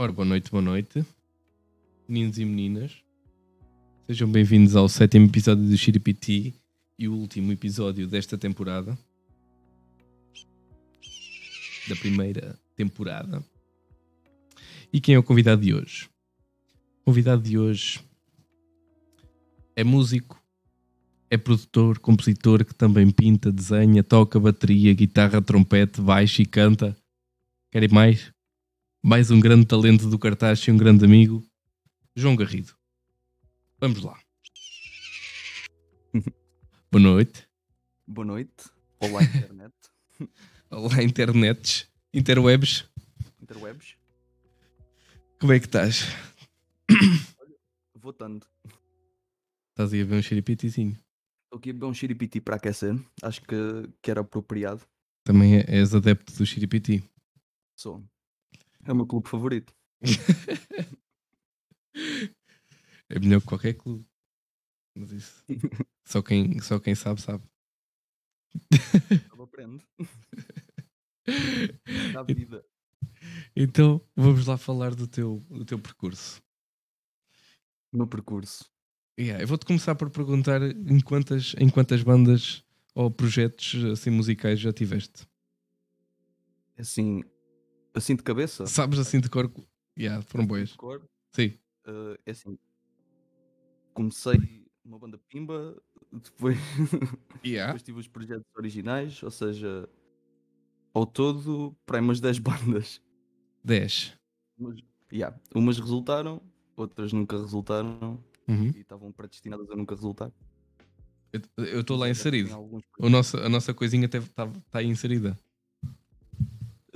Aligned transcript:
Ora, 0.00 0.12
boa 0.12 0.24
noite, 0.24 0.48
boa 0.48 0.62
noite, 0.62 1.04
meninos 2.08 2.38
e 2.38 2.44
meninas. 2.44 3.02
Sejam 4.06 4.30
bem-vindos 4.30 4.76
ao 4.76 4.88
sétimo 4.88 5.26
episódio 5.26 5.64
do 5.64 5.76
Shiripiti 5.76 6.54
e 6.96 7.08
o 7.08 7.14
último 7.14 7.50
episódio 7.50 8.06
desta 8.06 8.38
temporada. 8.38 8.96
Da 11.88 11.96
primeira 11.96 12.56
temporada. 12.76 13.44
E 14.92 15.00
quem 15.00 15.16
é 15.16 15.18
o 15.18 15.22
convidado 15.24 15.62
de 15.62 15.74
hoje? 15.74 16.08
O 17.00 17.06
convidado 17.06 17.42
de 17.42 17.58
hoje 17.58 17.98
é 19.74 19.82
músico, 19.82 20.40
é 21.28 21.36
produtor, 21.36 21.98
compositor 21.98 22.64
que 22.64 22.72
também 22.72 23.10
pinta, 23.10 23.50
desenha, 23.50 24.04
toca 24.04 24.38
bateria, 24.38 24.94
guitarra, 24.94 25.42
trompete, 25.42 26.00
baixo 26.00 26.40
e 26.40 26.46
canta. 26.46 26.96
Querem 27.72 27.88
mais? 27.88 28.37
Mais 29.02 29.30
um 29.30 29.40
grande 29.40 29.66
talento 29.66 30.08
do 30.08 30.18
cartaz 30.18 30.58
e 30.60 30.70
um 30.70 30.76
grande 30.76 31.04
amigo, 31.04 31.44
João 32.14 32.36
Garrido. 32.36 32.74
Vamos 33.78 34.02
lá. 34.02 34.18
Boa 36.90 37.02
noite. 37.02 37.48
Boa 38.06 38.26
noite. 38.26 38.70
Olá, 39.00 39.22
internet. 39.22 39.74
Olá, 40.70 41.02
internets, 41.02 41.88
interwebs. 42.12 42.88
Interwebs. 43.40 43.96
Como 45.40 45.52
é 45.52 45.60
que 45.60 45.66
estás? 45.66 46.04
Votando. 47.94 48.46
Estás 49.70 49.92
aí 49.92 50.02
a 50.02 50.04
ver 50.04 50.16
um 50.16 50.22
xeripitizinho. 50.22 50.98
Estou 51.44 51.58
aqui 51.58 51.70
a 51.70 51.72
beber 51.72 51.86
um 51.86 51.94
xiripiti 51.94 52.40
para 52.40 52.56
aquecer. 52.56 52.94
Acho 53.22 53.40
que, 53.42 53.56
que 54.02 54.10
era 54.10 54.20
apropriado. 54.22 54.82
Também 55.24 55.58
é- 55.58 55.64
és 55.68 55.94
adepto 55.94 56.34
do 56.34 56.44
xiripiti. 56.44 57.02
Sou. 57.76 58.02
É 58.88 58.92
o 58.92 58.96
meu 58.96 59.06
clube 59.06 59.28
favorito. 59.28 59.74
É 63.10 63.18
melhor 63.18 63.40
que 63.40 63.46
qualquer 63.46 63.72
clube. 63.72 64.06
Mas 64.94 65.10
isso. 65.12 65.44
Só 66.04 66.20
quem, 66.20 66.60
só 66.60 66.78
quem 66.78 66.94
sabe, 66.94 67.22
sabe. 67.22 67.42
Eu 69.34 69.42
aprendo. 69.42 69.82
Da 72.12 72.22
vida. 72.22 72.64
Então, 73.56 74.00
vamos 74.14 74.46
lá 74.46 74.56
falar 74.56 74.94
do 74.94 75.06
teu, 75.06 75.44
do 75.50 75.64
teu 75.64 75.78
percurso. 75.78 76.42
O 77.92 77.96
meu 77.96 78.06
percurso. 78.06 78.70
Yeah, 79.18 79.42
eu 79.42 79.48
vou-te 79.48 79.66
começar 79.66 79.94
por 79.94 80.10
perguntar 80.10 80.62
em 80.62 81.00
quantas, 81.00 81.54
em 81.58 81.68
quantas 81.68 82.02
bandas 82.02 82.62
ou 82.94 83.10
projetos 83.10 83.84
assim 83.84 84.10
musicais 84.10 84.60
já 84.60 84.72
tiveste. 84.72 85.26
Assim, 86.78 87.22
assim 87.94 88.14
de 88.16 88.22
cabeça. 88.22 88.66
Sabes 88.66 88.98
assim 88.98 89.20
de 89.20 89.28
cor? 89.28 89.50
Yeah, 89.98 90.22
foram 90.22 90.46
boas. 90.46 90.70
de 90.70 90.76
cor. 90.76 91.02
Sim. 91.34 91.58
eh, 91.86 92.18
é 92.26 92.30
assim. 92.30 92.58
Comecei 93.94 94.66
uma 94.84 94.98
banda 94.98 95.18
pimba. 95.28 95.76
Depois, 96.12 96.56
Yeah. 97.44 97.66
depois 97.72 97.82
tive 97.82 98.00
os 98.00 98.08
projetos 98.08 98.46
originais. 98.56 99.22
Ou 99.22 99.30
seja, 99.30 99.88
ao 100.94 101.04
todo, 101.04 101.76
para 101.84 102.00
umas 102.00 102.18
10 102.20 102.38
bandas. 102.80 103.00
10. 103.64 104.16
Umas, 104.58 104.78
yeah, 105.12 105.36
umas 105.54 105.78
resultaram, 105.78 106.40
outras 106.76 107.12
nunca 107.12 107.36
resultaram. 107.38 108.22
Uhum. 108.48 108.68
e 108.74 108.80
estavam 108.80 109.12
predestinadas 109.12 109.70
a 109.70 109.76
nunca 109.76 109.94
resultar. 109.94 110.32
Eu- 111.30 111.80
estou 111.80 111.98
lá 111.98 112.06
ainda 112.06 112.18
inserido. 112.18 112.48
O 112.98 113.10
nosso, 113.10 113.36
a 113.36 113.48
nossa 113.50 113.74
coisinha 113.74 114.06
está 114.06 114.20
tá 114.70 114.78
aí 114.78 114.86
inserida. 114.86 115.38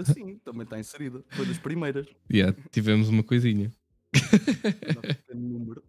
Sim, 0.05 0.39
também 0.39 0.63
está 0.63 0.79
inserida. 0.79 1.23
Foi 1.31 1.45
das 1.47 1.59
primeiras. 1.59 2.07
Yeah, 2.33 2.57
tivemos 2.71 3.09
uma 3.09 3.23
coisinha. 3.23 3.71
Número. 5.35 5.83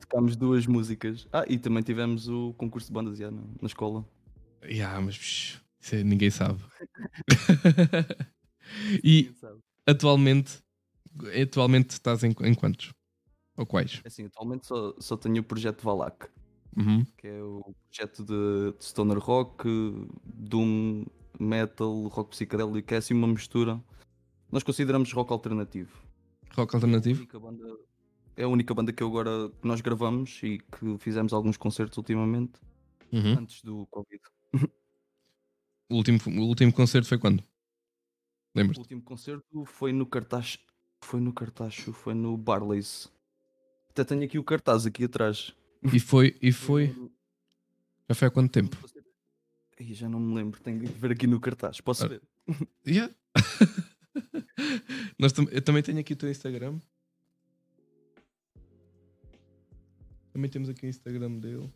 Tocámos 0.00 0.36
duas 0.36 0.66
músicas. 0.66 1.26
Ah, 1.32 1.44
e 1.48 1.58
também 1.58 1.82
tivemos 1.82 2.28
o 2.28 2.52
concurso 2.54 2.88
de 2.88 2.92
bandas 2.92 3.18
já, 3.18 3.30
na, 3.30 3.42
na 3.60 3.66
escola. 3.66 4.04
Yeah, 4.64 5.00
mas 5.00 5.16
psh, 5.18 5.60
isso 5.80 5.94
é- 5.94 6.04
ninguém 6.04 6.30
sabe. 6.30 6.62
e 9.02 9.30
sabe? 9.34 9.58
atualmente, 9.86 10.62
atualmente 11.42 11.90
estás 11.90 12.24
em, 12.24 12.30
em 12.42 12.54
quantos? 12.54 12.92
Ou 13.56 13.66
quais? 13.66 14.00
Assim, 14.04 14.24
atualmente 14.24 14.66
só, 14.66 14.94
só 14.98 15.16
tenho 15.16 15.40
o 15.40 15.44
projeto 15.44 15.82
Valak, 15.82 16.28
Uhum. 16.76 17.04
que 17.16 17.28
é 17.28 17.40
o 17.42 17.74
projeto 17.88 18.24
de, 18.24 18.76
de 18.76 18.84
stoner 18.84 19.18
rock, 19.18 19.68
doom, 20.24 21.04
metal, 21.38 22.06
rock 22.08 22.30
psicadélico, 22.30 22.92
é 22.94 22.96
assim 22.98 23.14
uma 23.14 23.26
mistura. 23.28 23.80
Nós 24.50 24.62
consideramos 24.62 25.12
rock 25.12 25.32
alternativo. 25.32 25.96
Rock 26.54 26.74
É 26.74 26.76
a 26.76 26.78
alternativo? 26.78 27.18
única 27.20 27.38
banda, 27.40 27.78
é 28.36 28.42
a 28.44 28.48
única 28.48 28.74
banda 28.74 28.92
que 28.92 29.02
eu 29.02 29.08
agora 29.08 29.50
que 29.60 29.66
nós 29.66 29.80
gravamos 29.80 30.40
e 30.42 30.58
que 30.58 30.98
fizemos 30.98 31.32
alguns 31.32 31.56
concertos 31.56 31.98
ultimamente, 31.98 32.52
Uhum. 33.12 33.38
antes 33.38 33.62
do 33.62 33.86
Covid. 33.90 34.22
O, 35.90 35.96
último, 35.96 36.18
o 36.26 36.46
último 36.48 36.72
concerto 36.72 37.06
foi 37.06 37.18
quando? 37.18 37.40
O 37.40 37.44
Lembras-te? 38.56 38.80
último 38.80 39.02
concerto 39.02 39.64
foi 39.66 39.92
no 39.92 40.06
cartaz. 40.06 40.58
Foi 41.04 41.20
no 41.20 41.30
cartacho, 41.32 41.92
foi 41.92 42.14
no 42.14 42.36
Barley's. 42.38 43.12
Até 43.90 44.02
tenho 44.02 44.24
aqui 44.24 44.38
o 44.38 44.42
cartaz 44.42 44.86
aqui 44.86 45.04
atrás. 45.04 45.52
E 45.92 46.00
foi, 46.00 46.36
e 46.40 46.50
foi. 46.52 46.86
Já 48.08 48.14
foi 48.14 48.28
há 48.28 48.30
quanto 48.30 48.50
tempo? 48.50 48.76
Ai, 49.78 49.92
já 49.94 50.08
não 50.08 50.20
me 50.20 50.34
lembro, 50.34 50.60
tenho 50.60 50.80
que 50.80 50.86
ver 50.86 51.12
aqui 51.12 51.26
no 51.26 51.40
cartaz. 51.40 51.80
Posso 51.80 52.04
Ah. 52.04 52.08
ver? 52.08 52.22
Yeah. 52.86 53.12
Nós 55.18 55.32
tam- 55.32 55.48
eu 55.50 55.62
também 55.62 55.82
tenho 55.82 55.98
aqui 55.98 56.12
o 56.12 56.16
teu 56.16 56.30
Instagram. 56.30 56.78
Também 60.32 60.50
temos 60.50 60.68
aqui 60.68 60.86
o 60.86 60.88
Instagram 60.88 61.38
dele. 61.38 61.70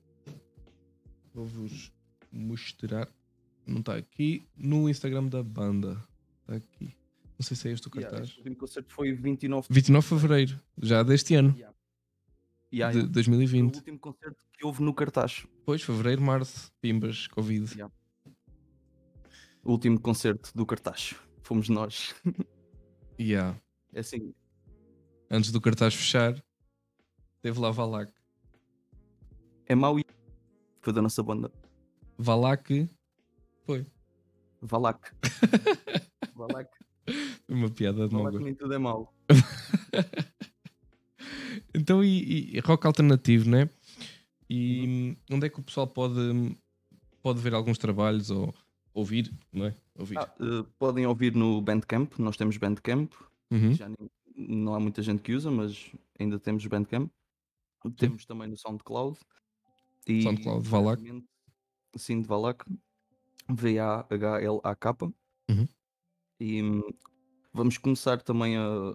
Vou-vos 1.34 1.92
mostrar. 2.32 3.08
Não 3.66 3.80
está 3.80 3.96
aqui. 3.96 4.46
No 4.56 4.88
Instagram 4.88 5.26
da 5.28 5.42
banda. 5.42 6.02
Está 6.42 6.56
aqui. 6.56 6.96
Não 7.38 7.44
sei 7.46 7.56
se 7.56 7.68
é 7.68 7.72
este 7.72 7.86
o 7.86 7.90
Yeah, 7.94 8.10
cartaz. 8.10 8.28
este 8.28 8.38
último 8.38 8.56
concerto 8.56 8.92
foi 8.92 9.12
29 9.12 9.68
29 9.70 10.02
de 10.04 10.08
Fevereiro. 10.20 10.60
Já 10.82 11.02
deste 11.04 11.34
ano. 11.34 11.54
Yeah. 11.56 11.76
Yeah, 12.72 12.92
De 12.92 12.98
yeah. 12.98 13.00
Foi 13.00 13.02
o 13.02 13.12
2020. 13.12 13.76
último 13.76 13.98
concerto 13.98 14.36
que 14.52 14.66
houve 14.66 14.82
no 14.82 14.92
cartaz. 14.94 15.46
Pois, 15.64 15.82
Fevereiro, 15.82 16.20
Março. 16.22 16.70
Pimbas, 16.80 17.26
Covid. 17.28 17.72
Yeah. 17.74 17.94
O 19.64 19.72
último 19.72 20.00
concerto 20.00 20.50
do 20.54 20.64
cartaz. 20.66 21.14
Fomos 21.42 21.68
nós. 21.68 22.14
Yeah. 23.20 23.60
É 23.92 23.98
assim, 23.98 24.32
Antes 25.28 25.50
do 25.50 25.60
cartaz 25.60 25.92
fechar, 25.92 26.40
teve 27.42 27.58
lá 27.58 27.72
Valak. 27.72 28.12
é 29.66 29.74
mau 29.74 29.98
e 29.98 30.04
foi 30.80 30.92
da 30.92 31.02
nossa 31.02 31.20
banda. 31.20 31.50
Valak 32.16 32.88
foi. 33.66 33.84
Valak. 34.62 35.12
Valak. 36.36 36.70
Uma 37.48 37.68
piada 37.68 38.06
de 38.06 38.14
mau 38.14 38.22
Valak 38.24 38.44
nem 38.44 38.54
tudo 38.54 38.72
é 38.74 38.78
mau. 38.78 39.12
Então, 41.78 42.02
e, 42.02 42.56
e 42.56 42.60
rock 42.60 42.86
alternativo, 42.86 43.48
né? 43.48 43.68
E 44.50 45.16
onde 45.30 45.46
é 45.46 45.48
que 45.50 45.60
o 45.60 45.62
pessoal 45.62 45.86
pode, 45.86 46.56
pode 47.22 47.38
ver 47.40 47.54
alguns 47.54 47.78
trabalhos 47.78 48.30
ou 48.30 48.54
ouvir, 48.94 49.30
não 49.52 49.66
é? 49.66 49.74
Ouvir. 49.94 50.18
Ah, 50.18 50.34
eh, 50.40 50.66
podem 50.78 51.06
ouvir 51.06 51.34
no 51.34 51.60
Bandcamp, 51.60 52.18
nós 52.18 52.36
temos 52.36 52.56
Bandcamp, 52.56 53.12
Uhum. 53.50 53.74
já 53.74 53.88
nem- 53.88 54.10
não 54.36 54.74
há 54.74 54.80
muita 54.80 55.02
gente 55.02 55.22
que 55.22 55.32
usa, 55.34 55.50
mas 55.50 55.90
ainda 56.18 56.38
temos 56.38 56.64
Bandcamp. 56.66 57.10
Temos 57.96 58.24
também 58.26 58.48
no 58.48 58.56
SoundCloud. 58.56 59.18
E 60.06 60.22
SoundCloud, 60.22 60.68
Valak. 60.68 61.00
brevemente- 61.02 61.28
Sim, 61.96 62.22
de 62.22 62.28
Valak. 62.28 62.64
V-A-H-L-A-K. 63.48 64.96
Uhum. 65.50 65.68
E 66.40 66.62
hum, 66.62 66.82
vamos 67.52 67.78
começar 67.78 68.20
também 68.22 68.56
a 68.56 68.94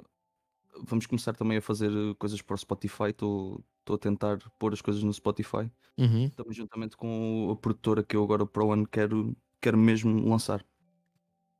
vamos 0.81 1.05
começar 1.05 1.33
também 1.33 1.57
a 1.57 1.61
fazer 1.61 1.91
eh, 1.91 2.13
coisas 2.17 2.41
para 2.41 2.55
o 2.55 2.57
Spotify. 2.57 3.09
Estou 3.09 3.63
a 3.89 3.97
tentar 3.97 4.39
pôr 4.57 4.73
as 4.73 4.81
coisas 4.81 5.03
no 5.03 5.13
Spotify. 5.13 5.69
Uhum. 5.97 6.29
Também 6.29 6.53
juntamente 6.53 6.97
com 6.97 7.49
a 7.51 7.55
produtora 7.55 8.03
que 8.03 8.15
eu 8.15 8.23
agora 8.23 8.45
para 8.45 8.63
o 8.63 8.71
ano 8.71 8.87
quero, 8.87 9.35
quero 9.61 9.77
mesmo 9.77 10.27
lançar. 10.27 10.65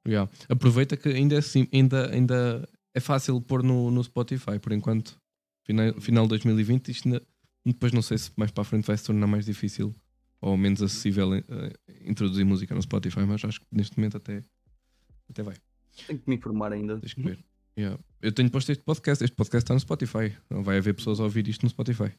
Yeah. 0.08 0.30
Aproveita 0.50 0.98
que 0.98 1.10
ainda 1.10 1.36
é, 1.36 1.42
sim, 1.42 1.68
ainda, 1.72 2.12
ainda 2.12 2.68
é 2.94 3.00
fácil 3.00 3.40
pôr 3.42 3.64
no, 3.64 3.90
no 3.90 4.04
Spotify, 4.04 4.60
por 4.60 4.72
enquanto. 4.72 5.22
Final, 5.66 5.94
final 6.02 6.24
de 6.26 6.30
2020, 6.30 6.90
isto 6.90 7.08
ainda, 7.08 7.26
depois 7.66 7.94
não 7.94 8.02
sei 8.02 8.18
se 8.18 8.32
mais 8.36 8.52
para 8.52 8.64
a 8.64 8.66
frente 8.66 8.86
vai 8.86 8.98
se 8.98 9.06
tornar 9.06 9.28
mais 9.28 9.46
difícil 9.46 9.96
ou 10.42 10.58
menos 10.58 10.82
acessível 10.82 11.34
eh, 11.34 11.44
introduzir 12.06 12.44
música 12.44 12.76
no 12.76 12.82
Spotify, 12.82 13.22
mas 13.22 13.46
acho 13.46 13.62
que 13.62 13.68
neste 13.72 13.98
momento 13.98 14.18
até, 14.18 14.44
até 15.30 15.42
vai. 15.42 15.56
Tenho 16.06 16.20
que 16.20 16.30
me 16.30 16.36
informar 16.36 16.74
ainda. 16.74 17.00
Tens 17.00 17.14
que 17.14 17.24
ver. 17.24 17.40
Yeah. 17.78 18.00
Eu 18.22 18.32
tenho 18.32 18.50
posto 18.52 18.72
este 18.72 18.84
podcast. 18.84 19.24
Este 19.24 19.36
podcast 19.36 19.64
está 19.66 19.74
no 19.74 19.80
Spotify. 19.80 20.36
Não 20.50 20.64
vai 20.64 20.78
haver 20.78 20.94
pessoas 20.94 21.20
a 21.20 21.24
ouvir 21.24 21.48
isto 21.48 21.64
no 21.64 21.70
Spotify. 21.70 22.12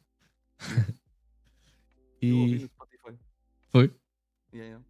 Eu 2.21 2.37
ouvi 2.39 2.55
e 2.55 2.59
no 2.59 2.67
Spotify. 2.67 3.19
foi. 3.69 3.93
Yeah, 4.53 4.67
yeah. 4.69 4.85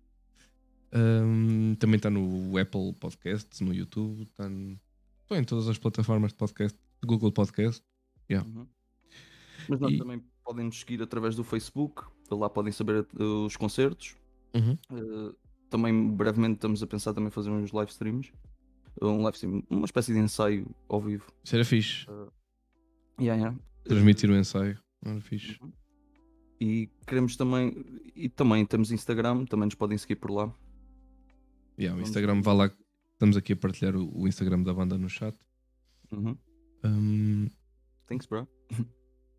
Ahm, 0.91 1.75
também 1.75 1.97
está 1.97 2.09
no 2.09 2.57
Apple 2.57 2.93
Podcasts, 2.93 3.59
no 3.61 3.73
YouTube. 3.73 4.23
Está 4.23 4.47
no- 4.47 4.79
em 5.31 5.43
todas 5.43 5.67
as 5.67 5.77
plataformas 5.77 6.31
de 6.31 6.37
podcast, 6.37 6.77
Google 7.03 7.31
Podcast. 7.31 7.83
Yeah. 8.29 8.47
Uhum. 8.47 8.67
Mas 9.67 9.79
nós 9.79 9.93
E- 9.93 9.97
também 9.97 10.23
podem 10.43 10.65
nos 10.65 10.79
seguir 10.79 11.01
através 11.01 11.35
do 11.35 11.43
Facebook, 11.43 12.03
lá 12.29 12.49
podem 12.49 12.71
saber 12.71 13.05
os 13.19 13.55
concertos. 13.57 14.15
Uhum. 14.53 14.77
Eh, 14.91 15.35
também 15.69 16.11
brevemente 16.15 16.55
estamos 16.55 16.81
a 16.83 16.87
pensar 16.87 17.13
também 17.13 17.31
fazer 17.31 17.49
uns 17.49 17.71
live 17.71 17.91
streams. 17.91 18.31
Um 19.01 19.21
live 19.23 19.35
stream, 19.35 19.63
uma 19.69 19.85
espécie 19.85 20.13
de 20.13 20.19
ensaio 20.19 20.73
ao 20.87 21.01
vivo. 21.01 21.25
Isso 21.43 21.55
era 21.55 21.65
fixe. 21.65 22.05
Yeah, 23.19 23.41
yeah. 23.41 23.59
Transmitir 23.83 24.29
o 24.29 24.35
ensaio. 24.35 24.79
Era 25.03 25.21
fixe. 25.21 25.57
Uhum. 25.61 25.71
E 26.59 26.89
queremos 27.05 27.35
também, 27.35 27.73
e 28.15 28.29
também 28.29 28.65
temos 28.65 28.91
Instagram, 28.91 29.45
também 29.45 29.65
nos 29.65 29.75
podem 29.75 29.97
seguir 29.97 30.15
por 30.15 30.31
lá. 30.31 30.53
Yeah, 31.77 31.99
o 31.99 32.01
Instagram, 32.01 32.41
vá 32.41 32.53
lá. 32.53 32.71
Estamos 33.13 33.35
aqui 33.35 33.53
a 33.53 33.57
partilhar 33.57 33.95
o, 33.95 34.21
o 34.21 34.27
Instagram 34.27 34.63
da 34.63 34.73
banda 34.73 34.97
no 34.97 35.09
chat. 35.09 35.37
Uhum. 36.11 36.37
Um, 36.83 37.47
Thanks, 38.07 38.27
bro. 38.27 38.47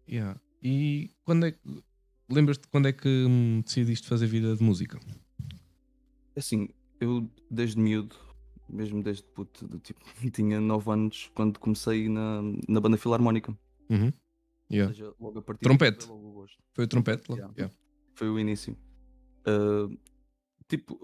yeah. 0.09 0.39
E 0.63 1.11
quando 1.25 1.47
é 1.47 1.53
que. 1.53 1.83
Lembras-te 2.29 2.67
quando 2.69 2.89
é 2.89 2.93
que 2.93 3.09
hum, 3.09 3.63
decidiste 3.65 4.09
fazer 4.09 4.27
vida 4.27 4.57
de 4.57 4.63
música? 4.63 4.99
Assim, 6.35 6.69
eu 7.01 7.31
desde 7.49 7.79
miúdo, 7.79 8.17
mesmo 8.69 9.03
desde 9.03 9.23
puto, 9.25 9.67
de, 9.67 9.79
tipo, 9.81 10.01
tinha 10.33 10.61
9 10.61 10.91
anos 10.91 11.31
quando 11.35 11.59
comecei 11.59 12.09
na, 12.09 12.41
na 12.69 12.81
banda 12.81 12.97
filarmónica. 12.97 13.57
Uhum. 13.91 14.07
Ou 14.07 14.13
Yeah. 14.69 14.93
seja, 14.93 15.15
logo 15.21 15.39
a 15.39 15.43
partir 15.43 15.63
Trompete. 15.63 16.05
foi 16.05 16.15
logo 16.17 16.29
o 16.29 16.33
gosto. 16.33 16.59
Foi 16.75 16.85
o 16.85 16.89
trompete? 16.89 17.31
Yeah. 17.31 17.55
Yeah. 17.57 17.75
Foi 18.17 18.29
o 18.29 18.37
início. 18.37 18.77
Ah, 19.47 19.89
tipo, 20.67 20.99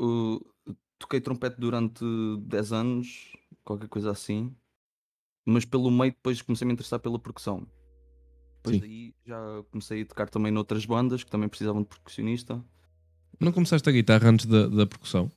ah, 0.68 0.72
toquei 0.98 1.20
trompete 1.20 1.60
durante 1.60 2.04
10 2.40 2.72
anos, 2.72 3.32
qualquer 3.64 3.88
coisa 3.88 4.10
assim. 4.10 4.52
Mas 5.46 5.64
pelo 5.64 5.90
meio 5.92 6.10
depois 6.12 6.42
comecei 6.42 6.64
a 6.64 6.66
me 6.66 6.72
interessar 6.72 6.98
pela 6.98 7.20
percussão. 7.20 7.64
Depois 8.56 8.76
Sim. 8.76 8.80
daí 8.80 9.14
já 9.24 9.62
comecei 9.70 10.02
a 10.02 10.06
tocar 10.06 10.28
também 10.28 10.50
noutras 10.50 10.84
bandas 10.84 11.22
que 11.22 11.30
também 11.30 11.48
precisavam 11.48 11.82
de 11.82 11.88
percussionista. 11.88 12.60
Não 13.40 13.52
começaste 13.52 13.88
a 13.88 13.92
guitarra 13.92 14.28
antes 14.28 14.46
da, 14.46 14.66
da 14.68 14.86
percussão? 14.86 15.30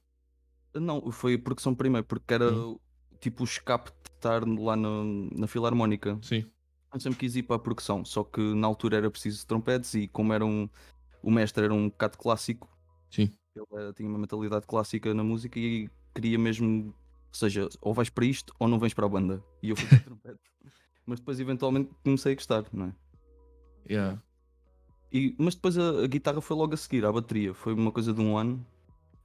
Não, 0.80 1.12
foi 1.12 1.36
a 1.36 1.39
percussão 1.39 1.74
primeiro, 1.74 2.06
porque 2.06 2.33
era 2.33 2.51
Hum. 2.51 2.77
tipo 3.19 3.44
o 3.44 3.45
escape 3.45 3.92
de 3.92 4.10
estar 4.16 4.44
lá 4.48 4.75
na, 4.75 4.89
na 5.36 5.48
filarmónica. 5.48 6.18
Sim. 6.22 6.45
Eu 6.94 7.00
sempre 7.00 7.19
quis 7.19 7.36
ir 7.36 7.44
para 7.44 7.56
a 7.57 7.60
percussão, 7.60 8.06
só 8.06 8.24
que 8.24 8.39
na 8.42 8.68
altura 8.68 8.98
era 8.98 9.12
preciso 9.12 9.45
trompetes 9.45 9.94
e 9.95 10.07
como 10.07 10.31
era 10.33 10.45
um, 10.45 10.69
o 11.22 11.30
mestre 11.31 11.66
era 11.66 11.74
um 11.74 11.89
bocado 11.89 12.18
clássico, 12.18 12.69
Sim. 13.10 13.31
ele 13.56 13.66
era- 13.74 13.94
tinha 13.94 14.07
uma 14.07 14.18
mentalidade 14.18 14.66
clássica 14.66 15.13
na 15.13 15.24
música 15.24 15.60
e 15.60 15.89
queria 16.13 16.39
mesmo, 16.39 16.88
ou 16.88 16.94
seja, 17.33 17.68
ou 17.81 17.94
vais 17.94 18.10
para 18.10 18.25
isto 18.25 18.54
ou 18.60 18.68
não 18.68 18.80
vens 18.80 18.94
para 18.94 19.06
a 19.06 19.10
banda. 19.10 19.44
E 19.62 19.69
eu 19.72 19.75
fui 19.75 19.88
para 19.88 19.98
o 19.98 20.00
trompete. 20.04 20.39
Mas 21.06 21.19
depois 21.19 21.39
eventualmente 21.39 21.92
comecei 22.04 22.31
a 22.31 22.36
gostar, 22.36 22.66
não 22.72 22.86
é? 22.88 22.94
Yeah. 23.89 24.22
E, 25.12 25.36
mas 25.38 25.56
depois 25.56 25.77
a, 25.77 26.04
a 26.04 26.07
guitarra 26.07 26.42
foi 26.42 26.56
logo 26.57 26.74
a 26.74 26.77
seguir, 26.77 27.06
à 27.06 27.12
bateria. 27.12 27.54
Foi 27.54 27.74
uma 27.74 27.92
coisa 27.92 28.13
de 28.13 28.22
um 28.22 28.38
ano. 28.38 28.66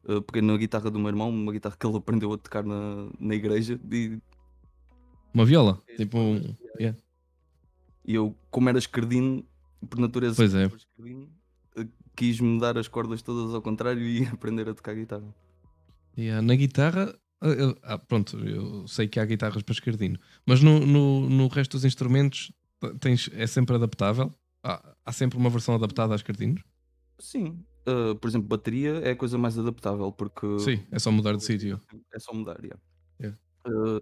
Uh, 0.04 0.22
peguei 0.22 0.40
na 0.42 0.56
guitarra 0.56 0.90
do 0.90 0.98
meu 0.98 1.08
irmão, 1.08 1.28
uma 1.28 1.52
guitarra 1.52 1.76
que 1.78 1.86
ele 1.86 1.96
aprendeu 1.96 2.32
a 2.32 2.38
tocar 2.38 2.64
na, 2.64 3.08
na 3.18 3.34
igreja. 3.34 3.78
E, 3.92 4.18
Uma 5.34 5.44
viola? 5.44 5.78
Tipo 5.96 6.18
um. 6.18 6.54
Yeah. 6.78 6.98
e 8.04 8.14
eu, 8.14 8.34
como 8.50 8.68
era 8.68 8.78
escardino, 8.78 9.44
por 9.88 9.98
natureza, 9.98 10.36
Pois 10.36 10.54
é. 10.54 10.66
uh, 10.66 11.88
quis 12.16 12.40
mudar 12.40 12.78
as 12.78 12.88
cordas 12.88 13.20
todas 13.22 13.54
ao 13.54 13.60
contrário 13.62 14.02
e 14.02 14.24
aprender 14.32 14.68
a 14.68 14.74
tocar 14.74 14.94
guitarra. 14.94 15.34
Yeah, 16.18 16.40
Na 16.42 16.54
guitarra, 16.54 17.14
ah, 17.42 17.46
eu- 17.48 17.78
ah, 17.82 17.98
pronto, 17.98 18.38
eu 18.38 18.86
sei 18.88 19.06
que 19.06 19.20
há 19.20 19.24
guitarras 19.24 19.62
para 19.62 19.72
escardino, 19.72 20.18
mas 20.46 20.60
no, 20.62 20.80
no, 20.84 21.28
no 21.30 21.46
resto 21.48 21.72
dos 21.72 21.84
instrumentos 21.84 22.52
tens, 23.00 23.28
é 23.34 23.46
sempre 23.46 23.76
adaptável? 23.76 24.32
Há, 24.62 24.94
há 25.04 25.12
sempre 25.12 25.38
uma 25.38 25.48
versão 25.50 25.74
adaptada 25.74 26.14
a 26.14 26.16
escardinos? 26.16 26.62
Sim. 27.18 27.62
Uh, 27.86 28.14
por 28.16 28.28
exemplo, 28.28 28.46
bateria 28.46 28.90
é 29.00 29.12
a 29.12 29.16
coisa 29.16 29.38
mais 29.38 29.58
adaptável 29.58 30.12
porque 30.12 30.46
Sim, 30.58 30.80
é 30.90 30.98
só 30.98 31.10
mudar 31.10 31.34
de 31.36 31.42
sítio. 31.44 31.80
É 32.14 32.18
só 32.18 32.32
mudar, 32.34 32.58
yeah. 32.62 32.80
Yeah. 33.20 33.38
Uh, 33.66 34.00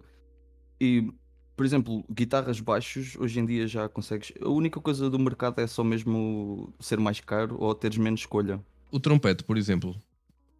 e, 0.80 1.12
por 1.56 1.64
exemplo, 1.64 2.04
guitarras 2.10 2.60
baixos, 2.60 3.16
hoje 3.16 3.38
em 3.40 3.46
dia 3.46 3.66
já 3.68 3.88
consegues. 3.88 4.32
A 4.40 4.48
única 4.48 4.80
coisa 4.80 5.08
do 5.08 5.18
mercado 5.18 5.60
é 5.60 5.66
só 5.66 5.84
mesmo 5.84 6.72
ser 6.80 6.98
mais 6.98 7.20
caro 7.20 7.56
ou 7.58 7.74
teres 7.74 7.96
menos 7.98 8.20
escolha. 8.20 8.60
O 8.90 8.98
trompete, 8.98 9.44
por 9.44 9.56
exemplo, 9.56 9.94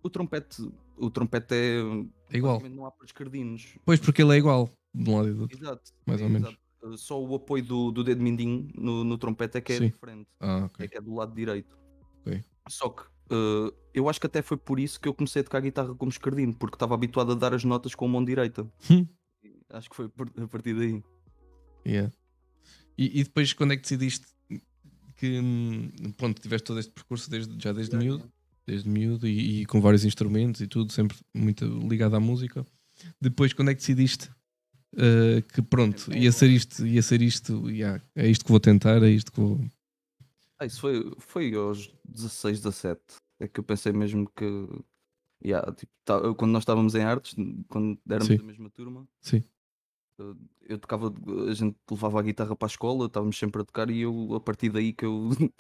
O 0.02 0.08
trompete, 0.08 0.62
o 0.96 1.10
trompete 1.10 1.54
é. 1.54 1.80
é 2.32 2.36
igual. 2.38 2.60
Não 2.70 2.86
há 2.86 2.90
para 2.90 3.04
escardinos. 3.04 3.74
Pois 3.84 3.98
porque 3.98 4.22
ele 4.22 4.34
é 4.34 4.38
igual, 4.38 4.70
de 4.94 5.10
um 5.10 5.16
lado 5.16 5.28
e 5.28 5.32
do 5.34 5.42
outro. 5.42 5.58
Exato. 5.58 5.90
Mais 6.06 6.20
é 6.20 6.24
ou 6.24 6.30
menos. 6.30 6.48
exato. 6.50 6.62
Uh, 6.80 6.96
Só 6.96 7.20
o 7.20 7.34
apoio 7.34 7.64
do, 7.64 7.90
do 7.90 8.04
dedo 8.04 8.22
mindinho 8.22 8.68
no, 8.76 9.02
no 9.02 9.18
trompete 9.18 9.58
é 9.58 9.60
que 9.60 9.72
é 9.72 9.78
Sim. 9.78 9.86
diferente. 9.86 10.28
Ah, 10.38 10.60
É 10.60 10.64
ok. 10.66 10.88
que 10.88 10.96
é 10.96 11.00
do 11.00 11.14
lado 11.14 11.34
direito. 11.34 11.76
Só 12.68 12.88
que 12.88 13.02
uh, 13.02 13.72
eu 13.92 14.08
acho 14.08 14.20
que 14.20 14.26
até 14.26 14.42
foi 14.42 14.56
por 14.56 14.78
isso 14.78 15.00
que 15.00 15.08
eu 15.08 15.14
comecei 15.14 15.40
a 15.40 15.44
tocar 15.44 15.60
guitarra 15.60 15.94
como 15.94 16.10
escardino, 16.10 16.54
porque 16.54 16.76
estava 16.76 16.94
habituado 16.94 17.32
a 17.32 17.34
dar 17.34 17.54
as 17.54 17.64
notas 17.64 17.94
com 17.94 18.04
a 18.04 18.08
mão 18.08 18.24
direita. 18.24 18.66
Hum. 18.90 19.06
Acho 19.70 19.90
que 19.90 19.96
foi 19.96 20.10
a 20.42 20.46
partir 20.46 20.74
daí. 20.74 21.02
Yeah. 21.86 22.12
E, 22.96 23.20
e 23.20 23.24
depois 23.24 23.52
quando 23.52 23.72
é 23.72 23.76
que 23.76 23.82
decidiste 23.82 24.26
que 25.16 25.40
hum, 25.40 25.90
pronto, 26.16 26.40
tiveste 26.40 26.66
todo 26.66 26.80
este 26.80 26.92
percurso 26.92 27.28
desde, 27.30 27.60
já 27.60 27.72
desde 27.72 27.96
miúdo? 27.96 28.30
desde 28.68 28.88
miúdo 28.88 29.26
e, 29.26 29.62
e 29.62 29.66
com 29.66 29.80
vários 29.80 30.04
instrumentos 30.04 30.60
e 30.60 30.66
tudo, 30.66 30.92
sempre 30.92 31.16
muito 31.34 31.64
ligado 31.88 32.14
à 32.14 32.20
música. 32.20 32.66
Depois, 33.20 33.52
quando 33.52 33.70
é 33.70 33.74
que 33.74 33.80
decidiste 33.80 34.30
uh, 34.94 35.42
que 35.52 35.62
pronto, 35.62 36.14
ia 36.14 36.30
ser 36.30 36.50
isto, 36.50 36.86
ia 36.86 37.02
ser 37.02 37.22
isto, 37.22 37.70
yeah, 37.70 38.02
é 38.14 38.28
isto 38.28 38.44
que 38.44 38.50
vou 38.50 38.60
tentar, 38.60 39.02
é 39.02 39.08
isto 39.08 39.32
que 39.32 39.40
vou. 39.40 39.58
Ah, 40.58 40.66
isso 40.66 40.80
foi, 40.80 41.12
foi 41.18 41.54
aos 41.54 41.92
16, 42.04 42.58
17. 42.60 43.00
É 43.40 43.46
que 43.46 43.60
eu 43.60 43.64
pensei 43.64 43.92
mesmo 43.92 44.28
que. 44.34 44.44
Yeah, 45.44 45.70
tipo, 45.72 45.92
tá- 46.04 46.20
quando 46.34 46.50
nós 46.50 46.62
estávamos 46.62 46.94
em 46.96 47.02
artes, 47.02 47.36
quando 47.68 47.96
éramos 48.08 48.26
Sim. 48.26 48.36
da 48.38 48.42
mesma 48.42 48.68
turma, 48.70 49.08
Sim. 49.20 49.44
eh, 50.18 50.34
eu 50.70 50.78
tocava, 50.78 51.14
a 51.48 51.54
gente 51.54 51.76
levava 51.88 52.18
a 52.18 52.22
guitarra 52.22 52.56
para 52.56 52.66
a 52.66 52.70
escola, 52.72 53.06
estávamos 53.06 53.38
sempre 53.38 53.62
a 53.62 53.64
tocar 53.64 53.88
e 53.88 54.00
eu, 54.00 54.34
a 54.34 54.40
partir 54.40 54.68
daí 54.70 54.92
que 54.92 55.04
eu 55.04 55.28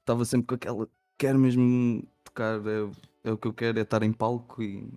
estava 0.00 0.24
sempre 0.24 0.48
com 0.48 0.54
aquela. 0.56 0.88
Quero 1.16 1.38
mesmo 1.38 2.02
tocar, 2.24 2.58
é, 2.66 2.90
é 3.24 3.32
o 3.32 3.38
que 3.38 3.46
eu 3.46 3.54
quero, 3.54 3.78
é 3.78 3.82
estar 3.82 4.02
em 4.02 4.12
palco 4.12 4.60
e, 4.60 4.92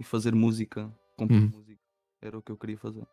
e 0.00 0.02
fazer 0.02 0.34
música, 0.34 0.90
compor 1.16 1.36
Uhum. 1.36 1.48
música. 1.50 1.80
Era 2.22 2.38
o 2.38 2.42
que 2.42 2.52
eu 2.52 2.56
queria 2.56 2.78
fazer, 2.78 3.06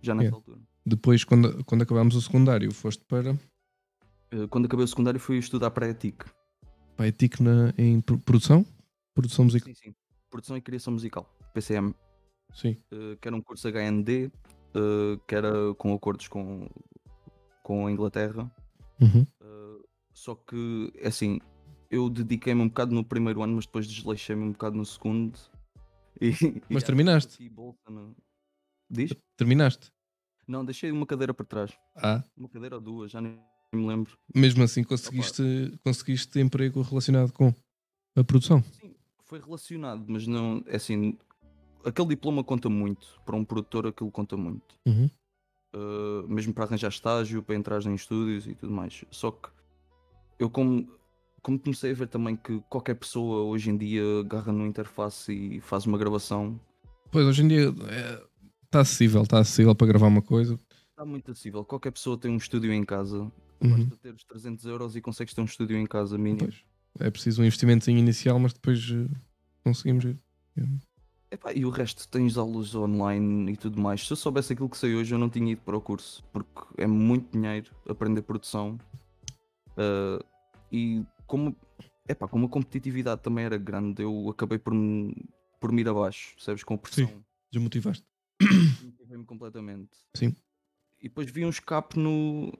já 0.00 0.14
nessa 0.14 0.28
Yeah. 0.28 0.36
altura. 0.36 0.60
Depois, 0.86 1.22
quando, 1.24 1.62
quando 1.64 1.82
acabámos 1.82 2.14
o 2.14 2.20
secundário, 2.22 2.72
foste 2.72 3.04
para 3.04 3.36
Quando 4.50 4.66
acabei 4.66 4.84
o 4.84 4.88
secundário, 4.88 5.20
fui 5.20 5.38
estudar 5.38 5.70
para 5.70 5.86
a 5.86 5.90
ETIC. 5.90 6.24
para 6.96 7.04
a 7.06 7.08
ETIC 7.08 7.42
na, 7.42 7.72
em 7.78 8.00
pro- 8.00 8.18
produção? 8.18 8.64
Produção 9.14 9.44
musical? 9.44 9.72
Sim, 9.74 9.80
sim. 9.90 9.94
Produção 10.30 10.56
e 10.56 10.60
Criação 10.60 10.92
Musical, 10.92 11.32
PCM. 11.54 11.94
Sim. 12.52 12.76
eh, 12.90 13.16
que 13.20 13.28
era 13.28 13.36
um 13.36 13.40
curso 13.40 13.68
HND, 13.68 14.30
eh, 14.74 15.20
que 15.26 15.34
era 15.34 15.74
com 15.74 15.94
acordos 15.94 16.28
com, 16.28 16.68
com 17.62 17.86
a 17.86 17.90
Inglaterra. 17.92 18.50
Uhum. 19.00 19.26
eh, 19.40 19.82
só 20.12 20.34
que, 20.34 20.92
é 20.96 21.08
assim, 21.08 21.38
eu 21.90 22.08
dediquei-me 22.10 22.60
um 22.62 22.68
bocado 22.68 22.94
no 22.94 23.04
primeiro 23.04 23.42
ano, 23.42 23.54
mas 23.56 23.66
depois 23.66 23.86
desleixei-me 23.86 24.42
um 24.42 24.52
bocado 24.52 24.76
no 24.76 24.84
segundo. 24.84 25.38
E, 26.18 26.30
e 26.30 26.62
Mas 26.70 26.78
acho 26.78 26.86
terminaste? 26.86 27.52
Diz? 28.88 29.12
Terminaste? 29.36 29.92
Não, 30.48 30.64
deixei 30.64 30.90
uma 30.90 31.04
cadeira 31.06 31.34
para 31.34 31.44
trás. 31.44 31.78
Ah, 31.94 32.24
Uma 32.34 32.48
cadeira 32.48 32.76
ou 32.76 32.80
duas, 32.80 33.10
já 33.10 33.20
nem 33.20 33.38
me 33.74 33.86
lembro. 33.86 34.16
mesmo 34.34 34.62
assim 34.62 34.82
conseguiste, 34.82 35.42
conseguiste 35.84 36.38
emprego 36.40 36.82
relacionado 36.82 37.32
com 37.32 37.54
a 38.16 38.24
produção. 38.24 38.62
Sim, 38.80 38.94
foi 39.24 39.40
relacionado, 39.40 40.04
mas 40.08 40.26
não, 40.26 40.62
é 40.66 40.76
assim, 40.76 41.18
aquele 41.84 42.08
diploma 42.08 42.42
conta 42.44 42.68
muito. 42.68 43.20
Para 43.24 43.36
um 43.36 43.44
produtor, 43.44 43.86
aquilo 43.86 44.10
conta 44.10 44.36
muito. 44.36 44.74
Uhum. 44.86 45.10
Uh, 45.74 46.28
mesmo 46.28 46.54
para 46.54 46.64
arranjar 46.64 46.88
estágio, 46.88 47.42
para 47.42 47.54
entrar 47.54 47.84
em 47.84 47.94
estúdios 47.94 48.46
e 48.46 48.54
tudo 48.54 48.72
mais. 48.72 49.04
Só 49.10 49.30
que 49.30 49.48
eu 50.38 50.48
como, 50.48 50.88
como 51.42 51.58
comecei 51.58 51.90
a 51.90 51.94
ver 51.94 52.08
também 52.08 52.36
que 52.36 52.60
qualquer 52.70 52.94
pessoa 52.94 53.42
hoje 53.42 53.70
em 53.70 53.76
dia 53.76 54.02
agarra 54.20 54.52
no 54.52 54.66
interface 54.66 55.32
e 55.32 55.60
faz 55.60 55.84
uma 55.84 55.98
gravação, 55.98 56.58
Pois 57.10 57.26
hoje 57.26 57.42
em 57.42 57.48
dia 57.48 57.74
está 58.64 58.80
acessível, 58.80 59.22
está 59.22 59.38
acessível 59.38 59.74
para 59.74 59.86
gravar 59.86 60.08
uma 60.08 60.22
coisa. 60.22 60.58
está 60.90 61.04
muito 61.04 61.30
acessível. 61.30 61.64
Qualquer 61.64 61.92
pessoa 61.92 62.18
tem 62.18 62.30
um 62.30 62.36
estúdio 62.36 62.72
em 62.72 62.84
casa, 62.84 63.30
Uhum. 63.60 63.76
basta 63.76 63.96
ter 63.96 64.14
os 64.14 64.24
300 64.24 64.64
euros 64.66 64.96
e 64.96 65.00
consegues 65.00 65.34
ter 65.34 65.40
um 65.40 65.44
estúdio 65.44 65.76
em 65.76 65.86
casa 65.86 66.16
mínimo. 66.18 66.40
Pois. 66.40 66.64
É 66.98 67.10
preciso 67.10 67.42
um 67.42 67.44
investimento 67.44 67.90
inicial, 67.90 68.38
mas 68.38 68.52
depois 68.52 68.80
eh, 68.90 69.08
conseguimos 69.62 70.04
ir. 70.04 70.18
Epá, 71.30 71.52
e 71.52 71.64
o 71.64 71.70
resto 71.70 72.08
tens 72.08 72.38
aulas 72.38 72.74
online 72.74 73.52
e 73.52 73.56
tudo 73.56 73.80
mais. 73.80 74.06
Se 74.06 74.12
eu 74.12 74.16
soubesse 74.16 74.52
aquilo 74.52 74.68
que 74.68 74.78
sei 74.78 74.94
hoje, 74.94 75.14
eu 75.14 75.18
não 75.18 75.28
tinha 75.28 75.52
ido 75.52 75.60
para 75.60 75.76
o 75.76 75.80
curso, 75.80 76.24
porque 76.32 76.62
é 76.78 76.86
muito 76.86 77.30
dinheiro 77.32 77.70
aprender 77.88 78.22
produção. 78.22 78.78
Uh, 79.72 80.24
e 80.72 81.04
como, 81.26 81.54
epá, 82.08 82.26
como 82.26 82.46
a 82.46 82.48
competitividade 82.48 83.20
também 83.22 83.44
era 83.44 83.58
grande, 83.58 84.02
eu 84.02 84.30
acabei 84.30 84.58
por 84.58 84.72
me, 84.72 85.14
por 85.60 85.70
me 85.70 85.82
ir 85.82 85.88
abaixo, 85.88 86.34
sabes? 86.38 86.64
Com 86.64 86.74
a 86.74 86.78
pressão. 86.78 87.24
Desmotivaste. 87.52 88.06
Me 88.40 88.86
motivei 88.86 89.16
Absorvem-me 89.16 89.24
completamente. 89.24 89.96
Sim. 90.14 90.34
E 91.00 91.08
depois 91.08 91.30
vi 91.30 91.44
um 91.44 91.50
escape 91.50 91.98
no, 91.98 92.52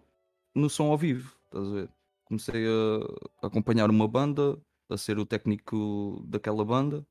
no 0.57 0.69
som 0.71 0.91
ao 0.91 0.99
vivo, 0.99 1.33
estás 1.45 1.67
a 1.69 1.71
ver? 1.71 1.89
Comecei 2.25 2.67
a, 2.67 3.47
acompanhar 3.47 3.89
uma 3.91 4.09
banda, 4.09 4.59
a 4.89 4.97
ser 4.97 5.19
o 5.19 5.27
técnico 5.27 6.25
daquela 6.27 6.65
banda. 6.65 7.07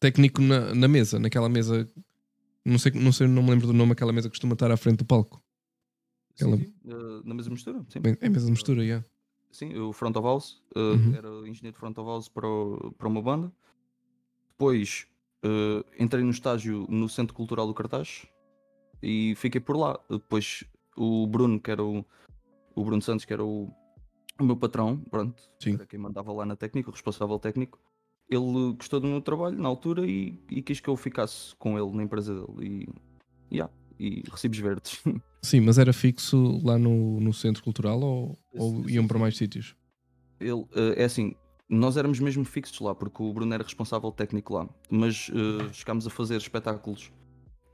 Técnico 0.00 0.40
na, 0.40 0.74
na 0.74 0.88
mesa, 0.88 1.18
naquela 1.18 1.48
mesa. 1.48 1.88
Não 2.64 2.78
sei, 2.78 2.92
não 2.92 3.12
sei, 3.12 3.26
não 3.28 3.42
me 3.42 3.50
lembro 3.50 3.66
do 3.66 3.72
nome, 3.72 3.92
aquela 3.92 4.12
mesa 4.12 4.28
que 4.28 4.32
costuma 4.32 4.54
estar 4.54 4.70
à 4.70 4.76
frente 4.76 4.98
do 4.98 5.04
palco. 5.04 5.42
Sim, 6.34 6.44
Aquela- 6.44 6.56
sim, 6.56 6.74
eh, 6.86 7.22
na 7.24 7.34
mesma 7.34 7.52
mistura, 7.52 7.84
sim. 7.88 8.00
Bem, 8.00 8.16
É 8.20 8.26
a 8.26 8.30
mesa 8.30 8.46
de 8.46 8.50
mistura, 8.52 8.82
yeah. 8.84 9.04
Sim, 9.50 9.76
o 9.76 9.92
front 9.92 10.16
of 10.16 10.24
house, 10.26 10.62
eh, 10.74 10.78
Uhum. 10.80 11.14
era 11.14 11.28
engenheiro 11.48 11.72
de 11.74 11.78
front 11.78 11.96
of 11.98 12.08
house 12.08 12.28
para, 12.28 12.48
o- 12.48 12.92
para 12.96 13.06
uma 13.08 13.20
banda. 13.20 13.52
Depois 14.50 15.06
eh, 15.44 15.84
entrei 15.98 16.22
no 16.22 16.30
estágio 16.30 16.86
no 16.88 17.08
Centro 17.08 17.34
Cultural 17.34 17.66
do 17.66 17.74
Cartaz 17.74 18.26
e 19.02 19.34
fiquei 19.36 19.60
por 19.60 19.76
lá. 19.76 19.98
Depois 20.08 20.62
o 20.96 21.26
Bruno, 21.26 21.60
que 21.60 21.70
era 21.70 21.82
o, 21.82 22.04
o 22.74 22.84
Bruno 22.84 23.02
Santos, 23.02 23.24
que 23.24 23.32
era 23.32 23.44
o, 23.44 23.70
o 24.40 24.44
meu 24.44 24.56
patrão, 24.56 24.98
pronto, 25.10 25.42
Sim. 25.58 25.74
era 25.74 25.86
quem 25.86 25.98
mandava 25.98 26.32
lá 26.32 26.44
na 26.44 26.56
técnica, 26.56 26.90
o 26.90 26.92
responsável 26.92 27.38
técnico. 27.38 27.78
Ele 28.28 28.72
gostou 28.74 28.98
do 28.98 29.06
meu 29.06 29.20
trabalho 29.20 29.58
na 29.58 29.68
altura 29.68 30.06
e, 30.06 30.38
e 30.50 30.62
quis 30.62 30.80
que 30.80 30.88
eu 30.88 30.96
ficasse 30.96 31.54
com 31.56 31.78
ele 31.78 31.96
na 31.96 32.02
empresa 32.02 32.34
dele. 32.34 32.88
E, 33.50 33.54
yeah, 33.54 33.72
e 33.98 34.22
recibos 34.30 34.58
verdes. 34.58 35.02
Sim, 35.42 35.60
mas 35.60 35.78
era 35.78 35.92
fixo 35.92 36.60
lá 36.64 36.78
no, 36.78 37.20
no 37.20 37.32
centro 37.32 37.62
cultural 37.62 38.00
ou, 38.00 38.38
ou 38.54 38.88
iam 38.88 39.06
para 39.06 39.18
mais 39.18 39.36
sítios? 39.36 39.76
Ele, 40.40 40.64
eh, 40.74 41.02
é 41.02 41.04
assim, 41.04 41.34
nós 41.68 41.96
éramos 41.96 42.20
mesmo 42.20 42.44
fixos 42.44 42.78
lá, 42.80 42.94
porque 42.94 43.22
o 43.22 43.32
Bruno 43.32 43.52
era 43.52 43.64
responsável 43.64 44.12
técnico 44.12 44.54
lá, 44.54 44.68
mas 44.88 45.30
eh, 45.30 45.72
chegámos 45.72 46.06
a 46.06 46.10
fazer 46.10 46.36
espetáculos 46.36 47.12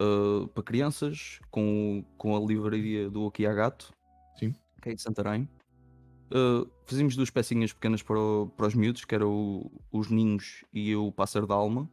eh, 0.00 0.49
para 0.55 0.62
crianças 0.62 1.40
com, 1.50 2.05
com 2.17 2.37
a 2.37 2.40
livraria 2.40 3.11
do 3.11 3.26
Aqui 3.26 3.47
a 3.47 3.52
Gato. 3.52 3.93
Que 4.80 4.90
é 4.90 4.94
de 4.94 5.02
Santarém. 5.02 5.49
Eh, 6.30 6.66
fazíamos 6.87 7.16
duas 7.16 7.30
pecinhas 7.30 7.73
pequenas 7.73 8.02
para, 8.02 8.18
o- 8.18 8.49
para 8.56 8.66
os 8.66 8.75
miúdos, 8.75 9.04
que 9.04 9.14
era 9.14 9.26
o- 9.26 9.70
os 9.92 10.11
Ninhos 10.11 10.64
e 10.73 10.94
o 10.94 11.11
Pássaro 11.12 11.47
da 11.47 11.54
Alma, 11.54 11.88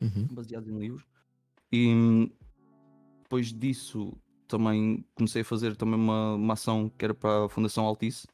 Uhum. 0.00 0.26
baseados 0.30 0.68
em 0.68 0.78
livros. 0.78 1.04
E 1.72 1.88
hum, 1.88 2.30
depois 3.22 3.52
disso 3.52 4.12
também 4.48 5.04
comecei 5.14 5.42
a 5.42 5.44
fazer 5.44 5.76
também 5.76 5.96
uma, 5.98 6.34
uma 6.34 6.52
ação 6.54 6.90
que 6.96 7.04
era 7.04 7.14
para 7.14 7.46
a 7.46 7.48
Fundação 7.48 7.84
Altice. 7.84 8.26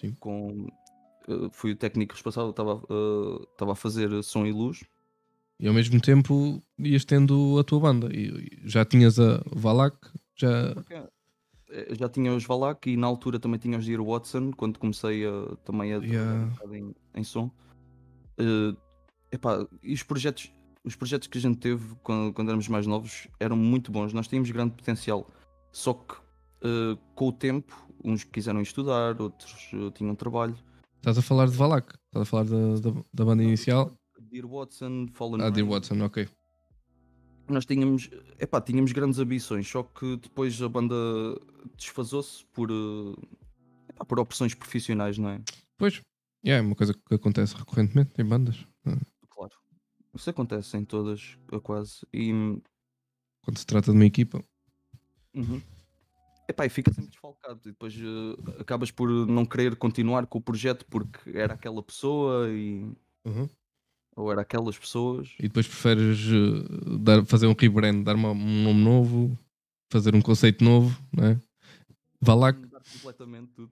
Sim. 0.00 0.14
Com, 0.20 0.66
eh, 1.28 1.48
fui 1.52 1.72
o 1.72 1.76
técnico 1.76 2.14
responsável, 2.14 2.50
estava 2.50 2.82
estava 3.52 3.72
a 3.72 3.76
fazer 3.76 4.22
som 4.22 4.46
e 4.46 4.52
luz. 4.52 4.84
E 5.60 5.68
ao 5.68 5.74
mesmo 5.74 6.00
tempo 6.00 6.60
ias 6.78 7.04
tendo 7.04 7.58
a 7.58 7.64
tua 7.64 7.78
banda. 7.80 8.08
E, 8.12 8.60
já 8.64 8.84
tinhas 8.84 9.18
a 9.20 9.42
Valak, 9.54 9.96
já. 10.34 10.74
Porque, 10.74 10.94
já 11.98 12.08
tinha 12.08 12.34
os 12.34 12.44
Valak 12.44 12.90
e 12.90 12.96
na 12.96 13.06
altura 13.06 13.38
também 13.38 13.58
tinha 13.58 13.78
os 13.78 13.86
Dear 13.86 14.02
Watson, 14.04 14.50
quando 14.52 14.78
comecei 14.78 15.24
a, 15.26 15.56
também 15.64 15.92
a 15.94 15.98
trabalhar 16.00 16.22
Yeah. 16.22 16.50
bocado 16.54 16.74
em, 16.76 16.94
em 17.14 17.24
som. 17.24 17.50
Eh, 18.38 18.76
epá, 19.32 19.66
e 19.82 19.92
os 19.94 20.02
projetos, 20.02 20.52
os 20.84 20.94
projetos 20.96 21.28
que 21.28 21.38
a 21.38 21.40
gente 21.40 21.58
teve 21.58 21.94
quando, 22.02 22.32
quando 22.32 22.48
éramos 22.48 22.68
mais 22.68 22.86
novos 22.86 23.28
eram 23.40 23.56
muito 23.56 23.90
bons, 23.92 24.12
nós 24.12 24.28
tínhamos 24.28 24.50
grande 24.50 24.74
potencial. 24.74 25.26
Só 25.70 25.94
que 25.94 26.14
eh, 26.62 26.98
com 27.14 27.28
o 27.28 27.32
tempo, 27.32 27.74
uns 28.04 28.24
quiseram 28.24 28.60
estudar, 28.60 29.20
outros 29.20 29.70
eh, 29.72 29.90
tinham 29.94 30.14
trabalho. 30.14 30.56
Estás 30.98 31.18
a 31.18 31.22
falar 31.22 31.46
de 31.46 31.56
Valak, 31.56 31.94
estás 32.06 32.22
a 32.22 32.24
falar 32.24 32.44
da, 32.44 32.74
da, 32.80 33.00
da 33.12 33.24
banda 33.24 33.42
inicial. 33.42 33.92
Dear 34.30 34.46
Watson, 34.46 35.08
Fallen 35.12 35.42
Ah, 35.42 35.50
Dear 35.50 35.66
Rain. 35.66 35.74
Watson, 35.74 36.00
ok. 36.02 36.28
Nós 37.48 37.64
tínhamos, 37.66 38.08
epá, 38.38 38.60
tínhamos 38.60 38.92
grandes 38.92 39.18
ambições, 39.18 39.68
só 39.68 39.82
que 39.82 40.16
depois 40.16 40.60
a 40.62 40.68
banda 40.68 40.94
desfazou-se 41.76 42.44
por, 42.46 42.70
eh, 42.70 43.14
epá, 43.90 44.04
por 44.04 44.18
opções 44.20 44.54
profissionais, 44.54 45.18
não 45.18 45.28
é? 45.30 45.40
Pois, 45.76 46.00
é 46.44 46.60
uma 46.60 46.74
coisa 46.74 46.94
que 46.94 47.14
acontece 47.14 47.54
recorrentemente 47.56 48.12
em 48.20 48.24
bandas. 48.24 48.66
Claro. 49.30 49.52
Isso 50.14 50.30
acontece 50.30 50.76
em 50.76 50.84
todas, 50.84 51.36
quase. 51.62 52.06
E, 52.12 52.32
Quando 53.44 53.58
se 53.58 53.66
trata 53.66 53.90
de 53.92 53.96
uma 53.98 54.06
equipa. 54.06 54.42
uhum. 55.34 55.60
epá, 56.48 56.66
e 56.66 56.68
fica 56.68 56.92
sempre 56.92 57.10
desfalcado. 57.10 57.60
E 57.64 57.72
depois 57.72 57.94
eh, 57.96 58.60
acabas 58.60 58.90
por 58.90 59.08
não 59.26 59.44
querer 59.46 59.76
continuar 59.76 60.26
com 60.26 60.38
o 60.38 60.42
projeto 60.42 60.86
porque 60.86 61.30
era 61.36 61.54
aquela 61.54 61.82
pessoa 61.82 62.48
e, 62.50 62.92
Uhum. 63.24 63.48
Ou 64.16 64.30
era 64.30 64.42
aquelas 64.42 64.78
pessoas. 64.78 65.30
E 65.38 65.44
depois 65.44 65.66
preferes 65.66 66.18
eh, 66.26 66.98
dar, 67.00 67.24
fazer 67.26 67.46
um 67.46 67.54
rebrand, 67.58 68.02
dar 68.02 68.14
uma- 68.14 68.30
um 68.32 68.62
nome 68.64 68.82
novo, 68.82 69.38
fazer 69.90 70.14
um 70.14 70.20
conceito 70.22 70.62
novo, 70.64 70.96
não 71.12 71.24
é? 71.24 71.40
Valak, 72.20 72.58
Mudar 72.58 72.82
completamente 72.92 73.52
tudo. 73.52 73.70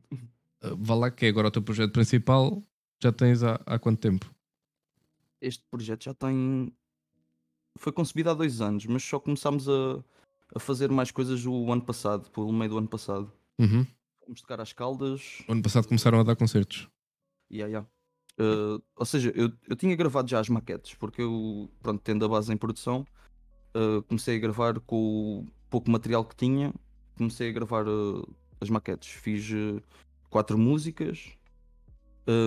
eh, 0.63 0.75
Valak, 0.79 1.17
que 1.17 1.27
é 1.27 1.29
agora 1.29 1.49
o 1.49 1.51
teu 1.51 1.63
projeto 1.63 1.93
principal, 1.93 2.63
já 3.03 3.13
tens 3.13 3.43
há, 3.43 3.61
há 3.67 3.79
quanto 3.79 4.01
tempo? 4.01 4.29
Este 5.41 5.65
projeto 5.71 6.05
já 6.05 6.15
tem. 6.15 6.73
Foi 7.79 7.93
concebido 7.93 8.31
há 8.31 8.35
dois 8.35 8.61
anos, 8.61 8.85
mas 8.87 9.03
só 9.03 9.19
começámos 9.19 9.69
a, 9.69 10.03
a 10.55 10.59
fazer 10.61 10.91
mais 10.91 11.11
coisas 11.11 11.47
o 11.47 11.73
ano 11.73 11.83
passado, 11.83 12.29
pelo 12.31 12.53
meio 12.53 12.71
do 12.73 12.79
ano 12.79 12.89
passado. 12.89 13.33
Uhum. 13.59 13.87
Fomos 14.25 14.41
tocar 14.43 14.61
às 14.61 14.73
Caldas. 14.73 15.43
O 15.49 15.53
ano 15.53 15.63
passado 15.63 15.87
começaram 15.87 16.21
a 16.21 16.23
dar 16.23 16.37
concertos. 16.37 16.89
Yeah, 17.51 17.69
yeah. 17.71 17.89
Uh, 18.41 18.83
ou 18.97 19.05
seja, 19.05 19.31
eu, 19.37 19.53
eu 19.69 19.77
tinha 19.77 19.95
gravado 19.95 20.31
já 20.31 20.41
as 20.41 20.49
maquetes, 20.49 20.95
porque 20.95 21.21
eu, 21.21 21.71
pronto, 21.83 22.01
tendo 22.03 22.25
a 22.25 22.29
base 22.29 22.51
em 22.51 22.57
produção, 22.57 23.07
uh, 23.77 24.03
comecei 24.05 24.37
a 24.37 24.41
gravar 24.41 24.81
com 24.81 25.41
o 25.41 25.47
pouco 25.69 25.91
material 25.91 26.25
que 26.25 26.35
tinha, 26.35 26.73
comecei 27.19 27.51
a 27.51 27.53
gravar 27.53 27.87
uh, 27.87 28.27
as 28.59 28.71
maquetes. 28.71 29.11
Fiz 29.11 29.51
quatro 30.31 30.57
músicas, 30.57 31.33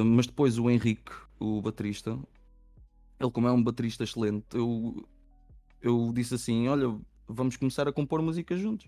mas 0.06 0.26
depois 0.26 0.58
o 0.58 0.70
Henrique, 0.70 1.12
o 1.40 1.62
baterista, 1.62 2.18
ele 3.20 3.32
como 3.32 3.48
é 3.48 3.52
um 3.52 3.62
baterista 3.62 4.04
excelente, 4.04 4.46
eu, 4.54 5.06
eu 5.82 6.12
disse 6.14 6.36
assim, 6.36 6.68
olha, 6.70 6.98
vamos 7.28 7.58
começar 7.58 7.88
a 7.88 7.92
compor 7.92 8.22
músicas 8.22 8.60
juntos. 8.60 8.88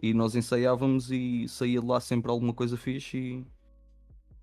E 0.00 0.14
nós 0.14 0.36
ensaiávamos 0.36 1.10
e 1.10 1.48
saía 1.48 1.80
de 1.80 1.86
lá 1.86 1.98
sempre 2.00 2.30
alguma 2.30 2.54
coisa 2.54 2.76
fixe 2.76 3.44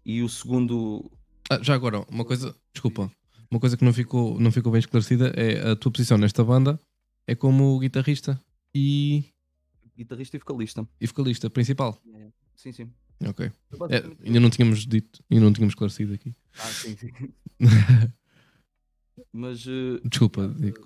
e, 0.06 0.18
e 0.18 0.22
o 0.22 0.28
segundo 0.28 1.10
Ah, 1.50 1.60
já 1.62 1.74
agora, 1.76 2.00
uma 2.10 2.24
coisa, 2.26 2.56
desculpa, 2.74 3.12
uma 3.52 3.60
coisa 3.60 3.78
que 3.78 3.84
não 3.86 3.94
ficou, 3.94 4.40
não 4.40 4.52
ficou 4.52 4.72
bem 4.72 4.80
esclarecida 4.80 5.28
é 5.36 5.72
a 5.72 5.76
tua 5.76 5.92
posição 5.92 6.18
nesta 6.18 6.44
banda 6.44 6.80
é 7.28 7.36
como 7.36 7.78
guitarrista 7.80 8.40
e, 8.74 9.26
guitarrista 9.96 10.36
e 10.38 10.40
vocalista. 10.40 10.88
e 11.00 11.08
vocalista 11.08 11.50
principal. 11.50 11.98
Sim, 12.56 12.72
sim. 12.72 12.92
Ok. 13.26 13.52
É, 13.90 14.26
ainda 14.26 14.40
não 14.40 14.50
tínhamos 14.50 14.86
dito, 14.86 15.24
ainda 15.30 15.46
não 15.46 15.54
tínhamos 15.54 15.72
esclarecido 15.74 16.14
aqui. 16.14 16.36
Ah, 16.58 16.68
sim, 16.68 16.96
sim. 16.98 17.10
Mas 19.32 19.66
uh, 19.66 20.00
Desculpa, 20.04 20.48
digo- 20.58 20.82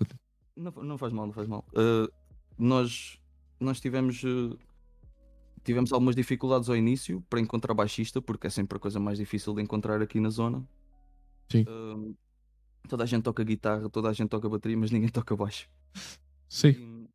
não, 0.55 0.71
não 0.83 0.97
faz 0.97 1.13
mal, 1.13 1.25
não 1.25 1.33
faz 1.33 1.47
mal. 1.47 1.65
Uh, 1.69 2.11
nós, 2.57 3.17
nós 3.59 3.79
tivemos, 3.79 4.21
uh, 4.23 4.57
tivemos 5.67 5.91
algumas 5.91 6.15
dificuldades 6.15 6.69
ao 6.69 6.77
início 6.77 7.21
para 7.29 7.41
encontrar 7.41 7.73
baixista, 7.73 8.21
porque 8.21 8.47
é 8.47 8.49
sempre 8.49 8.77
a 8.77 8.79
coisa 8.79 9.01
mais 9.01 9.17
difícil 9.17 9.53
de 9.53 9.61
encontrar 9.61 10.01
aqui 10.01 10.17
na 10.17 10.29
zona. 10.29 10.65
Sim. 11.51 11.63
Uh, 11.67 12.15
toda 12.87 13.03
a 13.03 13.05
gente 13.05 13.23
toca 13.23 13.43
guitarra, 13.43 13.89
toda 13.89 14.07
a 14.09 14.13
gente 14.13 14.29
toca 14.29 14.47
bateria, 14.47 14.77
mas 14.77 14.91
ninguém 14.91 15.09
toca 15.11 15.35
baixo. 15.35 15.69
Sim, 16.47 17.07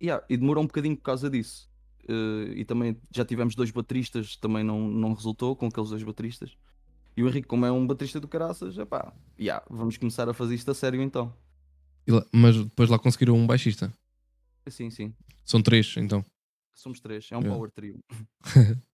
E, 0.00 0.06
yeah, 0.06 0.24
e 0.30 0.36
demorou 0.38 0.64
um 0.64 0.66
bocadinho 0.66 0.96
por 0.96 1.02
causa 1.02 1.28
disso. 1.28 1.70
Uh, 2.08 2.52
e 2.54 2.64
também 2.64 2.96
já 3.14 3.22
tivemos 3.24 3.54
dois 3.54 3.70
bateristas, 3.70 4.36
também 4.36 4.64
não, 4.64 4.88
não 4.88 5.12
resultou 5.12 5.54
com 5.54 5.66
aqueles 5.66 5.90
dois 5.90 6.02
bateristas. 6.02 6.56
E 7.14 7.22
o 7.22 7.28
Henrique, 7.28 7.46
como 7.48 7.66
é 7.66 7.72
um 7.72 7.86
baterista 7.86 8.18
do 8.18 8.28
caraças, 8.28 8.78
epá, 8.78 9.12
yeah, 9.38 9.62
vamos 9.68 9.98
começar 9.98 10.26
a 10.28 10.32
fazer 10.34 10.54
isto 10.54 10.70
a 10.70 10.74
sério 10.74 11.02
então. 11.02 11.34
Lá- 12.08 12.24
mas 12.32 12.56
depois 12.56 12.88
lá 12.88 12.98
conseguiram 12.98 13.34
um 13.34 13.46
baixista. 13.46 13.92
Sim, 14.68 14.88
sim, 14.90 15.14
São 15.44 15.62
três, 15.62 15.94
então. 15.98 16.24
Somos 16.80 17.00
três, 17.00 17.28
é 17.30 17.36
um 17.36 17.40
Yeah. 17.40 17.56
power 17.56 17.70
trio. 17.70 17.98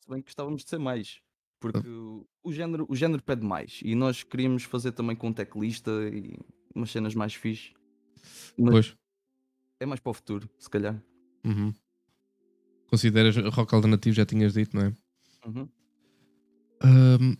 Se 0.00 0.08
bem 0.10 0.20
que 0.20 0.26
gostávamos 0.26 0.62
de 0.64 0.68
ser 0.70 0.78
mais, 0.78 1.20
porque 1.60 1.88
o- 1.88 2.26
o 2.42 2.52
género, 2.52 2.86
o 2.88 2.94
género 2.96 3.22
pede 3.22 3.44
mais. 3.44 3.80
E 3.82 3.94
nós 3.94 4.22
queríamos 4.22 4.64
fazer 4.64 4.92
também 4.92 5.16
com 5.16 5.28
um 5.28 5.32
teclista 5.32 5.90
e 6.12 6.36
umas 6.74 6.90
cenas 6.90 7.14
mais 7.14 7.34
fixe. 7.34 7.72
Mas 8.58 8.70
Pois. 8.70 8.96
é 9.80 9.86
mais 9.86 10.00
para 10.00 10.10
o 10.10 10.14
futuro, 10.14 10.48
se 10.58 10.68
calhar. 10.68 11.02
Uhum. 11.44 11.72
Consideras 12.88 13.36
rock 13.36 13.74
alternativo, 13.74 14.14
já 14.14 14.26
tinhas 14.26 14.52
dito, 14.54 14.76
não 14.76 14.84
é? 14.86 14.94
Uhum. 15.46 15.68
Ahm, 16.82 17.36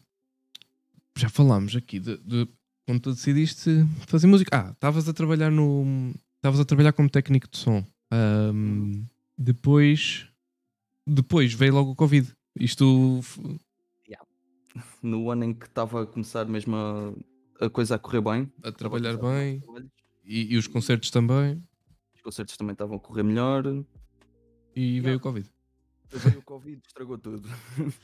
já 1.16 1.28
falámos 1.28 1.76
aqui 1.76 1.99
de, 2.00 2.16
de 2.19 2.49
quando 2.87 3.00
tu 3.00 3.11
decidiste 3.12 3.71
fazer 4.07 4.26
música. 4.26 4.50
Ah, 4.57 4.71
estavas 4.73 5.09
a 5.09 5.12
trabalhar 5.12 5.50
no. 5.50 6.12
Estavas 6.37 6.61
a 6.61 6.64
trabalhar 6.64 6.93
como 6.93 7.09
técnico 7.11 7.49
de 7.50 7.57
som. 7.59 7.85
Ahm, 8.11 9.04
depois. 9.36 10.28
Depois 11.06 11.52
veio 11.52 11.74
logo 11.74 11.90
o 11.90 11.96
Covid. 11.96 12.32
Isto. 12.58 13.18
f- 13.22 13.40
No 15.02 15.30
ano 15.30 15.44
em 15.44 15.54
que 15.54 15.66
estava 15.66 16.02
a 16.02 16.06
começar 16.06 16.46
mesmo 16.46 16.74
a, 16.76 17.64
a 17.66 17.70
coisa 17.70 17.94
a 17.94 17.98
correr 17.98 18.20
bem, 18.20 18.52
a 18.62 18.72
trabalhar 18.72 19.16
bem. 19.16 19.62
E, 20.24 20.54
e 20.54 20.56
os 20.56 20.66
concertos 20.66 21.10
também. 21.10 21.62
Os 22.14 22.22
concertos 22.22 22.56
também 22.56 22.72
estavam 22.72 22.96
a 22.96 23.00
correr 23.00 23.22
melhor. 23.22 23.64
E 24.74 25.00
veio 25.00 25.18
o 25.18 25.20
Covid. 25.20 25.48
Veio 26.10 26.38
o 26.38 26.42
Covid, 26.42 26.80
estragou 26.86 27.18
tudo. 27.18 27.48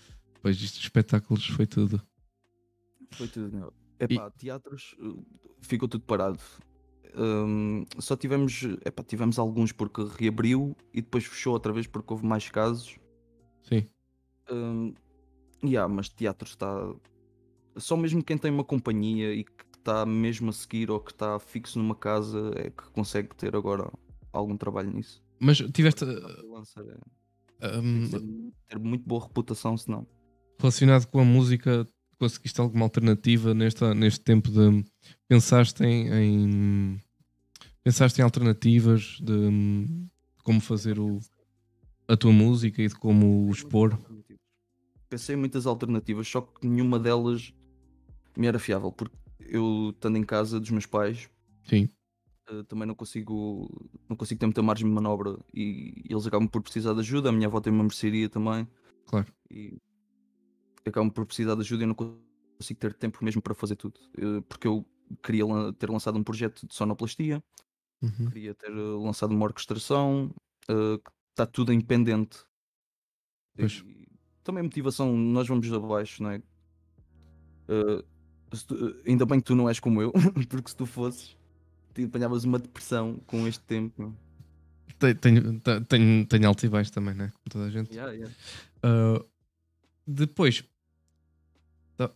Pois 0.42 0.58
isto 0.62 0.76
de 0.78 0.84
espetáculos 0.86 1.46
foi 1.48 1.66
tudo. 1.66 2.00
Foi 3.12 3.28
tudo, 3.28 3.54
não. 3.54 3.70
Epá, 3.98 4.30
teatros 4.30 4.96
uh, 4.98 5.22
ficou 5.60 5.86
tudo 5.86 6.02
parado. 6.06 6.38
Hum, 7.16 7.84
só 7.98 8.16
tivemos, 8.16 8.62
epá, 8.84 9.02
tivemos 9.02 9.38
alguns 9.38 9.72
porque 9.72 10.02
reabriu 10.18 10.76
e 10.92 11.00
depois 11.00 11.24
fechou 11.24 11.52
outra 11.52 11.72
vez 11.72 11.86
porque 11.86 12.12
houve 12.12 12.26
mais 12.26 12.48
casos. 12.48 12.96
Sim. 13.62 13.86
Hum, 14.50 14.94
yeah, 15.64 15.92
mas 15.92 16.08
teatro 16.08 16.48
está. 16.48 16.92
Só 17.76 17.96
mesmo 17.96 18.22
quem 18.22 18.36
tem 18.36 18.50
uma 18.50 18.64
companhia 18.64 19.32
e 19.32 19.44
que 19.44 19.64
está 19.78 20.04
mesmo 20.04 20.50
a 20.50 20.52
seguir 20.52 20.90
ou 20.90 21.00
que 21.00 21.12
está 21.12 21.38
fixo 21.38 21.78
numa 21.78 21.94
casa 21.94 22.52
é 22.56 22.70
que 22.70 22.90
consegue 22.92 23.34
ter 23.34 23.56
agora 23.56 23.90
algum 24.32 24.56
trabalho 24.56 24.90
nisso. 24.90 25.22
Mas 25.38 25.58
tiveste. 25.58 26.04
É- 26.04 27.80
ser- 28.06 28.22
ter 28.68 28.78
muito 28.78 29.06
boa 29.06 29.22
reputação, 29.22 29.76
senão. 29.76 30.06
relacionado 30.58 31.06
com 31.06 31.20
a 31.20 31.24
música, 31.24 31.86
conseguiste 32.20 32.60
alguma 32.60 32.84
alternativa 32.84 33.54
nesta, 33.54 33.94
neste 33.94 34.20
tempo 34.20 34.50
de 34.50 34.84
pensaste 35.26 35.82
em, 35.82 36.08
em- 36.12 37.00
pensaste 37.82 38.20
em 38.20 38.24
alternativas 38.24 39.18
de, 39.20 39.50
de 39.50 40.42
como 40.44 40.60
fazer 40.60 40.98
o, 41.00 41.18
a 42.06 42.16
tua 42.16 42.30
música 42.32 42.82
e 42.82 42.88
de 42.88 42.94
como 42.94 43.48
o 43.48 43.50
expor? 43.50 43.98
Pensei 45.08 45.34
em 45.34 45.38
muitas 45.38 45.66
alternativas, 45.66 46.28
só 46.28 46.40
que 46.42 46.66
nenhuma 46.66 46.98
delas 46.98 47.52
me 48.36 48.46
era 48.46 48.58
fiável, 48.60 48.92
porque 48.92 49.16
eu 49.40 49.90
estando 49.90 50.16
em 50.18 50.22
casa 50.22 50.60
dos 50.60 50.70
meus 50.70 50.86
pais 50.86 51.28
Sim, 51.64 51.88
eh, 52.48 52.62
também 52.68 52.86
não 52.86 52.94
consigo 52.94 53.68
não 54.08 54.16
consigo 54.16 54.38
ter 54.38 54.46
muita 54.46 54.62
margem 54.62 54.86
de 54.86 54.92
manobra 54.92 55.36
e 55.52 56.04
eles 56.08 56.26
acabam 56.26 56.46
por 56.46 56.62
precisar 56.62 56.92
de 56.94 57.00
ajuda, 57.00 57.30
a 57.30 57.32
minha 57.32 57.48
avó 57.48 57.60
tem 57.60 57.72
uma 57.72 57.82
mercearia 57.82 58.28
também 58.28 58.68
claro. 59.06 59.26
e 59.50 59.78
acabam 60.90 61.10
por 61.10 61.24
precisar 61.26 61.54
de 61.54 61.60
ajuda 61.62 61.82
e 61.82 61.84
eu 61.84 61.88
não 61.88 61.94
consigo 61.94 62.78
ter 62.80 62.92
tempo 62.94 63.24
mesmo 63.24 63.40
para 63.40 63.54
fazer 63.54 63.76
tudo. 63.76 63.98
Porque 64.48 64.66
eu 64.68 64.84
queria 65.22 65.44
ter 65.78 65.90
lançado 65.90 66.18
um 66.18 66.22
projeto 66.24 66.66
de 66.66 66.74
sonoplastia, 66.74 67.42
Uhum. 68.02 68.26
queria 68.30 68.54
ter 68.54 68.70
eh, 68.70 68.74
lançado 68.74 69.32
uma 69.32 69.44
orquestração, 69.44 70.34
eh, 70.68 70.98
está 71.32 71.44
tudo 71.46 71.70
independente. 71.72 72.38
Pois. 73.56 73.84
E 73.86 74.08
também 74.42 74.62
motivação, 74.62 75.14
nós 75.16 75.46
vamos 75.46 75.70
abaixo, 75.72 76.22
não 76.22 76.30
é? 76.30 76.42
Eh, 77.68 78.04
tu- 78.66 79.02
ainda 79.06 79.26
bem 79.26 79.38
que 79.40 79.46
tu 79.46 79.54
não 79.54 79.68
és 79.68 79.78
como 79.78 80.00
eu, 80.02 80.12
porque 80.48 80.70
se 80.70 80.76
tu 80.76 80.86
fosses, 80.86 81.36
te 81.94 82.04
apanhavas 82.04 82.44
uma 82.44 82.58
depressão 82.58 83.20
com 83.26 83.46
este 83.46 83.62
tempo. 83.64 84.14
Tenho, 84.98 85.14
tenho, 85.16 85.60
te- 85.60 85.80
tenho, 85.82 86.26
tenho 86.26 86.46
alto 86.48 86.64
e 86.66 86.68
baixo 86.68 86.92
também, 86.92 87.14
né? 87.14 87.28
Como 87.34 87.44
toda 87.50 87.64
a 87.66 87.70
gente. 87.70 87.94
Yeah, 87.94 88.12
yeah. 88.12 88.34
Uh, 88.84 89.24
depois, 90.06 90.64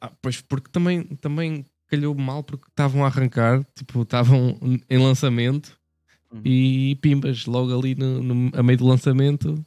ah, 0.01 0.13
pois 0.23 0.41
porque 0.41 0.71
também, 0.71 1.03
também 1.17 1.67
calhou 1.89 2.15
mal 2.15 2.43
porque 2.43 2.67
estavam 2.69 3.05
a 3.05 3.09
arrancar, 3.09 3.65
tipo, 3.75 4.03
estavam 4.03 4.59
em 4.89 4.99
lançamento 4.99 5.79
Uhum. 6.33 6.41
e 6.45 6.97
pimbas 7.01 7.47
logo 7.47 7.77
ali 7.79 7.95
no, 7.95 8.23
no- 8.23 8.51
a 8.55 8.63
meio 8.63 8.79
do 8.79 8.87
lançamento. 8.87 9.65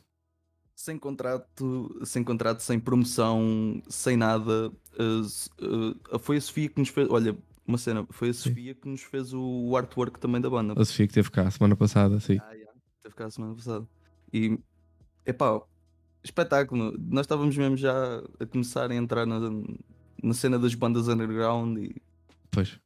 Sem 0.75 0.97
contrato, 0.97 2.00
sem 2.05 2.24
contrato, 2.24 2.59
sem 2.62 2.79
promoção, 2.79 3.81
sem 3.88 4.15
nada. 4.17 4.71
s- 5.24 5.50
eh, 5.62 6.17
foi 6.19 6.38
a 6.38 6.41
Sofia 6.41 6.69
que 6.69 6.79
nos 6.79 6.89
fez. 6.89 7.07
Olha, 7.09 7.38
uma 7.65 7.77
cena, 7.77 8.05
foi 8.09 8.29
a 8.29 8.33
Sim. 8.33 8.50
Sofia 8.50 8.75
que 8.75 8.88
nos 8.88 9.01
fez 9.01 9.33
o 9.33 9.75
artwork 9.77 10.19
também 10.19 10.39
da 10.41 10.50
banda. 10.50 10.74
A 10.79 10.86
Sofia 10.86 11.07
que 11.07 11.13
teve 11.13 11.31
cá 11.31 11.47
a 11.47 11.51
semana 11.51 11.75
passada, 11.75 12.19
sim. 12.19 12.38
Ah, 12.41 12.51
yeah. 12.53 12.71
Teve 13.01 13.15
cá 13.15 13.25
a 13.25 13.31
semana 13.31 13.55
passada. 13.55 13.88
E, 14.33 14.57
epá, 15.25 15.62
espetáculo. 16.23 16.95
Nós 16.99 17.21
estávamos 17.25 17.56
mesmo 17.58 17.77
já 17.77 17.93
a 18.39 18.45
começar 18.45 18.91
a 18.91 18.95
entrar 18.95 19.25
na, 19.25 19.39
na 20.23 20.34
cena 20.34 20.58
das 20.60 20.73
bandas 20.75 21.08
underground 21.08 21.77
e 21.77 21.95
Pois. 22.51 22.80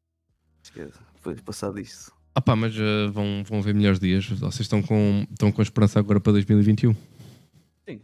esquece, 0.63 0.97
foi 1.21 1.35
passado 1.35 1.79
isto. 1.79 2.11
Ah 2.33 2.41
pá, 2.41 2.55
mas 2.55 2.73
uh, 2.77 3.11
vão, 3.11 3.43
vão 3.45 3.61
ver 3.61 3.73
melhores 3.75 3.99
dias. 3.99 4.25
Vocês 4.25 4.61
estão 4.61 4.81
com, 4.81 5.25
estão 5.29 5.51
com 5.51 5.61
esperança 5.61 5.99
agora 5.99 6.19
para 6.19 6.31
2021? 6.33 6.93
Sim. 7.87 7.95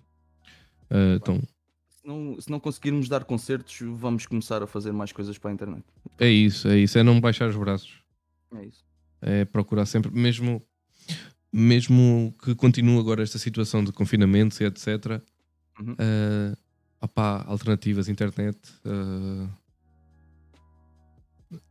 Uh, 0.91 1.15
então, 1.15 1.41
Se 1.89 2.05
não, 2.05 2.41
se 2.41 2.49
não 2.51 2.59
conseguirmos 2.59 3.07
dar 3.07 3.23
concertos, 3.23 3.77
vamos 3.97 4.25
começar 4.25 4.61
a 4.61 4.67
fazer 4.67 4.91
mais 4.91 5.11
coisas 5.13 5.37
para 5.37 5.51
a 5.51 5.53
internet. 5.53 5.83
é 6.19 6.29
isso, 6.29 6.67
é 6.67 6.77
isso. 6.77 6.97
É 6.97 7.03
não 7.03 7.21
baixar 7.21 7.49
os 7.49 7.55
braços. 7.55 8.01
É 8.55 8.65
isso. 8.65 8.85
É 9.21 9.45
procurar 9.45 9.85
sempre, 9.85 10.11
mesmo, 10.11 10.61
mesmo 11.51 12.35
que 12.43 12.53
continue 12.53 12.99
agora 12.99 13.23
esta 13.23 13.37
situação 13.39 13.83
de 13.83 13.91
confinamento 13.93 14.61
e 14.61 14.65
etc. 14.65 15.21
Uhum. 15.79 15.93
Uh, 15.93 16.57
opá, 17.01 17.43
alternativas, 17.47 18.09
internet. 18.09 18.57
uh, 18.85 19.49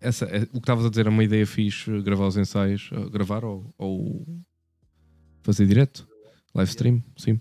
essa, 0.01 0.25
é, 0.27 0.43
o 0.45 0.53
que 0.53 0.59
estavas 0.59 0.87
a 0.87 0.91
dizer 0.91 1.07
é 1.07 1.11
uma 1.11 1.25
ideia 1.25 1.47
fixe, 1.47 2.01
gravar 2.03 2.27
os 2.27 2.37
ensaios, 2.37 2.91
uh, 2.93 3.11
gravar 3.11 3.45
ou, 3.45 3.75
ou 3.77 4.27
fazer 5.43 5.67
direto, 5.67 6.09
live 6.55 6.71
stream, 6.71 7.03
sim. 7.17 7.39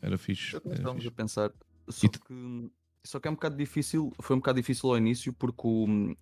Era 0.00 0.18
fixe. 0.18 0.56
Era 0.56 0.74
estávamos 0.74 1.02
fixe. 1.02 1.08
a 1.08 1.10
pensar. 1.16 1.52
Só 1.88 2.08
que, 2.08 2.70
só 3.02 3.20
que 3.20 3.28
é 3.28 3.30
um 3.30 3.34
bocado 3.34 3.56
difícil, 3.56 4.12
foi 4.20 4.36
um 4.36 4.38
bocado 4.38 4.56
difícil 4.56 4.90
ao 4.90 4.98
início 4.98 5.32
porque 5.32 5.62
o, 5.66 6.14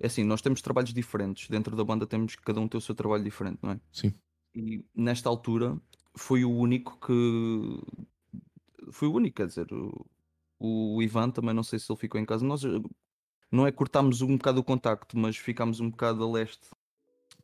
é 0.00 0.06
assim, 0.06 0.24
nós 0.24 0.42
temos 0.42 0.60
trabalhos 0.60 0.92
diferentes. 0.92 1.48
Dentro 1.48 1.76
da 1.76 1.84
banda 1.84 2.06
temos 2.06 2.36
cada 2.36 2.60
um 2.60 2.68
tem 2.68 2.78
o 2.78 2.80
seu 2.80 2.94
trabalho 2.94 3.24
diferente, 3.24 3.58
não 3.62 3.72
é? 3.72 3.80
Sim. 3.92 4.12
E 4.54 4.84
nesta 4.94 5.28
altura 5.28 5.78
foi 6.16 6.44
o 6.44 6.50
único 6.50 6.98
que 6.98 7.80
foi 8.90 9.08
o 9.08 9.12
único, 9.14 9.36
quer 9.36 9.46
dizer, 9.46 9.66
o, 9.72 10.06
o 10.58 11.02
Ivan 11.02 11.30
também 11.30 11.54
não 11.54 11.62
sei 11.62 11.78
se 11.78 11.90
ele 11.90 11.98
ficou 11.98 12.20
em 12.20 12.24
casa. 12.24 12.44
Nós 12.44 12.64
eh, 12.64 12.68
não 13.50 13.66
é 13.66 13.72
cortámos 13.72 14.20
um 14.22 14.36
bocado 14.36 14.60
o 14.60 14.64
contacto, 14.64 15.16
mas 15.18 15.36
ficámos 15.36 15.80
um 15.80 15.90
bocado 15.90 16.22
a 16.24 16.30
leste. 16.30 16.68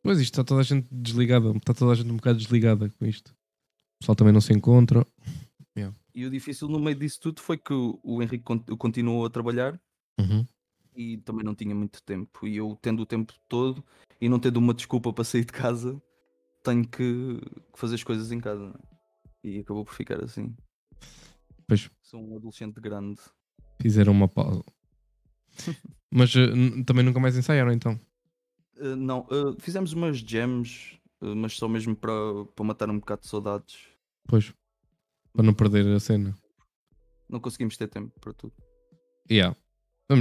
Pois 0.03 0.19
isto 0.21 0.33
está 0.33 0.45
toda 0.45 0.61
a 0.61 0.65
gente 0.65 0.89
desligada, 0.91 1.51
está 1.57 1.73
toda 1.73 1.93
a 1.93 1.95
gente 1.95 2.11
um 2.11 2.17
bocado 2.17 2.39
desligada 2.39 2.91
com 2.91 3.07
isto. 3.07 3.29
O 3.31 3.35
pessoal 4.01 4.17
também 4.17 4.33
não 4.33 4.41
se 4.41 4.53
encontra. 4.53 5.07
E 6.15 6.27
o 6.27 6.31
difícil 6.31 6.69
no 6.69 6.79
meio 6.79 6.95
disso 6.95 7.19
tudo 7.21 7.41
foi 7.41 7.57
que 7.57 7.73
o, 7.73 7.99
o 8.03 8.23
Henrique 8.23 8.45
con- 8.45 8.61
continuou 8.77 9.25
a 9.25 9.31
trabalhar 9.31 9.81
Uhum. 10.21 10.45
e 10.95 11.17
também 11.19 11.43
não 11.43 11.55
tinha 11.55 11.75
muito 11.75 12.03
tempo. 12.03 12.47
E 12.47 12.59
eu, 12.59 12.77
tendo 12.83 13.01
o 13.03 13.07
tempo 13.07 13.33
todo 13.49 13.83
e 14.21 14.29
não 14.29 14.39
tendo 14.39 14.59
uma 14.59 14.75
desculpa 14.75 15.11
para 15.11 15.25
sair 15.25 15.47
de 15.47 15.53
casa, 15.53 15.99
tenho 16.63 16.87
que 16.87 17.41
fazer 17.75 17.95
as 17.95 18.05
coisas 18.05 18.31
em 18.31 18.39
casa. 18.41 18.75
é? 19.43 19.49
E 19.49 19.59
acabou 19.61 19.87
por 19.87 19.95
ficar 19.95 20.23
assim. 20.23 20.55
Pois 21.67 21.91
Sou 22.03 22.21
um 22.21 22.37
adolescente 22.37 22.81
grande. 22.81 23.21
fizeram 23.81 24.13
uma 24.13 24.29
pausa. 24.29 24.63
Mas 26.11 26.35
uh, 26.35 26.41
n- 26.55 26.85
também 26.85 27.05
nunca 27.05 27.21
mais 27.21 27.37
ensaiaram 27.37 27.73
então. 27.73 27.99
Uh, 28.79 28.97
não, 28.97 29.21
uh, 29.31 29.57
fizemos 29.61 29.93
umas 29.93 30.19
jams, 30.19 30.99
mas 31.21 31.55
só 31.57 31.69
mesmo 31.69 31.95
para 31.97 32.11
para 32.55 32.65
matar 32.65 32.91
um 32.91 32.99
bocado 32.99 33.23
de 33.23 33.29
saudades. 33.29 33.79
Pois. 34.27 34.53
Para 35.33 35.45
não 35.45 35.55
perder 35.55 35.87
a 35.87 36.01
cena. 36.01 36.37
Não 37.29 37.39
conseguimos 37.41 37.77
ter 37.77 37.89
tempo 37.89 38.13
para 38.21 38.33
tudo. 38.35 38.53
Yeah. 39.31 39.57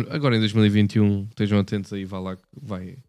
Agora 0.10 0.38
em 0.38 0.40
2021, 0.40 1.24
estejam 1.30 1.60
atentos 1.60 1.92
aí, 1.92 2.06
vá 2.06 2.20
lá 2.20 2.38
que 2.38 2.44
vai, 2.62 3.04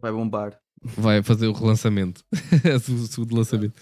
Vai 0.00 0.10
bombar. 0.10 0.58
vai 0.82 1.22
fazer 1.22 1.46
o 1.46 1.52
relançamento. 1.52 2.24
o 2.74 3.06
segundo 3.06 3.36
lançamento. 3.36 3.80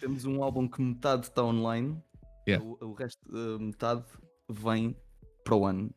Temos 0.00 0.24
um 0.26 0.42
álbum 0.42 0.68
que 0.68 0.82
metade 0.82 1.26
está 1.26 1.42
online, 1.42 2.02
Yeah. 2.48 2.64
o, 2.64 2.78
o 2.80 2.92
resto, 2.94 3.20
uh, 3.28 3.58
metade 3.58 4.04
vem 4.48 4.96
para 5.44 5.56
o 5.56 5.64
ano. 5.66 5.90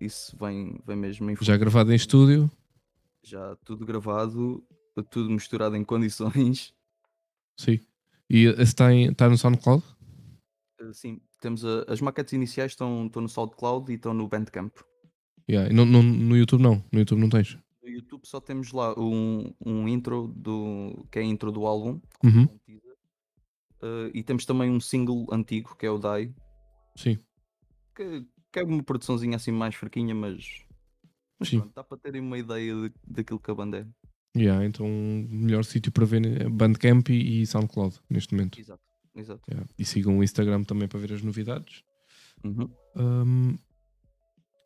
Isso 0.00 0.36
vem, 0.36 0.80
vem 0.86 0.96
mesmo 0.96 1.30
em 1.30 1.36
Já 1.40 1.56
gravado 1.56 1.92
em 1.92 1.94
estúdio. 1.96 2.50
já 3.22 3.56
tudo 3.64 3.86
gravado, 3.86 4.62
tudo 5.10 5.30
misturado 5.30 5.76
em 5.76 5.84
condições. 5.84 6.74
Sim. 7.58 7.80
E 8.28 8.44
está, 8.58 8.92
em- 8.92 9.10
está 9.10 9.28
no 9.28 9.38
SoundCloud? 9.38 9.84
Uh, 10.80 10.92
Sim, 10.92 11.20
temos 11.40 11.64
a- 11.64 11.84
as 11.88 12.00
maquetes 12.00 12.32
iniciais 12.32 12.72
estão, 12.72 13.06
estão 13.06 13.22
no 13.22 13.28
SoundCloud 13.28 13.90
e 13.92 13.94
estão 13.94 14.12
no 14.12 14.26
Bandcamp. 14.28 14.76
Yeah. 15.48 15.72
Não- 15.72 15.84
não- 15.86 16.02
no 16.02 16.36
YouTube 16.36 16.62
não. 16.62 16.82
No 16.90 16.98
YouTube 16.98 17.20
não 17.20 17.28
tens. 17.28 17.56
No 17.82 17.88
YouTube 17.88 18.22
só 18.26 18.40
temos 18.40 18.72
lá 18.72 18.98
um, 18.98 19.52
um 19.64 19.86
intro 19.86 20.28
do 20.34 21.06
que 21.10 21.18
é 21.18 21.22
a 21.22 21.24
intro 21.24 21.52
do 21.52 21.66
álbum 21.66 22.00
Uhum. 22.24 22.42
um 22.42 22.58
teaser. 22.66 22.93
Uh, 23.84 24.10
e 24.14 24.22
temos 24.22 24.46
também 24.46 24.70
um 24.70 24.80
single 24.80 25.26
antigo 25.30 25.76
que 25.76 25.84
é 25.84 25.90
o 25.90 25.98
Die, 25.98 26.34
Sim. 26.96 27.18
que, 27.94 28.24
que 28.50 28.58
é 28.58 28.64
uma 28.64 28.82
produçãozinha 28.82 29.36
assim 29.36 29.52
mais 29.52 29.74
fraquinha, 29.74 30.14
mas, 30.14 30.46
mas 31.38 31.50
Sim. 31.50 31.58
pronto, 31.58 31.74
dá 31.74 31.84
para 31.84 31.98
terem 31.98 32.22
uma 32.22 32.38
ideia 32.38 32.74
de- 32.74 32.94
daquilo 33.06 33.38
que 33.38 33.50
a 33.50 33.54
banda 33.54 33.80
é. 33.80 34.40
Yeah, 34.40 34.64
então 34.64 34.86
o 34.86 35.28
melhor 35.28 35.64
sítio 35.66 35.92
para 35.92 36.06
ver 36.06 36.24
é 36.24 36.48
Bandcamp 36.48 37.10
e, 37.10 37.42
e 37.42 37.46
SoundCloud 37.46 38.00
neste 38.08 38.34
momento. 38.34 38.58
Exato, 38.58 38.82
exato. 39.14 39.42
Yeah. 39.50 39.68
E 39.78 39.84
sigam 39.84 40.18
o 40.18 40.24
Instagram 40.24 40.64
também 40.64 40.88
para 40.88 40.98
ver 40.98 41.12
as 41.12 41.22
novidades. 41.22 41.82
Uhum. 42.42 42.70
Hum, 42.96 43.58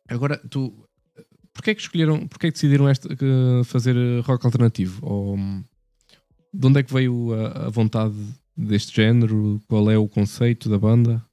agora, 0.07 0.37
tu, 0.49 0.87
porquê 1.53 1.71
é 1.71 1.75
que 1.75 1.81
escolheram, 1.81 2.25
porquê 2.25 2.47
é 2.47 2.51
que 2.51 2.55
decidiram 2.55 2.87
esta, 2.87 3.13
que 3.13 3.25
fazer 3.65 3.97
eh, 3.97 4.21
rock 4.21 4.45
alternativo? 4.45 5.05
Ou, 5.05 5.37
de 6.53 6.67
onde 6.67 6.79
é 6.79 6.83
que 6.83 6.93
veio 6.93 7.33
a, 7.33 7.67
a 7.67 7.69
vontade 7.69 8.15
deste 8.65 8.95
género? 8.95 9.61
Qual 9.67 9.89
é 9.89 9.97
o 9.97 10.07
conceito 10.07 10.69
da 10.69 10.77
banda? 10.77 11.25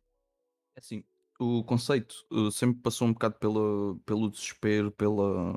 É 0.76 0.80
assim, 0.80 1.02
o 1.38 1.62
conceito 1.64 2.14
uh, 2.32 2.50
sempre 2.50 2.80
passou 2.82 3.08
um 3.08 3.12
bocado 3.12 3.34
pela, 3.36 3.96
pelo 4.06 4.30
desespero, 4.30 4.90
pela, 4.90 5.54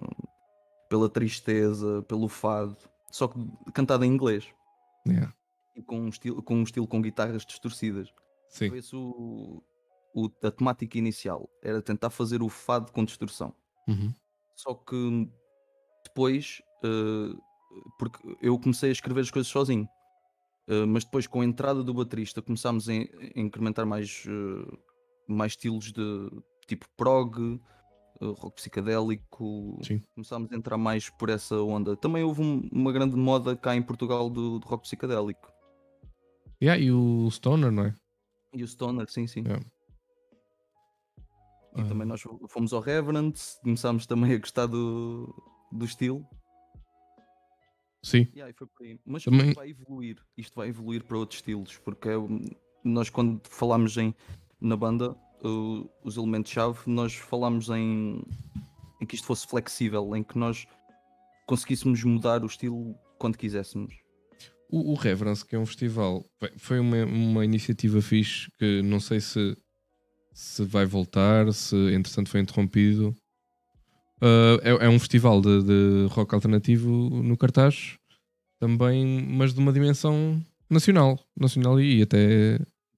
pela 0.89 1.09
tristeza, 1.09 2.01
pelo 2.03 2.27
fado, 2.27 2.77
só 3.11 3.27
que 3.27 3.39
cantado 3.73 4.03
em 4.05 4.11
inglês 4.13 4.45
Yeah. 5.07 5.33
e 5.75 5.81
com 5.81 5.97
um 6.01 6.09
estilo 6.09 6.43
com, 6.43 6.55
um 6.57 6.63
estilo 6.63 6.85
com 6.85 7.01
guitarras 7.01 7.45
distorcidas. 7.45 8.09
Sim. 8.49 8.69
Foi 8.69 8.81
o, 8.99 9.63
o- 10.13 10.29
a 10.43 10.51
temática 10.51 10.97
inicial, 10.97 11.49
era 11.63 11.81
tentar 11.81 12.09
fazer 12.09 12.41
o 12.43 12.49
fado 12.49 12.91
com 12.91 13.05
distorção. 13.05 13.55
Uhum. 13.87 14.13
Só 14.55 14.73
que 14.73 15.29
depois, 16.05 16.61
eh, 16.83 17.33
porque 17.97 18.19
eu 18.41 18.59
comecei 18.59 18.89
a 18.89 18.91
escrever 18.91 19.21
as 19.21 19.31
coisas 19.31 19.49
sozinho, 19.49 19.87
Eh, 20.69 20.85
mas 20.85 21.03
depois 21.03 21.25
com 21.25 21.41
a 21.41 21.45
entrada 21.45 21.83
do 21.83 21.93
baterista 21.93 22.41
começámos 22.43 22.87
a, 22.87 22.93
in- 22.93 23.07
a 23.35 23.39
incrementar 23.39 23.85
mais, 23.87 24.23
eh, 24.27 24.77
mais 25.27 25.53
estilos 25.53 25.91
de 25.91 26.29
tipo 26.67 26.85
prog, 26.95 27.59
eh, 28.21 28.25
rock 28.37 28.55
psicadélico, 28.57 29.79
Sim. 29.83 30.03
começámos 30.13 30.51
a 30.51 30.55
entrar 30.55 30.77
mais 30.77 31.09
por 31.09 31.29
essa 31.29 31.55
onda. 31.59 31.97
Também 31.97 32.23
houve 32.23 32.41
um- 32.43 32.69
uma 32.71 32.91
grande 32.91 33.15
moda 33.15 33.55
cá 33.57 33.75
em 33.75 33.81
Portugal 33.81 34.29
do, 34.29 34.59
do 34.59 34.67
rock 34.67 34.83
psicadélico. 34.83 35.51
Yeah, 36.61 36.79
e 36.79 36.91
o 36.91 37.27
Stoner, 37.31 37.71
não 37.71 37.85
é? 37.85 37.95
E 38.53 38.61
o 38.63 38.67
Stoner, 38.67 39.09
sim, 39.09 39.25
sim. 39.25 39.41
Yeah. 39.41 39.65
E 41.77 41.81
Ah. 41.81 41.85
também 41.87 42.05
nós 42.07 42.21
fomos 42.49 42.73
ao 42.73 42.81
Reverend, 42.81 43.33
começámos 43.63 44.05
também 44.05 44.33
a 44.33 44.37
gostar 44.37 44.65
do, 44.67 45.33
do 45.71 45.85
estilo. 45.85 46.23
Sim. 48.01 48.27
Yeah, 48.35 48.53
foi 48.57 48.67
por 48.67 48.85
aí. 48.85 48.99
Mas 49.05 49.23
Também- 49.23 49.47
isto 49.49 49.55
vai 49.55 49.69
evoluir. 49.69 50.17
Isto 50.37 50.55
vai 50.55 50.69
evoluir 50.69 51.03
para 51.03 51.17
outros 51.17 51.39
estilos, 51.39 51.77
porque 51.77 52.09
é 52.09 52.17
um- 52.17 52.41
nós 52.83 53.09
quando 53.09 53.41
falámos 53.49 53.97
em, 53.97 54.13
na 54.61 54.75
banda, 54.77 55.15
os 56.03 56.17
elementos-chave, 56.17 56.79
nós 56.87 57.13
falámos 57.15 57.69
em, 57.69 58.21
em 59.01 59.05
que 59.05 59.15
isto 59.15 59.25
fosse 59.25 59.47
flexível, 59.47 60.15
em 60.15 60.23
que 60.23 60.37
nós 60.37 60.65
conseguíssemos 61.47 62.03
mudar 62.03 62.43
o 62.43 62.47
estilo 62.47 62.95
quando 63.17 63.37
quiséssemos. 63.37 63.93
O, 64.69 64.91
o 64.91 64.95
Reverence, 64.95 65.45
que 65.45 65.55
é 65.55 65.59
um 65.59 65.65
festival, 65.65 66.23
foi 66.57 66.79
uma, 66.79 67.03
uma 67.05 67.43
iniciativa 67.43 68.01
fixe 68.01 68.49
que 68.59 68.81
não 68.81 68.99
sei 68.99 69.19
se, 69.19 69.57
se 70.33 70.63
vai 70.63 70.85
voltar, 70.85 71.51
se 71.53 71.75
entretanto 71.93 72.29
foi 72.29 72.39
interrompido. 72.39 73.15
Uh, 74.21 74.59
é, 74.61 74.85
é 74.85 74.89
um 74.89 74.99
festival 74.99 75.39
de, 75.41 75.63
de 75.63 76.07
rock 76.13 76.33
alternativo 76.35 76.89
no 76.89 77.37
cartaz, 77.37 77.97
também, 78.59 79.25
mas 79.25 79.53
de 79.53 79.59
uma 79.59 79.71
dimensão 79.71 80.43
nacional, 80.69 81.17
nacional 81.39 81.79
e 81.79 82.01
até, 82.01 82.55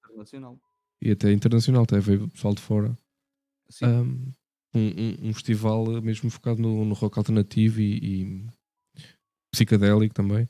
Internacional. 0.10 0.60
e 1.02 1.12
até 1.12 1.32
internacional, 1.32 1.84
até 1.84 2.00
veio 2.00 2.28
pessoal 2.30 2.56
de 2.56 2.62
fora. 2.62 2.98
Sim. 3.70 3.86
Um, 3.86 4.32
um, 4.74 5.30
um- 5.30 5.34
festival 5.34 5.86
mesmo 6.02 6.30
focado 6.30 6.62
no, 6.62 6.84
no 6.86 6.94
rock 6.96 7.18
alternativo 7.20 7.80
e, 7.82 7.98
e 8.24 8.48
psicadélico 9.54 10.14
também. 10.16 10.48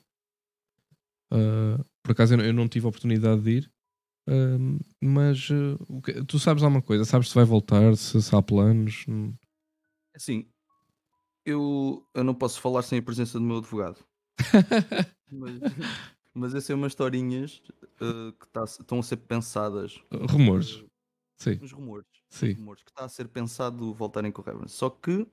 Uh, 1.34 1.84
por 2.04 2.12
acaso 2.12 2.36
eu 2.36 2.54
não, 2.54 2.68
tive 2.68 2.86
a 2.86 2.90
oportunidade 2.90 3.42
de 3.42 3.50
ir, 3.58 3.72
mas 5.02 5.50
uh, 5.50 6.02
que- 6.02 6.24
tu 6.26 6.40
sabes 6.40 6.64
alguma 6.64 6.82
coisa? 6.82 7.06
Sabes 7.06 7.30
se 7.30 7.36
vai 7.36 7.46
voltar, 7.46 7.96
se, 7.96 8.22
se 8.22 8.36
há 8.36 8.42
planos? 8.42 9.06
Assim, 10.16 10.48
eu, 11.46 12.06
eu 12.14 12.24
não 12.24 12.34
posso 12.34 12.60
falar 12.62 12.82
sem 12.82 13.00
a 13.00 13.02
presença 13.02 13.40
do 13.40 13.46
meu 13.46 13.58
advogado. 13.58 13.98
Mas, 15.32 15.52
mas 16.34 16.52
essas 16.54 16.66
são 16.66 16.78
umas 16.78 16.92
historinhas 16.92 17.62
eh, 18.00 18.34
que 18.40 18.48
tá- 18.50 18.64
estão 18.64 19.00
a 19.00 19.04
ser 19.04 19.18
pensadas. 19.18 20.00
Rumores, 20.30 20.84
sim, 21.38 21.60
Uns 21.62 21.72
rumores. 21.72 22.08
uns 22.32 22.38
sim. 22.38 22.54
rumores 22.54 22.84
que 22.84 22.90
está 22.92 23.06
a 23.06 23.10
ser 23.10 23.28
pensado 23.28 23.94
voltarem 23.94 24.32
com 24.32 24.42
o 24.42 24.46
Reverend. 24.46 24.72
Só 24.72 24.90
que 24.90 25.26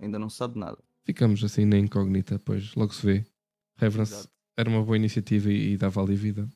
ainda 0.00 0.18
não 0.18 0.28
se 0.28 0.36
sabe 0.36 0.58
nada. 0.58 0.78
Ficamos 1.04 1.42
assim 1.42 1.64
na 1.64 1.78
incógnita, 1.78 2.38
pois 2.38 2.74
logo 2.74 2.92
se 2.94 3.04
vê. 3.04 3.24
Reverence 3.76 4.12
Exato. 4.14 4.30
era 4.56 4.68
uma 4.68 4.82
boa 4.82 4.96
iniciativa 4.96 5.50
e, 5.50 5.72
e 5.72 5.76
dava 5.76 6.02
ali 6.02 6.14
vida. 6.16 6.48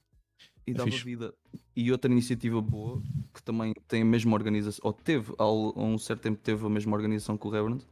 E 0.66 0.72
É 0.72 0.74
dava 0.74 0.90
fixe. 0.90 1.04
vida. 1.04 1.34
E 1.74 1.90
outra 1.90 2.10
iniciativa 2.10 2.60
boa, 2.60 3.02
que 3.32 3.42
também 3.42 3.72
tem 3.88 4.02
a 4.02 4.04
mesma 4.04 4.34
organização, 4.34 4.80
ou 4.84 4.92
teve, 4.92 5.32
há 5.38 5.50
um 5.50 5.96
certo 5.98 6.20
tempo 6.20 6.38
teve 6.40 6.64
a 6.64 6.68
mesma 6.68 6.94
organização 6.94 7.36
que 7.38 7.46
o 7.46 7.50
Reverend, 7.50 7.84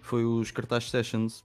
foi 0.00 0.24
os 0.24 0.50
Cartaz 0.50 0.90
Sessions, 0.90 1.44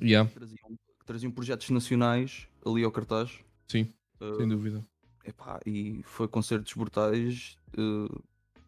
Yeah, 0.00 0.28
que 0.30 0.36
traziam, 0.36 0.68
que 0.68 1.04
traziam 1.06 1.32
projetos 1.32 1.70
nacionais 1.70 2.46
ali 2.64 2.84
ao 2.84 2.92
cartaz. 2.92 3.40
sim, 3.68 3.92
Eh, 4.20 4.34
sem 4.36 4.48
dúvida. 4.48 4.84
Epá, 5.24 5.60
e 5.66 6.00
foi 6.04 6.26
concertos 6.28 6.72
brutais. 6.74 7.56
eh, 7.76 8.18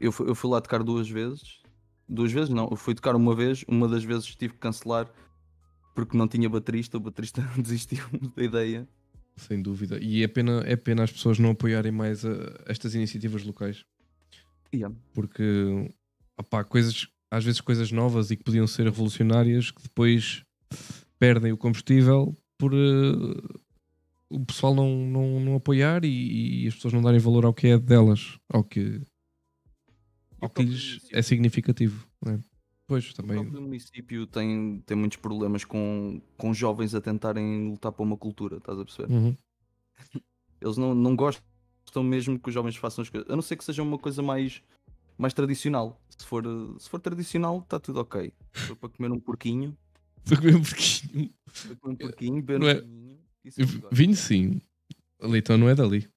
eu, 0.01 0.11
fui, 0.13 0.29
eu 0.29 0.35
fui 0.35 0.51
lá 0.51 0.61
tocar 0.61 0.83
duas 0.83 1.09
vezes. 1.09 1.61
Duas 2.09 2.33
vezes 2.33 2.49
não, 2.51 2.69
eu 2.71 2.77
fui 2.77 2.95
tocar 2.95 3.15
uma 3.15 3.35
vez, 3.35 3.65
uma 3.69 3.87
das 3.87 4.03
vezes 4.03 4.35
tive 4.35 4.55
que 4.55 4.59
cancelar 4.61 5.09
porque 5.95 6.17
não 6.17 6.27
tinha 6.27 6.49
baterista, 6.49 6.97
o 6.97 7.01
baterista 7.01 7.41
desistiu 7.57 8.05
da 8.37 8.43
ideia. 8.43 8.89
Sem 9.37 9.63
dúvida. 9.63 9.99
E 10.01 10.23
é 10.25 10.29
pena, 10.29 10.63
é 10.67 10.75
pena 10.77 11.05
as 11.05 11.13
pessoas 11.13 11.39
não 11.39 11.51
apoiarem 11.51 11.93
mais 11.93 12.25
a- 12.25 12.61
estas 12.67 12.95
iniciativas 12.95 13.45
locais. 13.45 13.85
Yeah. 14.75 14.95
Porque 15.15 15.89
opá, 16.39 16.63
coisas, 16.65 17.07
às 17.31 17.45
vezes 17.45 17.61
coisas 17.61 17.93
novas 17.93 18.31
e 18.31 18.37
que 18.37 18.45
podiam 18.45 18.67
ser 18.67 18.85
revolucionárias 18.85 19.71
que 19.71 19.83
depois 19.83 20.43
perdem 21.19 21.53
o 21.53 21.57
combustível 21.57 22.37
por 22.59 22.73
eh, 22.75 23.59
o 24.29 24.45
pessoal 24.45 24.75
não, 24.75 24.89
não, 25.07 25.41
não 25.41 25.55
apoiar 25.57 26.05
e, 26.05 26.65
e 26.65 26.69
as 26.69 26.75
pessoas 26.75 26.95
não 26.95 27.03
darem 27.03 27.19
valor 27.21 27.45
ao 27.45 27.53
que 27.55 27.69
é 27.69 27.79
delas, 27.79 28.39
ao 28.49 28.63
que, 28.63 29.01
o 30.41 30.45
ao 30.45 30.51
que 30.51 30.63
lhes 30.63 31.01
é 31.13 31.21
significativo. 31.21 32.07
não 32.25 32.35
é? 32.35 32.41
Pois 32.87 33.11
O 33.11 33.15
também. 33.15 33.37
próprio 33.37 33.61
município 33.63 34.27
tem, 34.27 34.83
tem 34.85 34.97
muitos 34.97 35.19
problemas 35.19 35.65
com, 35.65 36.21
com 36.37 36.53
jovens 36.53 36.95
a 36.95 37.01
tentarem 37.01 37.71
lutar 37.71 37.93
por 37.93 38.03
uma 38.03 38.17
cultura, 38.17 38.57
estás 38.57 38.79
a 38.79 38.85
perceber? 38.85 39.13
Uhum. 39.13 39.37
Eles 40.61 40.77
não, 40.77 40.95
não 40.95 41.15
gostam 41.17 41.45
mesmo 42.03 42.39
que 42.39 42.49
os 42.49 42.55
jovens 42.55 42.77
façam 42.77 43.03
as 43.03 43.09
coisas, 43.09 43.29
a 43.29 43.35
não 43.35 43.43
ser 43.43 43.57
que 43.57 43.65
seja 43.65 43.83
uma 43.83 43.99
coisa 43.99 44.23
mais, 44.23 44.63
mais 45.21 45.35
tradicional. 45.35 46.01
Se 46.09 46.27
for, 46.27 46.45
se 46.79 46.89
for 46.89 47.01
tradicional, 47.01 47.61
está 47.61 47.79
tudo 47.79 48.01
ok. 48.01 48.33
Se 48.55 48.67
for 48.69 48.77
para 48.77 48.89
comer 48.89 49.11
um 49.13 49.21
porquinho, 49.21 49.77
Estou 50.25 50.37
a 50.37 50.41
comer 50.41 50.57
um 50.57 50.63
pouquinho. 50.63 51.31
para 51.67 51.77
comer 51.77 51.93
um 51.95 51.97
porquinho, 51.97 52.43
beber 52.43 52.61
um 52.63 52.69
é- 52.69 52.81
vinho, 52.81 53.19
gosto. 53.81 53.89
Vinho 53.95 54.17
sim. 54.17 54.61
Leitão 55.21 55.57
não 55.59 55.69
é 55.69 55.75
dali. 55.75 56.09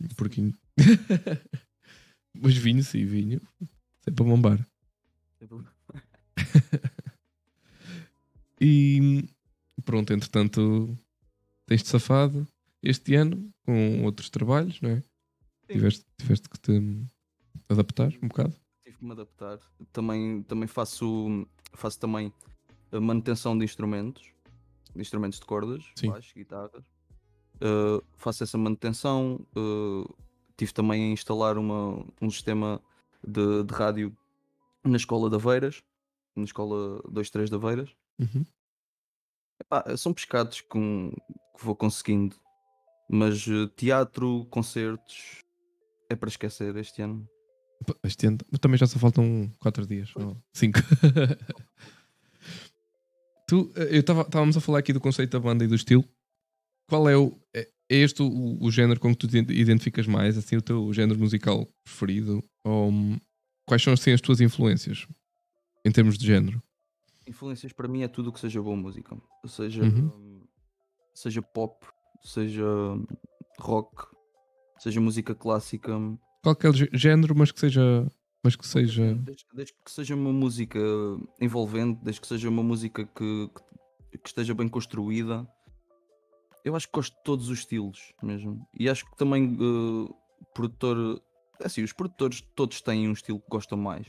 Um 0.00 0.08
Porquinho. 0.08 0.54
Mas 2.34 2.56
vinho 2.56 2.82
sim, 2.82 3.04
vinho. 3.04 3.40
Sempre 4.02 4.14
para 4.14 4.24
bombar. 4.24 4.66
E 8.60 9.24
pronto, 9.86 10.12
entretanto, 10.12 10.94
tens-te 11.66 11.88
safado 11.88 12.46
este 12.82 13.14
ano 13.14 13.50
com 13.64 14.04
outros 14.04 14.28
trabalhos, 14.28 14.78
não 14.82 14.90
é? 14.90 15.00
Sim. 15.00 15.72
Tiveste, 15.72 16.04
tiveste 16.18 16.48
que 16.48 16.58
te 16.58 16.72
adaptar 17.70 18.12
um 18.22 18.28
bocado. 18.28 18.54
Tive 18.84 18.98
que 18.98 19.04
me 19.04 19.12
adaptar. 19.12 19.58
Também, 19.92 20.42
também 20.42 20.66
faço, 20.66 21.46
faço 21.72 21.98
também 21.98 22.32
a 22.92 23.00
manutenção 23.00 23.56
de 23.56 23.64
instrumentos, 23.64 24.32
de 24.94 25.00
instrumentos 25.00 25.38
de 25.38 25.46
cordas, 25.46 25.84
Sim. 25.96 26.10
baixo, 26.10 26.34
guitarras. 26.34 26.84
Uh, 27.56 28.02
faço 28.16 28.42
essa 28.42 28.58
manutenção. 28.58 29.46
uh, 29.56 30.14
tive 30.56 30.72
também 30.72 31.04
a 31.04 31.12
instalar 31.12 31.56
uma, 31.56 32.04
um 32.20 32.28
sistema 32.28 32.82
de, 33.26 33.64
de 33.64 33.72
rádio 33.72 34.14
na 34.84 34.96
escola 34.96 35.30
de 35.30 35.36
Aveiras, 35.36 35.82
na 36.34 36.44
escola 36.44 37.02
23 37.10 37.48
de 37.48 37.56
Aveiras. 37.56 37.96
Uhum. 38.18 38.44
Epá, 39.60 39.96
são 39.96 40.12
pescados 40.12 40.60
com, 40.62 41.12
que 41.56 41.64
vou 41.64 41.76
conseguindo, 41.76 42.36
mas 43.08 43.46
uh, 43.46 43.68
teatro, 43.68 44.46
concertos, 44.50 45.44
é 46.08 46.16
para 46.16 46.28
esquecer 46.28 46.76
este 46.76 47.02
ano. 47.02 47.28
Este 48.04 48.26
ano 48.26 48.38
também 48.60 48.78
já 48.78 48.86
só 48.86 48.98
faltam 48.98 49.50
4 49.58 49.86
dias, 49.86 50.10
ou 50.16 50.36
5. 50.52 50.78
tu, 53.48 53.72
eh, 53.76 53.96
eu 53.96 54.00
estávamos 54.00 54.56
a 54.56 54.60
falar 54.60 54.78
aqui 54.78 54.92
do 54.92 55.00
conceito 55.00 55.32
da 55.32 55.40
banda 55.40 55.64
e 55.64 55.68
do 55.68 55.74
estilo. 55.74 56.04
Qual 56.88 57.08
é 57.08 57.16
o. 57.16 57.38
É 57.54 57.68
é 57.90 57.96
este 57.96 58.22
o, 58.22 58.56
o 58.60 58.70
género 58.70 59.00
com 59.00 59.10
que 59.10 59.18
tu 59.18 59.26
te 59.26 59.38
identificas 59.38 60.06
mais? 60.06 60.38
Assim, 60.38 60.56
o 60.56 60.62
teu 60.62 60.92
género 60.92 61.18
musical 61.18 61.66
preferido? 61.82 62.40
Ou 62.64 62.88
hum, 62.88 63.18
quais 63.66 63.82
são 63.82 63.92
assim, 63.92 64.12
as 64.12 64.20
tuas 64.20 64.40
influências 64.40 65.08
em 65.84 65.90
termos 65.90 66.16
de 66.16 66.24
género? 66.24 66.62
Influências 67.26 67.72
para 67.72 67.88
mim 67.88 68.02
é 68.02 68.08
tudo 68.08 68.30
o 68.30 68.32
que 68.32 68.38
seja 68.38 68.62
boa 68.62 68.76
música. 68.76 69.20
Seja, 69.44 69.82
Uhum. 69.82 70.06
hum, 70.06 70.40
seja 71.12 71.42
pop, 71.42 71.84
seja 72.22 72.64
hum, 72.64 73.04
rock, 73.58 74.06
seja 74.78 75.00
música 75.00 75.34
clássica. 75.34 75.92
Qualquer 76.42 76.72
gé- 76.74 76.88
género, 76.92 77.34
mas 77.36 77.52
que 77.52 77.60
seja. 77.60 78.06
Mas 78.42 78.56
que 78.56 78.66
seja. 78.66 79.14
Desde, 79.16 79.44
desde 79.54 79.74
que 79.84 79.90
seja 79.90 80.14
uma 80.14 80.32
música 80.32 80.78
envolvente, 81.40 82.00
desde 82.02 82.20
que 82.22 82.26
seja 82.26 82.48
uma 82.48 82.62
música 82.62 83.04
que, 83.04 83.50
que, 84.10 84.18
que 84.18 84.28
esteja 84.28 84.54
bem 84.54 84.66
construída, 84.68 85.46
Eu 86.64 86.74
acho 86.76 86.86
que 86.86 86.92
gosto 86.94 87.14
de 87.16 87.22
todos 87.22 87.48
os 87.48 87.58
estilos 87.58 88.12
mesmo. 88.22 88.66
E 88.78 88.88
acho 88.88 89.04
que 89.04 89.16
também 89.16 89.56
uh, 89.60 90.14
produtor. 90.54 91.22
Assim, 91.62 91.82
os 91.82 91.92
produtores 91.92 92.40
todos 92.56 92.80
têm 92.80 93.06
um 93.08 93.12
estilo 93.12 93.38
que 93.40 93.48
gostam 93.50 93.76
mais. 93.78 94.06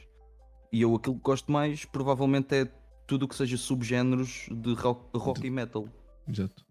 E 0.71 0.81
eu 0.81 0.95
aquilo 0.95 1.15
que 1.15 1.21
gosto 1.21 1.51
mais 1.51 1.83
provavelmente 1.83 2.55
é 2.55 2.65
tudo 3.05 3.23
o 3.23 3.27
que 3.27 3.35
seja 3.35 3.57
subgéneros 3.57 4.47
de 4.49 4.73
rock, 4.73 5.09
rock 5.17 5.45
e 5.45 5.49
metal. 5.49 5.85
Exato. 6.25 6.63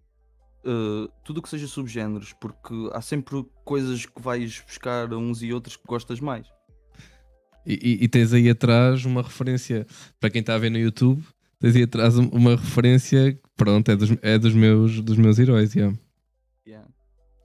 Uh, 0.65 1.09
tudo 1.25 1.39
o 1.39 1.43
que 1.43 1.49
seja 1.49 1.67
subgéneros, 1.67 2.35
porque 2.35 2.75
há 2.93 3.01
sempre 3.01 3.43
coisas 3.65 4.05
que 4.05 4.21
vais 4.21 4.61
buscar 4.67 5.13
uns 5.15 5.43
e 5.43 5.53
outros 5.55 5.77
que 5.77 5.85
gostas 5.87 6.21
mais. 6.21 6.47
E, 7.67 7.75
e, 7.75 8.05
e 8.05 8.09
tens 8.09 8.33
aí 8.33 8.49
atrás 8.51 9.05
uma 9.05 9.23
referência 9.23 9.87
para 10.19 10.31
quem 10.31 10.41
está 10.41 10.55
a 10.55 10.59
ver 10.59 10.71
no 10.71 10.79
YouTube, 10.79 11.23
tens 11.59 11.77
aí 11.77 11.83
atrás 11.85 12.17
uma 12.19 12.57
referência 12.57 13.33
que 13.33 13.41
pronto, 13.57 13.91
é 13.91 13.97
dos, 13.97 14.11
é 14.23 14.39
dos 14.39 14.55
meus 14.55 15.01
dos 15.01 15.17
meus 15.17 15.39
heróis, 15.39 15.75
yeah. 15.75 15.97
Yeah. 16.67 16.89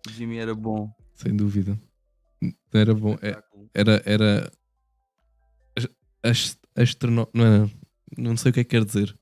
Jimmy 0.10 0.38
era 0.38 0.54
bom. 0.54 0.90
sem 1.14 1.36
dúvida. 1.36 1.80
Era 2.74 2.94
bom. 2.94 3.18
É- 3.22 3.42
era 3.74 4.02
era 4.06 4.52
ast- 6.24 6.60
astrono... 6.76 7.28
não 7.34 7.46
era 7.46 7.72
não 8.18 8.38
sei 8.38 8.52
o 8.52 8.54
que 8.54 8.60
é 8.60 8.64
que 8.64 8.70
quer 8.72 8.86
dizer. 8.86 9.18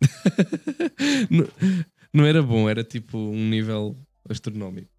não, 2.12 2.24
era 2.24 2.42
bom, 2.42 2.68
era 2.68 2.84
tipo 2.84 3.18
um 3.18 3.48
nível 3.48 3.96
astronómico. 4.28 4.90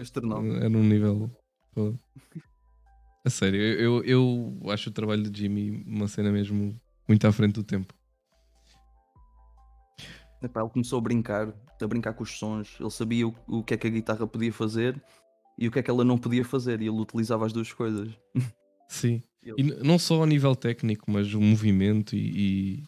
Astronómico. 0.00 0.56
Era 0.56 0.68
um 0.68 0.82
nível. 0.82 1.30
pô. 1.74 1.94
A 3.24 3.30
sério, 3.30 3.60
eu, 3.60 4.02
eu 4.04 4.52
eu 4.62 4.70
acho 4.70 4.90
o 4.90 4.92
trabalho 4.92 5.28
de 5.30 5.42
Jimmy 5.42 5.84
uma 5.86 6.08
cena 6.08 6.32
mesmo 6.32 6.78
muito 7.08 7.26
à 7.26 7.32
frente 7.32 7.54
do 7.54 7.64
tempo. 7.64 7.94
Epá, 10.42 10.60
ele 10.60 10.70
começou 10.70 10.98
a 10.98 11.02
brincar, 11.02 11.54
a 11.80 11.86
brincar 11.86 12.14
com 12.14 12.24
os 12.24 12.36
sons. 12.36 12.76
Ele 12.80 12.90
sabia 12.90 13.28
o, 13.28 13.34
o 13.46 13.62
que 13.62 13.74
é 13.74 13.76
que 13.76 13.86
a 13.86 13.90
guitarra 13.90 14.26
podia 14.26 14.52
fazer 14.52 15.00
e 15.56 15.68
o 15.68 15.70
que 15.70 15.78
é 15.78 15.82
que 15.82 15.90
ela 15.90 16.04
não 16.04 16.18
podia 16.18 16.44
fazer. 16.44 16.80
E 16.80 16.86
ele 16.86 17.00
utilizava 17.00 17.46
as 17.46 17.52
duas 17.52 17.72
coisas. 17.72 18.12
Sim. 18.88 19.22
E 19.56 19.62
não 19.62 19.98
só 19.98 20.20
ao 20.20 20.26
nível 20.26 20.54
técnico, 20.54 21.10
mas 21.10 21.32
o 21.34 21.40
movimento 21.40 22.14
e, 22.14 22.78
e 22.78 22.84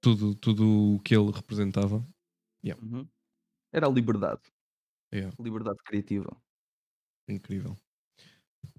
tudo, 0.00 0.34
tudo 0.34 0.94
o 0.94 1.00
que 1.00 1.14
ele 1.14 1.30
representava. 1.30 2.04
Uhum. 2.72 3.06
Era 3.72 3.86
a 3.86 3.90
liberdade. 3.90 4.42
É 5.12 5.28
Liberdade 5.38 5.78
criativa. 5.84 6.36
incrível. 7.28 7.76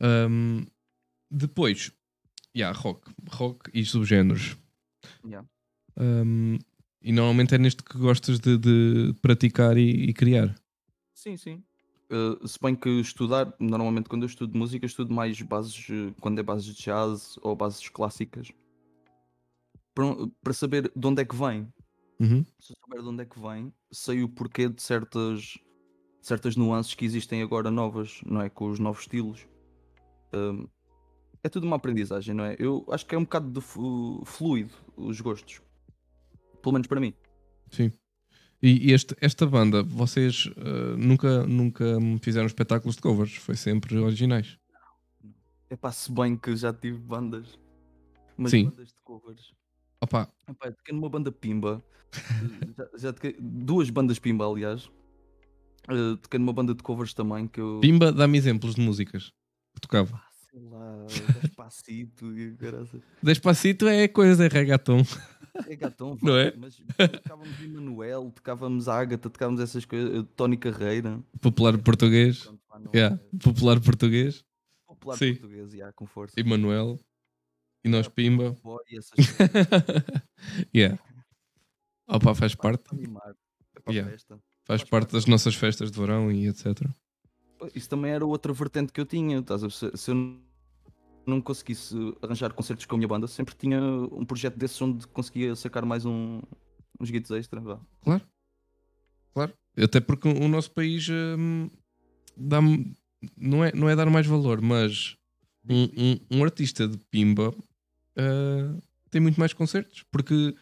Ahm, 0.01 0.65
depois, 1.29 1.91
yeah, 2.55 2.77
rock. 2.77 3.13
Rock 3.29 3.69
e 3.73 3.85
subgéneros. 3.85 4.57
Yeah. 5.23 5.47
Ahm, 5.97 6.57
e 7.01 7.11
normalmente 7.11 7.53
é 7.53 7.57
neste 7.57 7.83
que 7.83 7.97
gostas 7.97 8.39
de, 8.39 8.57
de 8.57 9.13
praticar 9.21 9.77
e, 9.77 10.09
e 10.09 10.13
criar. 10.13 10.55
Sim, 11.13 11.37
sim. 11.37 11.63
Uh, 12.11 12.47
se 12.47 12.59
bem 12.61 12.75
que 12.75 12.89
estudar, 12.99 13.53
normalmente 13.59 14.09
quando 14.09 14.23
eu 14.23 14.27
estudo 14.27 14.57
música, 14.57 14.85
estudo 14.85 15.13
mais 15.13 15.41
bases, 15.41 15.87
quando 16.19 16.39
é 16.39 16.43
bases 16.43 16.65
de 16.65 16.83
jazz 16.83 17.37
ou 17.41 17.55
bases 17.55 17.87
clássicas, 17.89 18.51
para, 19.93 20.05
para 20.43 20.53
saber 20.53 20.91
de 20.95 21.07
onde 21.07 21.21
é 21.21 21.25
que 21.25 21.35
vem. 21.35 21.71
Uhum. 22.19 22.45
Se 22.59 22.73
eu 22.73 22.77
souber 22.81 23.01
de 23.01 23.09
onde 23.09 23.23
é 23.23 23.25
que 23.25 23.39
vem, 23.39 23.73
sei 23.91 24.23
o 24.23 24.29
porquê 24.29 24.69
de 24.69 24.81
certas, 24.81 25.57
certas 26.21 26.55
nuances 26.55 26.93
que 26.93 27.05
existem 27.05 27.41
agora 27.41 27.69
novas, 27.69 28.21
não 28.25 28.41
é? 28.41 28.49
Com 28.49 28.69
os 28.69 28.79
novos 28.79 29.01
estilos. 29.01 29.47
Um, 30.33 30.67
é 31.43 31.49
tudo 31.49 31.67
uma 31.67 31.75
aprendizagem, 31.75 32.33
não 32.33 32.45
é? 32.45 32.55
Eu 32.57 32.85
acho 32.89 33.05
que 33.05 33.13
é 33.13 33.17
um 33.17 33.23
bocado 33.23 33.51
de 33.51 33.61
fluido 34.25 34.73
os 34.95 35.21
gostos. 35.21 35.61
Pelo 36.61 36.73
menos 36.73 36.87
para 36.87 36.99
mim. 36.99 37.13
Sim. 37.69 37.91
E 38.61 38.91
este, 38.91 39.15
esta 39.21 39.45
banda, 39.45 39.83
vocês 39.83 40.49
ah, 40.57 40.97
nunca, 40.97 41.45
nunca 41.45 41.85
fizeram 42.19 42.47
espetáculos 42.47 42.95
de 42.95 43.01
covers, 43.03 43.35
foi 43.35 43.55
sempre 43.55 43.95
originais. 43.99 44.57
É 45.69 45.75
pá, 45.75 45.91
se 45.91 46.11
bem 46.11 46.35
que 46.35 46.55
já 46.55 46.73
tive 46.73 46.97
bandas. 46.97 47.59
Mas 48.35 48.51
Sim. 48.51 48.65
bandas 48.65 48.87
de 48.87 49.01
covers. 49.03 49.53
Opa, 50.05 50.29
Epá, 50.47 50.71
toquei 50.71 50.93
numa 50.93 51.09
banda 51.09 51.31
Pimba. 51.31 51.83
eh, 52.15 52.67
já, 52.77 52.89
já 52.97 53.13
toquei, 53.13 53.35
duas 53.39 53.89
bandas 53.89 54.19
Pimba, 54.19 54.45
aliás. 54.47 54.87
Eh, 55.89 56.15
toquei 56.21 56.39
numa 56.39 56.53
banda 56.53 56.75
de 56.75 56.83
covers 56.83 57.13
também 57.13 57.47
que 57.47 57.59
eu. 57.59 57.79
Pimba, 57.81 58.11
dá-me 58.11 58.37
exemplos 58.37 58.75
de 58.75 58.81
músicas 58.81 59.31
que 59.73 59.81
tocava. 59.81 60.15
Ah, 60.15 60.29
sei 60.51 60.59
lá, 60.61 61.05
Despacito 61.41 62.37
e. 62.37 62.55
Despacito 63.23 63.87
é 63.87 64.07
coisa, 64.07 64.45
é 64.45 64.47
reggaeton. 64.47 65.01
É 65.67 65.75
gatão, 65.75 66.17
Não 66.21 66.37
é? 66.37 66.53
Mas 66.55 66.75
tocávamos 67.23 67.59
Emanuel, 67.61 68.31
tocávamos 68.35 68.87
Ágata, 68.89 69.29
tocávamos 69.29 69.61
essas 69.61 69.85
coisas. 69.85 70.23
eh, 70.23 70.27
Tony 70.35 70.57
Carreira. 70.57 71.19
Popular 71.41 71.77
português. 71.79 72.43
Pronto, 72.43 72.91
Yeah. 72.93 73.15
é- 73.15 73.37
Popular 73.41 73.79
português. 73.79 74.43
Popular 74.85 75.17
Sim. 75.17 75.33
português, 75.35 75.73
yeah, 75.73 75.91
com 75.93 76.05
força. 76.05 76.37
Emanuel. 76.39 76.99
E 77.85 77.89
nós 77.89 78.07
Pimba. 78.07 78.57
Boy, 78.63 78.79
essas 78.91 79.11
coisas. 79.11 79.37
yeah. 80.75 80.99
Opa, 82.07 82.33
faz 82.33 82.55
parte. 82.55 82.83
animar. 82.91 83.35
É 83.87 83.91
Yeah. 83.91 84.09
Faz 84.09 84.25
Faz 84.65 84.81
parte 84.83 84.89
parte. 84.89 85.11
das 85.13 85.25
nossas 85.27 85.53
festas 85.53 85.91
de 85.91 85.99
verão 85.99 86.31
e 86.31 86.47
etc. 86.47 86.81
Isso 87.75 87.87
também 87.87 88.11
era 88.11 88.25
outra 88.25 88.51
vertente 88.51 88.91
que 88.91 88.99
eu 88.99 89.05
tinha. 89.05 89.37
Estás 89.39 89.63
a 89.63 89.67
ver? 89.67 89.73
se, 89.97 90.11
eu 90.11 90.39
não 91.27 91.39
conseguisse 91.41 91.95
arranjar 92.21 92.51
concertos 92.53 92.85
com 92.87 92.95
a 92.95 92.97
minha 92.97 93.07
banda, 93.07 93.27
sempre 93.27 93.53
tinha 93.55 93.79
um 93.79 94.25
projeto 94.25 94.55
desses 94.57 94.81
onde 94.81 95.05
conseguia 95.07 95.55
sacar 95.55 95.85
mais 95.85 96.05
um, 96.05 96.41
uns 96.99 97.11
guitos 97.11 97.29
extra. 97.31 97.59
vá. 97.61 97.79
Claro. 98.01 98.23
Claro. 99.33 99.53
Até 99.77 99.99
porque 99.99 100.27
o 100.27 100.47
nosso 100.47 100.71
país 100.71 101.07
hum, 101.09 101.69
dá-me. 102.35 102.95
Não 103.37 103.63
é, 103.63 103.71
não 103.73 103.87
é 103.89 103.95
dar 103.95 104.09
mais 104.09 104.25
valor, 104.25 104.61
mas 104.61 105.15
um, 105.69 105.83
um- 105.97 106.19
um 106.39 106.43
artista 106.43 106.87
de 106.87 106.97
Pimba 107.11 107.53
ah, 108.17 108.79
tem 109.09 109.21
muito 109.21 109.39
mais 109.39 109.53
concertos. 109.53 110.03
Porque 110.11 110.55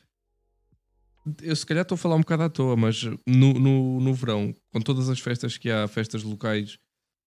eu 1.42 1.56
se 1.56 1.66
calhar 1.66 1.84
estou 1.84 1.96
a 1.96 1.98
falar 1.98 2.16
um 2.16 2.20
bocado 2.22 2.44
à 2.44 2.50
toa, 2.50 2.76
mas 2.76 3.04
no, 3.26 3.54
no, 3.54 4.00
no 4.02 4.14
verão, 4.14 4.54
com 4.72 4.82
todas 4.82 5.10
as 5.10 5.20
festas 5.20 5.58
que 5.58 5.70
há, 5.70 5.88
festas 5.88 6.24
locais, 6.24 6.78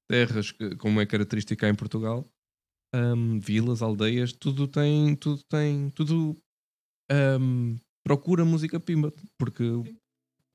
terras, 0.09 0.53
que- 0.53 0.77
como 0.77 1.01
é 1.01 1.07
característica 1.07 1.69
em 1.69 1.75
Portugal, 1.75 2.29
hum, 2.95 3.41
vilas, 3.41 3.83
aldeias, 3.83 4.33
tudo 4.33 4.69
tem, 4.69 5.17
tudo 5.17 5.43
tem, 5.45 5.91
tudo 5.91 6.37
hum, 7.41 7.77
procura 8.05 8.45
música 8.45 8.79
Pimba, 8.79 9.12
porque 9.39 9.65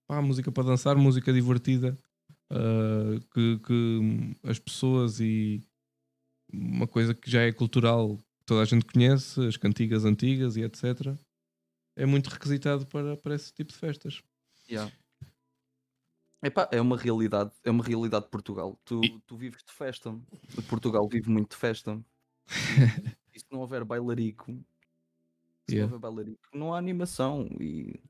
pá, 0.07 0.21
música 0.21 0.51
para 0.51 0.63
dançar, 0.63 0.95
música 0.95 1.33
divertida, 1.33 1.97
ah, 2.51 3.19
que, 3.33 3.59
que 3.59 4.35
as 4.43 4.59
pessoas 4.59 5.19
e 5.19 5.61
uma 6.53 6.87
coisa 6.87 7.13
que 7.13 7.29
já 7.31 7.41
é 7.41 7.51
cultural, 7.51 8.19
toda 8.51 8.63
a 8.63 8.65
gente 8.65 8.83
conhece, 8.85 9.39
as 9.47 9.55
cantigas 9.55 10.03
antigas 10.03 10.57
e 10.57 10.61
etc. 10.61 11.15
É 11.95 12.05
muito 12.05 12.27
requisitado 12.29 12.85
para, 12.85 13.15
para 13.15 13.33
esse 13.33 13.53
tipo 13.53 13.71
de 13.71 13.77
festas. 13.77 14.21
Yeah. 14.69 14.91
Epá, 16.43 16.67
é 16.69 16.81
uma 16.81 16.97
realidade, 16.97 17.51
é 17.63 17.71
uma 17.71 17.81
realidade 17.81 18.25
de 18.25 18.31
Portugal. 18.31 18.77
Tu, 18.83 18.99
E- 19.05 19.21
tu 19.25 19.37
vives 19.37 19.63
de 19.63 19.71
festa. 19.71 20.13
Portugal 20.67 21.07
vive 21.07 21.29
muito 21.29 21.51
de 21.51 21.55
festa. 21.55 22.03
E 23.33 23.39
se 23.39 23.45
não 23.49 23.61
houver 23.61 23.85
bailarico, 23.85 24.51
se 25.69 25.75
Yeah. 25.75 25.89
não 25.89 25.95
houver 25.95 25.99
bailarico, 25.99 26.41
não 26.53 26.73
há 26.73 26.77
animação. 26.77 27.47
E, 27.61 28.03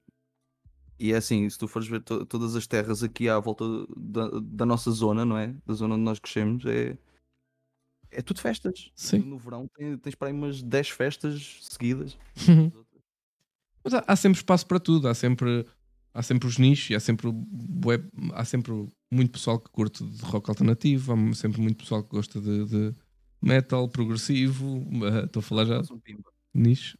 e 0.97 1.13
é 1.13 1.17
assim, 1.17 1.47
se 1.47 1.59
tu 1.59 1.67
fores 1.67 1.87
ver 1.87 2.01
to- 2.01 2.25
todas 2.25 2.55
as 2.55 2.65
terras 2.65 3.03
aqui 3.03 3.29
à 3.29 3.37
volta 3.39 3.63
da, 3.95 4.27
da 4.41 4.65
nossa 4.65 4.89
zona, 4.89 5.23
não 5.23 5.37
é? 5.37 5.55
Da 5.67 5.75
zona 5.75 5.93
onde 5.93 6.03
nós 6.03 6.17
crescemos, 6.17 6.65
é, 6.65 6.97
é 8.11 8.21
tudo 8.21 8.39
festas. 8.41 8.91
Sim. 8.95 9.19
No 9.19 9.37
verão 9.37 9.67
tem- 9.75 9.97
tens 9.97 10.15
para 10.15 10.27
aí 10.29 10.33
umas 10.33 10.61
10 10.61 10.89
festas 10.89 11.59
seguidas. 11.69 12.17
Mas 13.83 13.93
há, 13.93 14.03
há 14.07 14.15
sempre 14.15 14.37
espaço 14.39 14.65
para 14.67 14.79
tudo, 14.79 15.07
há 15.07 15.13
sempre, 15.13 15.65
há 16.13 16.21
sempre 16.21 16.47
os 16.47 16.57
nichos, 16.57 16.89
e 16.91 16.95
há 16.95 16.99
sempre, 16.99 17.31
bué- 17.33 18.03
há 18.33 18.45
sempre 18.45 18.71
muito 19.11 19.31
pessoal 19.31 19.59
que 19.59 19.69
curte 19.71 20.05
de 20.05 20.21
rock 20.23 20.49
alternativo, 20.49 21.13
há 21.13 21.33
sempre 21.33 21.61
muito 21.61 21.77
pessoal 21.77 22.03
que 22.03 22.09
gosta 22.11 22.39
de, 22.39 22.65
de 22.65 22.95
metal 23.41 23.89
progressivo. 23.89 24.85
ah, 25.05 25.25
Estou 25.25 25.39
a 25.39 25.43
falar 25.43 25.65
já 25.65 25.81
nicho. 26.53 26.97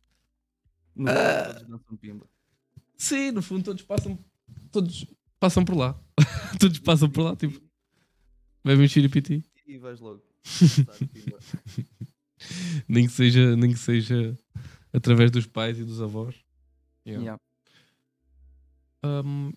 No 0.96 1.06
dançam 1.06 1.98
pimba. 1.98 2.28
Sim, 2.98 3.32
no 3.32 3.42
fundo 3.42 3.64
todos 3.64 3.82
passam, 3.84 4.18
todos 4.72 5.06
passam 5.40 5.64
por 5.64 5.76
lá. 5.76 6.00
todos 6.60 6.80
passam 6.80 7.10
por 7.10 7.22
lá, 7.22 7.36
tipo, 7.36 7.60
bebem 8.64 8.88
xiripiti. 8.88 9.44
E 9.68 9.78
vais 9.78 10.00
logo. 10.00 10.22
Nem 12.88 13.06
que 13.06 13.12
seja, 13.14 13.56
nem 13.56 13.72
que 13.72 13.80
seja 13.80 14.36
através 14.92 15.32
dos 15.32 15.46
pais 15.46 15.80
e 15.80 15.84
dos 15.84 16.02
avós. 16.02 16.36
Yeah. 17.06 17.24
Yeah. 17.24 17.42
Um, 19.04 19.54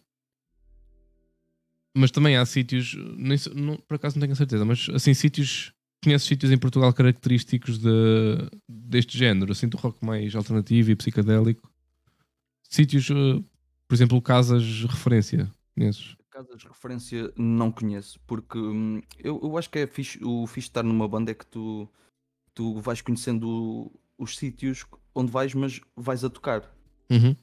mas 1.97 2.11
também 2.11 2.37
há 2.37 2.45
sítios, 2.45 2.95
nem 3.17 3.39
não- 3.55 3.77
por 3.77 3.95
acaso 3.95 4.17
não 4.17 4.21
tenho 4.23 4.33
a 4.33 4.37
certeza, 4.37 4.65
mas 4.65 4.89
assim, 4.93 5.15
sítios. 5.15 5.73
Conheces 6.03 6.29
sítios 6.29 6.53
em 6.53 6.59
Portugal 6.59 6.93
característicos 6.93 7.79
de, 7.79 7.89
deste 8.69 9.17
género, 9.17 9.53
assim, 9.53 9.67
do 9.67 9.79
rock 9.79 10.05
mais 10.05 10.35
alternativo 10.35 10.91
e 10.91 10.97
psicadélico? 10.97 11.73
Sítios, 12.69 13.09
eh, 13.11 13.43
por 13.89 13.95
exemplo, 13.95 14.21
casas 14.21 14.83
referência, 14.83 15.51
conheces? 15.75 16.15
Casas 16.35 16.63
de 16.63 16.67
referência 16.67 17.33
não 17.37 17.71
conheço, 17.71 18.19
porque 18.27 18.59
hum, 18.59 19.01
eu, 19.21 19.41
eu 19.41 19.57
acho 19.57 19.71
que 19.71 19.79
é 19.79 19.87
fixe, 19.87 20.19
o 20.25 20.45
fixe 20.49 20.67
de 20.67 20.71
estar 20.71 20.83
numa 20.83 21.07
banda 21.07 21.31
é 21.31 21.35
que 21.35 21.47
tu, 21.47 21.89
tu 22.53 22.81
vais 22.81 23.01
conhecendo 23.01 23.93
os 24.19 24.37
sítios 24.37 24.85
onde 25.15 25.31
vais, 25.31 25.55
mas 25.55 25.81
vais 25.95 26.25
a 26.25 26.31
tocar. 26.31 26.75
Uhum. 27.09 27.37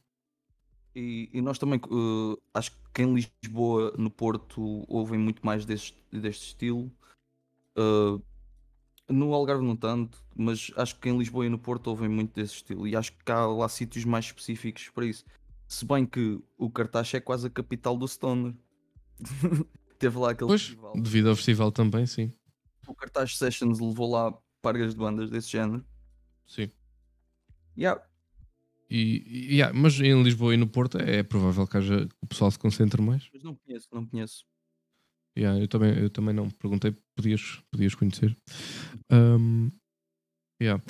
E, 0.93 1.29
e 1.31 1.41
nós 1.41 1.57
também, 1.57 1.79
uh, 1.89 2.37
acho 2.53 2.77
que 2.93 3.01
em 3.01 3.13
Lisboa, 3.13 3.93
no 3.97 4.11
Porto, 4.11 4.83
ouvem 4.89 5.17
muito 5.17 5.45
mais 5.45 5.65
deste, 5.65 5.97
deste 6.11 6.47
estilo. 6.47 6.91
Uh, 7.77 8.21
no 9.07 9.33
Algarve 9.33 9.63
não 9.63 9.75
tanto, 9.75 10.21
mas 10.35 10.71
acho 10.75 10.99
que 10.99 11.09
em 11.09 11.17
Lisboa 11.17 11.45
e 11.45 11.49
no 11.49 11.59
Porto 11.59 11.87
ouvem 11.87 12.09
muito 12.09 12.33
desse 12.33 12.55
estilo. 12.55 12.87
E 12.87 12.95
acho 12.95 13.13
que 13.13 13.31
há 13.31 13.45
lá 13.45 13.69
sítios 13.69 14.03
mais 14.03 14.25
específicos 14.25 14.89
para 14.89 15.05
isso. 15.05 15.23
Se 15.67 15.85
bem 15.85 16.05
que 16.05 16.41
o 16.57 16.69
Cartaz 16.69 17.13
é 17.13 17.21
quase 17.21 17.47
a 17.47 17.49
capital 17.49 17.97
do 17.97 18.07
Stoner. 18.07 18.53
Teve 19.99 20.17
lá 20.17 20.31
aquele 20.31 20.47
Pois, 20.47 20.61
festival. 20.63 20.93
devido 21.01 21.29
ao 21.29 21.35
festival 21.35 21.71
também, 21.71 22.05
sim. 22.05 22.31
O 22.87 22.95
Cartaz 22.95 23.37
Sessions 23.37 23.79
levou 23.79 24.09
lá 24.11 24.35
pargas 24.61 24.93
de 24.93 24.99
bandas 24.99 25.29
desse 25.29 25.49
género. 25.49 25.85
Sim. 26.47 26.69
Yeah, 27.77 28.03
E, 28.89 29.23
e- 29.25 29.55
yeah, 29.55 29.77
mas 29.77 29.99
em 29.99 30.21
Lisboa 30.21 30.53
e 30.53 30.57
no 30.57 30.67
Porto 30.67 30.97
é 30.97 31.23
provável 31.23 31.65
que 31.67 31.77
haja, 31.77 32.07
o 32.21 32.27
pessoal 32.27 32.51
se 32.51 32.59
concentre 32.59 33.01
mais. 33.01 33.29
mas 33.33 33.43
não 33.43 33.55
conheço, 33.55 33.87
não 33.91 34.05
conheço. 34.05 34.43
Yeah, 35.37 35.57
eu, 35.61 35.67
também, 35.67 35.97
eu 35.97 36.09
também 36.09 36.33
não 36.35 36.49
perguntei, 36.49 36.93
podias, 37.15 37.61
podias 37.71 37.95
conhecer. 37.95 38.35
Um, 39.09 39.71
yeah. 40.61 40.83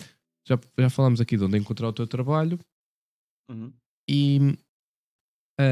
já, 0.48 0.58
já 0.80 0.90
falámos 0.90 1.22
aqui 1.22 1.38
de 1.38 1.44
onde 1.44 1.58
encontrar 1.60 1.90
o 1.90 1.94
teu 1.94 2.08
trabalho 2.08 2.58
Uhum. 3.50 3.72
e 4.10 4.58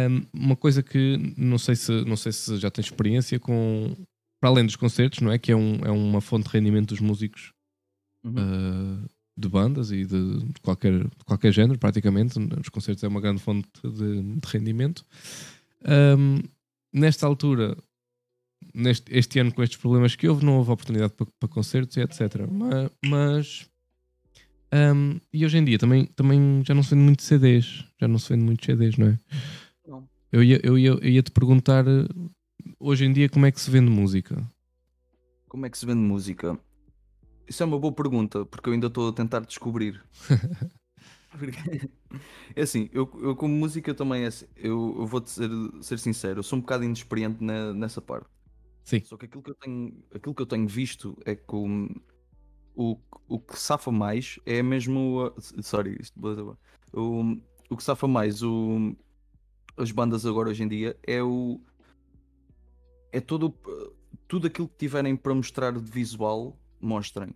um, 0.09 0.21
uma 0.33 0.55
coisa 0.55 0.83
que 0.83 1.17
não 1.37 1.57
sei, 1.57 1.75
se, 1.75 1.91
não 2.05 2.15
sei 2.15 2.31
se 2.31 2.57
já 2.57 2.69
tens 2.69 2.85
experiência 2.85 3.39
com, 3.39 3.95
para 4.41 4.49
além 4.49 4.65
dos 4.65 4.75
concertos, 4.75 5.19
não 5.21 5.31
é? 5.31 5.37
Que 5.37 5.51
é, 5.51 5.55
um, 5.55 5.75
é 5.85 5.91
uma 5.91 6.21
fonte 6.21 6.47
de 6.49 6.53
rendimento 6.57 6.89
dos 6.89 6.99
músicos 6.99 7.51
Uhum. 8.23 8.33
uh, 8.33 9.09
de 9.37 9.47
bandas 9.47 9.91
e 9.91 10.03
de, 10.03 10.39
de 10.43 10.59
qualquer, 10.61 10.99
de 11.05 11.23
qualquer 11.25 11.53
género, 11.53 11.79
praticamente. 11.79 12.37
Os 12.59 12.67
concertos 12.67 13.01
é 13.03 13.07
uma 13.07 13.21
grande 13.21 13.41
fonte 13.41 13.69
de, 13.81 14.21
de 14.21 14.47
rendimento. 14.47 15.05
Um, 15.87 16.39
nesta 16.93 17.25
altura, 17.25 17.77
neste, 18.75 19.05
este 19.15 19.39
ano, 19.39 19.53
com 19.53 19.63
estes 19.63 19.79
problemas 19.79 20.17
que 20.17 20.27
houve, 20.27 20.43
não 20.45 20.57
houve 20.57 20.71
oportunidade 20.71 21.13
para, 21.13 21.25
para 21.39 21.47
concertos 21.47 21.95
e 21.95 22.01
etc. 22.01 22.45
Ma- 22.51 22.91
Mas. 23.05 23.69
um, 24.73 25.17
e 25.31 25.45
hoje 25.45 25.57
em 25.57 25.63
dia 25.63 25.79
também, 25.79 26.05
também 26.07 26.61
já 26.67 26.73
não 26.75 26.83
se 26.83 26.89
vende 26.93 27.03
muito 27.05 27.23
CDs. 27.23 27.85
Já 28.01 28.07
não 28.09 28.19
se 28.19 28.27
vende 28.33 28.43
muitos 28.43 28.65
CDs, 28.65 28.97
não 28.97 29.07
é? 29.07 29.19
Eu 30.31 30.43
ia, 30.43 30.59
eu, 30.63 30.77
ia, 30.77 30.89
eu 30.91 31.09
ia 31.09 31.23
te 31.23 31.31
perguntar 31.31 31.87
uh, 31.87 32.31
hoje 32.79 33.05
em 33.05 33.11
dia 33.11 33.29
como 33.29 33.45
é 33.45 33.51
que 33.51 33.59
se 33.59 33.69
vende 33.71 33.89
música. 33.89 34.47
Como 35.47 35.65
é 35.65 35.69
que 35.69 35.77
se 35.77 35.85
vende 35.85 36.01
música? 36.01 36.59
Isso 37.47 37.63
é 37.63 37.65
uma 37.65 37.79
boa 37.79 37.91
pergunta, 37.93 38.45
porque 38.45 38.69
eu 38.69 38.73
ainda 38.73 38.87
estou 38.87 39.09
a 39.09 39.13
tentar 39.13 39.39
descobrir. 39.39 40.03
Porque- 41.31 41.89
é 42.55 42.61
assim, 42.61 42.89
eu, 42.91 43.09
eu 43.21 43.35
como 43.35 43.53
música 43.53 43.93
também 43.93 44.23
é 44.23 44.27
assim, 44.27 44.45
eu, 44.57 44.95
eu 44.99 45.05
vou-te 45.05 45.29
ser, 45.29 45.49
ser 45.81 45.99
sincero, 45.99 46.39
eu 46.39 46.43
sou 46.43 46.57
um 46.57 46.61
bocado 46.61 46.83
inexperiente 46.83 47.43
na- 47.43 47.73
nessa 47.73 48.01
parte. 48.01 48.27
Sim. 48.83 49.01
Só 49.05 49.15
que 49.15 49.25
aquilo 49.25 49.43
que 49.43 49.51
eu 49.51 49.55
tenho, 49.55 50.03
aquilo 50.13 50.33
que 50.35 50.41
eu 50.41 50.45
tenho 50.47 50.67
visto 50.67 51.15
é 51.25 51.35
que 51.35 51.55
o, 51.55 51.89
o, 52.75 52.97
o 53.27 53.39
que 53.39 53.57
safa 53.59 53.91
mais 53.91 54.39
é 54.45 54.63
mesmo. 54.63 55.31
Sorry, 55.61 55.97
isto 55.99 56.19
o, 56.93 57.37
o 57.69 57.77
que 57.77 57.83
safa 57.83 58.07
mais 58.07 58.41
o, 58.41 58.95
as 59.79 59.91
bandas 59.91 60.25
agora 60.25 60.49
hoje 60.49 60.63
em 60.63 60.67
dia 60.67 60.97
é 61.03 61.23
o. 61.23 61.59
É 63.11 63.19
todo, 63.19 63.55
tudo 64.27 64.47
aquilo 64.47 64.67
que 64.67 64.77
tiverem 64.77 65.15
para 65.15 65.33
mostrar 65.33 65.71
de 65.71 65.91
visual, 65.91 66.59
mostrem. 66.79 67.33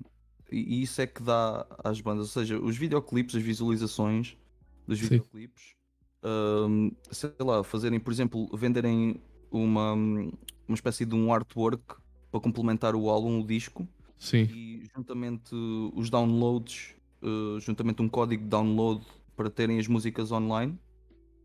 E, 0.52 0.58
e 0.58 0.82
isso 0.84 1.02
é 1.02 1.08
que 1.08 1.24
dá 1.24 1.66
às 1.84 2.00
bandas, 2.00 2.28
ou 2.28 2.42
seja, 2.42 2.60
os 2.60 2.78
videoclipes, 2.78 3.36
as 3.36 3.42
visualizações 3.42 4.38
dos 4.86 5.00
Sim. 5.00 5.06
videoclipes, 5.06 5.74
hum, 6.24 6.92
sei 7.10 7.32
lá, 7.40 7.64
fazerem, 7.64 8.00
por 8.00 8.12
exemplo, 8.12 8.48
venderem 8.56 9.20
uma, 9.50 9.94
uma 9.94 10.76
espécie 10.76 11.06
de 11.06 11.16
um 11.16 11.34
artwork 11.34 11.96
para 12.30 12.40
complementar 12.40 12.96
o 12.96 13.10
álbum, 13.10 13.40
o 13.40 13.48
disco, 13.48 13.88
Sim. 14.20 14.44
e 14.44 14.88
juntamente 14.96 15.56
os 15.96 16.10
downloads, 16.10 16.96
eh, 17.22 17.60
juntamente 17.60 18.02
um 18.02 18.10
código 18.10 18.44
de 18.44 18.50
download 18.50 19.06
para 19.36 19.50
terem 19.50 19.80
as 19.80 19.88
músicas 19.88 20.32
online, 20.32 20.78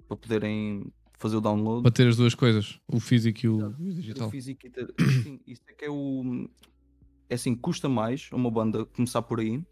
para 0.08 0.16
poderem 0.16 0.90
fazer 1.18 1.36
o 1.36 1.40
download. 1.40 1.82
Para 1.82 1.90
ter 1.92 2.08
as 2.08 2.16
duas 2.16 2.34
coisas, 2.34 2.80
o 2.90 2.98
físico 2.98 3.44
e 3.44 3.48
o, 3.48 3.56
Exato. 3.58 3.74
o 3.74 3.76
ter 3.76 3.82
o 3.90 3.94
digital. 3.94 4.30
físico 4.30 4.66
e 4.66 4.70
ter- 4.70 4.94
Sim, 5.22 5.40
isso 5.46 5.62
é 5.68 5.72
que 5.74 5.84
é 5.84 5.90
o. 5.90 6.48
É 7.28 7.34
assim, 7.34 7.54
custa 7.54 7.88
mais 7.88 8.30
uma 8.32 8.50
banda 8.50 8.86
começar 8.86 9.20
por 9.22 9.38
aí, 9.40 9.62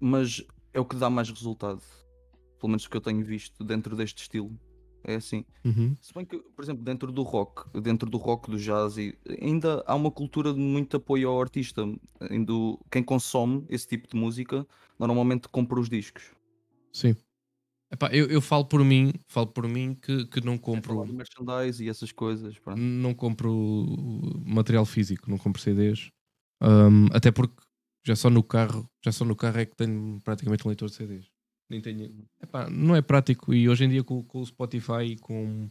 mas 0.00 0.42
é 0.72 0.80
o 0.80 0.84
que 0.84 0.96
dá 0.96 1.10
mais 1.10 1.28
resultado. 1.28 1.82
Pelo 2.58 2.70
menos 2.70 2.84
o 2.84 2.90
que 2.90 2.96
eu 2.96 3.00
tenho 3.00 3.24
visto 3.24 3.62
dentro 3.64 3.94
deste 3.96 4.22
estilo. 4.22 4.58
É 5.04 5.16
assim. 5.16 5.44
Uhum. 5.64 5.96
Se 6.00 6.14
bem 6.14 6.24
que, 6.24 6.38
por 6.38 6.62
exemplo, 6.62 6.84
dentro 6.84 7.10
do 7.10 7.22
rock, 7.22 7.68
dentro 7.80 8.08
do 8.08 8.16
rock, 8.18 8.48
do 8.48 8.56
jazz, 8.56 8.96
e- 8.96 9.18
ainda 9.40 9.82
há 9.84 9.96
uma 9.96 10.12
cultura 10.12 10.52
de 10.54 10.60
muito 10.60 10.96
apoio 10.96 11.28
ao 11.28 11.40
artista. 11.40 11.82
Quem 12.90 13.02
consome 13.02 13.66
esse 13.68 13.86
tipo 13.88 14.06
de 14.08 14.16
música 14.16 14.64
normalmente 14.98 15.48
compra 15.48 15.80
os 15.80 15.88
discos. 15.88 16.30
Sim. 16.92 17.16
Epá, 17.92 18.08
eu, 18.10 18.26
eu 18.30 18.40
falo 18.40 18.64
por 18.64 18.82
mim, 18.82 19.12
falo 19.28 19.48
por 19.48 19.68
mim 19.68 19.94
que, 19.94 20.24
que 20.26 20.40
não 20.40 20.54
É 20.54 20.58
compro, 20.58 21.04
de 21.04 21.12
merchandise 21.12 21.84
e 21.84 21.88
essas 21.90 22.10
coisas. 22.10 22.58
pronto. 22.58 22.78
não 22.80 23.12
compro 23.12 23.52
material 24.46 24.86
físico, 24.86 25.30
não 25.30 25.36
compro 25.36 25.60
CDs. 25.60 26.10
Um, 26.62 27.06
até 27.12 27.30
porque 27.30 27.54
já 28.06 28.16
só 28.16 28.30
no 28.30 28.42
carro, 28.42 28.88
já 29.04 29.12
só 29.12 29.24
no 29.24 29.36
carro 29.36 29.58
é 29.58 29.66
que 29.66 29.76
tenho 29.76 30.20
praticamente 30.24 30.66
um 30.66 30.68
leitor 30.70 30.88
de 30.88 30.94
CDs. 30.94 31.26
Nem 31.68 31.80
tenho. 31.82 32.26
Epá, 32.42 32.70
não 32.70 32.96
é 32.96 33.02
prático 33.02 33.52
e 33.52 33.68
hoje 33.68 33.84
em 33.84 33.88
dia 33.90 34.02
com, 34.02 34.22
com 34.24 34.40
o 34.40 34.46
Spotify 34.46 35.04
e 35.04 35.18
com 35.18 35.68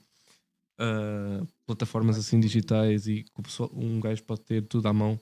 ah, 0.79 1.41
plataformas 1.65 2.17
assim 2.19 2.39
digitais 2.39 3.07
e 3.07 3.23
que 3.23 3.41
pessoal- 3.41 3.71
um 3.73 3.99
gajo 3.99 4.23
pode 4.23 4.41
ter 4.41 4.61
tudo 4.67 4.87
à 4.87 4.93
mão, 4.93 5.19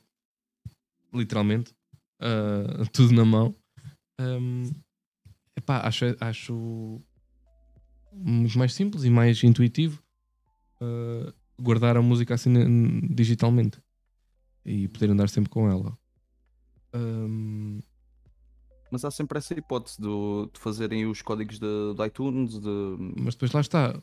literalmente, 1.13 1.73
ah, 2.19 2.83
tudo 2.93 3.13
na 3.13 3.23
mão. 3.25 3.55
Um, 4.19 4.63
epá, 5.55 5.81
acho, 5.88 6.05
acho 6.19 7.01
muito 8.12 8.57
mais 8.57 8.73
simples 8.73 9.03
e 9.03 9.09
mais 9.09 9.43
intuitivo 9.43 10.01
ah, 10.81 11.33
guardar 11.59 11.97
a 11.97 12.01
música 12.01 12.33
assim 12.33 12.53
digitalmente 13.13 13.81
e 14.65 14.88
poder 14.88 15.09
andar 15.12 15.29
sempre 15.29 15.49
com 15.49 15.69
ela. 15.69 15.97
Um, 16.93 17.79
Mas 18.91 19.05
há 19.05 19.12
sempre 19.12 19.38
essa 19.38 19.53
hipótese 19.53 20.01
do- 20.01 20.49
de 20.51 20.59
fazerem 20.59 21.05
os 21.05 21.21
códigos 21.21 21.59
de, 21.59 21.93
de 21.95 22.05
iTunes, 22.05 22.59
de 22.59 22.69
mas 23.17 23.35
depois 23.35 23.51
lá 23.51 23.62
está. 23.62 24.01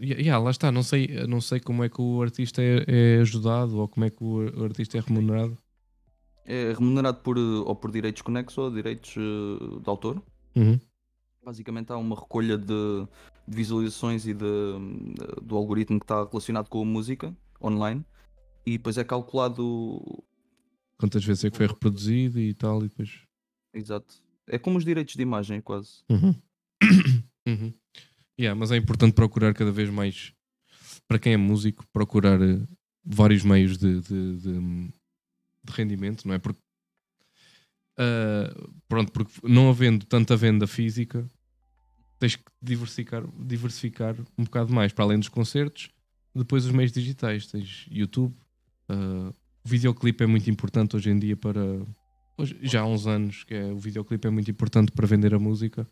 Ya- 0.00 0.20
ya, 0.20 0.38
lá 0.38 0.50
está, 0.50 0.70
não 0.70 0.82
sei, 0.82 1.26
não 1.26 1.40
sei 1.40 1.60
como 1.60 1.82
é 1.84 1.88
que 1.88 2.00
o 2.00 2.22
artista 2.22 2.62
é, 2.62 2.84
é 3.16 3.20
ajudado 3.20 3.78
ou 3.78 3.88
como 3.88 4.04
é 4.06 4.10
que 4.10 4.22
o, 4.22 4.64
artista 4.64 4.98
é 4.98 5.00
remunerado. 5.00 5.56
É 6.46 6.72
remunerado 6.72 7.20
por, 7.22 7.38
ou 7.38 7.76
por 7.76 7.90
direitos 7.90 8.22
conexos 8.22 8.58
ou 8.58 8.70
direitos 8.70 9.14
eh, 9.16 9.80
de 9.80 9.88
autor. 9.88 10.22
Uhum. 10.56 10.78
Basicamente 11.44 11.90
há 11.92 11.96
uma 11.96 12.14
recolha 12.18 12.58
de, 12.58 13.06
de 13.48 13.56
visualizações 13.56 14.26
e 14.26 14.34
de, 14.34 14.40
de- 14.44 15.46
do 15.46 15.56
algoritmo 15.56 15.98
que 15.98 16.04
está 16.04 16.24
relacionado 16.24 16.68
com 16.68 16.82
a 16.82 16.84
música 16.84 17.34
online 17.62 18.04
e 18.66 18.76
depois 18.76 18.98
é 18.98 19.04
calculado 19.04 20.22
Quantas 20.98 21.24
vezes 21.24 21.44
é 21.44 21.50
que 21.50 21.56
foi 21.56 21.66
reproduzido 21.66 22.38
e 22.38 22.52
tal, 22.52 22.84
e 22.84 22.88
depois. 22.88 23.22
exato. 23.72 24.22
É 24.46 24.58
como 24.58 24.76
os 24.76 24.84
direitos 24.84 25.14
de 25.14 25.22
imagem, 25.22 25.60
quase. 25.60 26.02
Uhum. 26.10 26.34
Uhum. 27.48 27.72
Yeah, 28.38 28.58
mas 28.58 28.70
é 28.70 28.76
importante 28.76 29.14
procurar 29.14 29.54
cada 29.54 29.72
vez 29.72 29.88
mais, 29.90 30.32
para 31.08 31.18
quem 31.18 31.32
é 31.32 31.36
músico, 31.38 31.84
procurar 31.92 32.40
eh, 32.40 32.60
vários 33.04 33.42
meios 33.42 33.76
de, 33.78 34.00
de, 34.02 34.36
de- 34.38 34.88
de 35.64 35.72
rendimento, 35.72 36.28
não 36.28 36.34
é? 36.34 36.38
Porque, 36.38 36.60
ah, 38.00 38.68
pronto, 38.88 39.12
porque 39.12 39.32
não 39.44 39.68
havendo 39.68 40.06
tanta 40.06 40.36
venda 40.36 40.66
física, 40.66 41.28
tens 42.18 42.36
que 42.36 42.44
diversificar, 42.62 43.22
diversificar 43.38 44.16
um 44.38 44.44
bocado 44.44 44.72
mais, 44.72 44.92
para 44.92 45.04
além 45.04 45.18
dos 45.18 45.28
concertos, 45.28 45.90
depois 46.34 46.64
os 46.64 46.70
meios 46.72 46.92
digitais, 46.92 47.46
tens 47.46 47.86
YouTube, 47.90 48.34
ah, 48.88 49.32
o 49.64 49.68
videoclipe 49.68 50.24
é 50.24 50.26
muito 50.26 50.48
importante 50.50 50.96
hoje 50.96 51.10
em 51.10 51.18
dia 51.18 51.36
para. 51.36 51.60
hoje- 52.38 52.58
já 52.62 52.80
há 52.80 52.86
uns 52.86 53.06
anos 53.06 53.44
que 53.44 53.54
é, 53.54 53.72
o 53.72 53.78
videoclipe 53.78 54.26
é 54.26 54.30
muito 54.30 54.50
importante 54.50 54.90
para 54.92 55.06
vender 55.06 55.34
a 55.34 55.38
música 55.38 55.86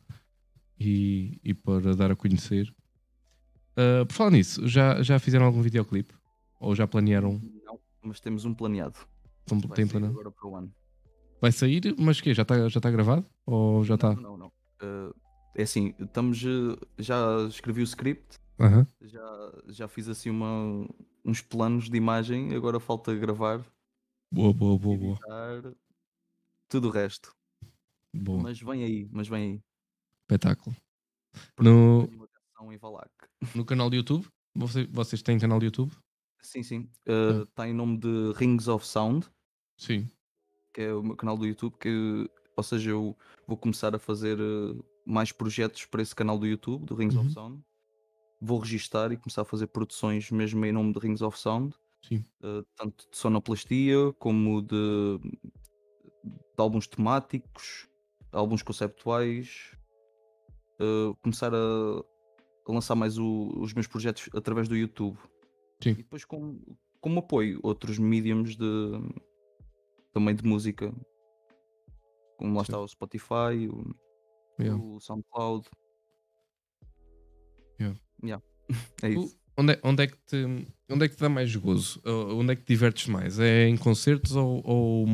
e, 0.80 1.38
e 1.44 1.52
para 1.52 1.94
dar 1.94 2.10
a 2.10 2.16
conhecer. 2.16 2.72
Ah, 3.76 4.04
por 4.06 4.14
falar 4.14 4.30
nisso, 4.30 4.66
já, 4.66 5.02
já 5.02 5.18
fizeram 5.18 5.44
algum 5.46 5.60
videoclipe? 5.62 6.14
Ou 6.60 6.74
já 6.74 6.86
planearam? 6.86 7.40
Não, 7.64 7.78
mas 8.02 8.18
temos 8.20 8.44
um 8.44 8.52
planeado. 8.54 8.98
Vai 9.46 9.60
tem 9.76 9.86
sair 9.86 9.90
planeado? 9.92 10.14
agora 10.14 10.30
para 10.30 10.48
o 10.48 10.56
ano. 10.56 10.72
Vai 11.40 11.52
sair, 11.52 11.94
mas 11.98 12.20
que 12.20 12.34
Já 12.34 12.42
está 12.42 12.68
já 12.68 12.80
tá 12.80 12.90
gravado? 12.90 13.26
Ou 13.46 13.84
já 13.84 13.94
está? 13.94 14.14
Não, 14.14 14.22
não, 14.22 14.36
não. 14.36 14.52
Eh, 14.82 15.12
é 15.56 15.62
assim, 15.62 15.94
estamos. 15.98 16.42
eh, 16.42 16.76
já 16.98 17.46
escrevi 17.48 17.80
o 17.80 17.84
script. 17.84 18.38
Já, 19.00 19.52
já 19.68 19.88
fiz 19.88 20.08
assim 20.08 20.30
uma, 20.30 20.84
uns 21.24 21.40
planos 21.40 21.88
de 21.88 21.96
imagem, 21.96 22.52
agora 22.54 22.80
falta 22.80 23.14
gravar, 23.14 23.64
Boa, 24.32 24.52
boa, 24.52 24.76
boa, 24.76 24.98
boa. 24.98 25.18
tudo 26.68 26.88
o 26.88 26.90
resto. 26.90 27.32
Boa. 28.14 28.42
Mas 28.42 28.60
vem 28.60 28.82
aí, 28.82 29.08
mas 29.12 29.28
vem 29.28 29.42
aí. 29.52 29.60
Espetáculo. 30.22 30.74
No, 31.60 32.08
no 33.54 33.64
canal 33.64 33.88
do 33.88 33.94
YouTube? 33.96 34.26
Você- 34.56 34.86
vocês 34.86 35.22
têm 35.22 35.38
canal 35.38 35.60
do 35.60 35.64
YouTube? 35.64 35.92
Sim, 36.42 36.62
sim. 36.64 36.90
Ah. 37.08 37.42
Está 37.44 37.68
em 37.68 37.72
nome 37.72 37.98
de 37.98 38.32
Rings 38.34 38.66
of 38.66 38.84
Sound, 38.86 39.26
Sim. 39.78 40.10
Que 40.78 40.82
é 40.84 40.94
o 40.94 41.02
meu 41.02 41.16
canal 41.16 41.36
do 41.36 41.44
YouTube, 41.44 41.74
que, 41.76 42.30
ou 42.56 42.62
seja, 42.62 42.90
eu 42.90 43.16
vou 43.48 43.56
começar 43.56 43.96
a 43.96 43.98
fazer 43.98 44.38
eh, 44.38 44.80
mais 45.04 45.32
projetos 45.32 45.84
para 45.86 46.00
esse 46.00 46.14
canal 46.14 46.38
do 46.38 46.46
YouTube, 46.46 46.84
do 46.86 46.94
Rings 46.94 47.16
Uhum. 47.16 47.22
of 47.22 47.32
Sound. 47.32 47.64
Vou 48.40 48.60
registar 48.60 49.10
e 49.10 49.16
começar 49.16 49.42
a 49.42 49.44
fazer 49.44 49.66
produções 49.66 50.30
mesmo 50.30 50.64
em 50.64 50.70
nome 50.70 50.92
de 50.92 51.00
Rings 51.00 51.20
of 51.20 51.36
Sound, 51.36 51.74
Sim. 52.06 52.24
eh, 52.44 52.62
tanto 52.76 53.08
de 53.10 53.16
sonoplastia 53.16 54.12
como 54.20 54.62
de, 54.62 55.18
de 56.24 56.30
álbuns 56.56 56.86
temáticos, 56.86 57.88
álbuns 58.30 58.62
conceptuais. 58.62 59.72
eh, 60.80 61.12
começar 61.22 61.52
a, 61.52 61.58
a 61.58 62.72
lançar 62.72 62.94
mais 62.94 63.18
o- 63.18 63.52
os 63.60 63.74
meus 63.74 63.88
projetos 63.88 64.28
através 64.32 64.68
do 64.68 64.76
YouTube. 64.76 65.18
Sim. 65.82 65.90
E 65.90 65.94
depois 65.94 66.24
com, 66.24 66.60
como 67.00 67.18
apoio 67.18 67.58
outros 67.64 67.98
mediums 67.98 68.56
de 68.56 68.64
também 70.12 70.34
de 70.34 70.44
música. 70.44 70.92
Como 72.36 72.54
lá 72.54 72.60
Sim. 72.64 72.72
está 72.72 72.80
o 72.80 72.88
Spotify, 72.88 73.68
o, 73.70 73.94
Yeah. 74.60 74.82
o 74.82 74.98
SoundCloud. 75.00 75.68
Yeah. 77.80 77.96
Yeah. 78.22 78.44
é 79.02 79.10
isso. 79.10 79.38
Onde 79.56 79.72
é, 79.72 79.80
onde, 79.84 80.02
é 80.02 80.06
que 80.06 80.16
te, 80.18 80.36
onde 80.88 81.04
é 81.04 81.08
que 81.08 81.16
te 81.16 81.20
dá 81.20 81.28
mais 81.28 81.54
gozo? 81.54 82.00
Ou 82.04 82.38
Onde 82.40 82.52
é 82.52 82.56
que 82.56 82.62
te 82.62 82.68
divertes 82.68 83.06
mais? 83.08 83.38
É 83.40 83.68
em 83.68 83.76
concertos 83.76 84.36
ou, 84.36 84.62
ou, 84.64 85.06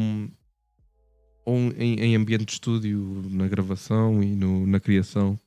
ou 1.45 1.57
em, 1.78 2.01
em 2.01 2.16
ambiente 2.16 2.45
de 2.47 2.53
estúdio, 2.53 3.22
na 3.30 3.49
gravação 3.49 4.22
e 4.22 4.34
no- 4.34 4.66
na 4.66 4.80
criação? 4.80 5.38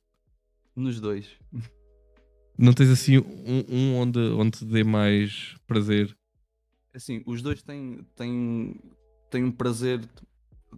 Nos 0.74 1.00
dois. 1.00 1.28
Não 2.56 2.72
tens 2.72 2.90
assim 2.90 3.18
um, 3.18 3.64
um 3.68 3.96
onde, 3.96 4.18
onde 4.18 4.58
te 4.58 4.64
dê 4.64 4.82
mais 4.82 5.54
prazer? 5.66 6.16
Assim, 6.92 7.22
os 7.24 7.40
dois 7.40 7.62
têm, 7.62 8.04
têm, 8.16 8.80
têm 9.30 9.44
um 9.44 9.50
prazer, 9.52 10.00
têm 10.00 10.08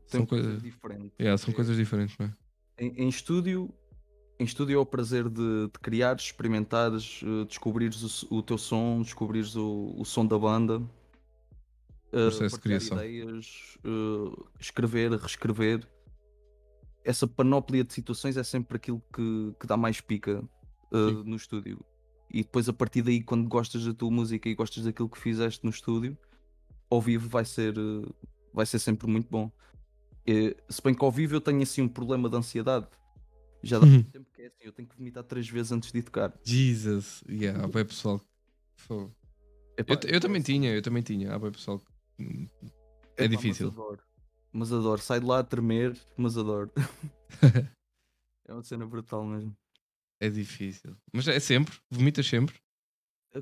São 0.06 0.20
um 0.22 0.26
prazer 0.26 0.44
coisas- 0.46 0.62
diferente. 0.62 1.12
Yeah, 1.20 1.38
são 1.38 1.52
É- 1.52 1.54
coisas 1.54 1.76
diferentes, 1.76 2.16
não 2.18 2.26
é? 2.26 2.32
Em, 2.78 3.04
em 3.04 3.08
estúdio, 3.08 3.72
em 4.38 4.44
estúdio 4.44 4.76
é 4.76 4.78
o 4.80 4.86
prazer 4.86 5.28
de, 5.28 5.66
de 5.66 5.78
criar, 5.82 6.16
experimentares, 6.16 7.20
eh, 7.22 7.44
descobrires 7.44 8.22
o, 8.24 8.36
o 8.36 8.42
teu 8.42 8.56
som, 8.56 9.02
descobrires 9.02 9.54
o, 9.54 9.94
o 9.98 10.04
som 10.04 10.24
da 10.26 10.38
banda, 10.38 10.82
eh, 12.12 12.24
Processo 12.24 12.56
de 12.56 12.62
criação. 12.62 12.96
ideias, 12.96 13.76
eh, 13.84 14.42
escrever, 14.58 15.12
reescrever. 15.12 15.86
Essa 17.04 17.26
panóplia 17.26 17.84
de 17.84 17.92
situações 17.92 18.36
é 18.36 18.42
sempre 18.42 18.76
aquilo 18.76 19.02
que, 19.14 19.54
que 19.60 19.66
dá 19.66 19.76
mais 19.76 20.00
pica 20.00 20.42
Sim. 20.92 21.22
no 21.24 21.36
estúdio. 21.36 21.78
E 22.32 22.42
depois, 22.42 22.68
a 22.68 22.72
partir 22.72 23.02
daí, 23.02 23.22
quando 23.22 23.48
gostas 23.48 23.84
da 23.84 23.92
tua 23.92 24.10
música 24.10 24.48
e 24.48 24.54
gostas 24.54 24.84
daquilo 24.84 25.08
que 25.08 25.18
fizeste 25.18 25.64
no 25.64 25.70
estúdio, 25.70 26.16
ao 26.88 27.00
vivo 27.00 27.28
vai 27.28 27.44
ser, 27.44 27.74
vai 28.52 28.66
ser 28.66 28.78
sempre 28.78 29.06
muito 29.06 29.28
bom. 29.30 29.50
Eh, 30.26 30.56
se 30.68 30.82
bem 30.82 30.94
que 30.94 31.04
ao 31.04 31.10
vivo 31.10 31.34
eu 31.34 31.40
tenho 31.40 31.62
assim 31.62 31.82
um 31.82 31.88
problema 31.88 32.28
de 32.28 32.36
ansiedade. 32.36 32.86
Já 33.62 33.78
dá 33.78 33.84
Uhum. 33.84 33.92
muito 33.92 34.10
tempo 34.10 34.30
que 34.32 34.42
é 34.42 34.46
assim, 34.46 34.64
eu 34.64 34.72
tenho 34.72 34.88
que 34.88 34.96
vomitar 34.96 35.22
três 35.24 35.48
vezes 35.48 35.70
antes 35.72 35.92
de 35.92 36.02
tocar. 36.02 36.32
Jesus, 36.44 37.22
yeah, 37.28 37.66
bué 37.68 37.84
pessoal. 37.84 38.20
Epá, 39.76 39.94
Eu, 40.04 40.10
eu 40.14 40.20
também 40.20 40.40
assim, 40.40 40.52
tinha, 40.54 40.72
eu 40.72 40.82
também 40.82 41.02
tinha. 41.02 41.34
Há 41.34 41.38
bué 41.38 41.50
pessoal. 41.50 41.80
É 43.16 43.24
epá, 43.24 43.26
difícil. 43.36 43.66
Mas 43.66 43.78
adoro. 43.78 44.02
Mas 44.52 44.72
adoro. 44.72 45.00
Sai 45.00 45.20
de 45.20 45.26
lá 45.26 45.40
a 45.40 45.44
tremer, 45.44 45.96
mas 46.16 46.36
adoro. 46.38 46.70
é 48.46 48.52
uma 48.52 48.62
cena 48.62 48.86
brutal 48.86 49.24
mesmo. 49.24 49.56
É 50.18 50.28
difícil. 50.28 50.96
Mas 51.12 51.26
é 51.28 51.38
sempre, 51.40 51.74
vomitas 51.90 52.26
sempre. 52.26 52.54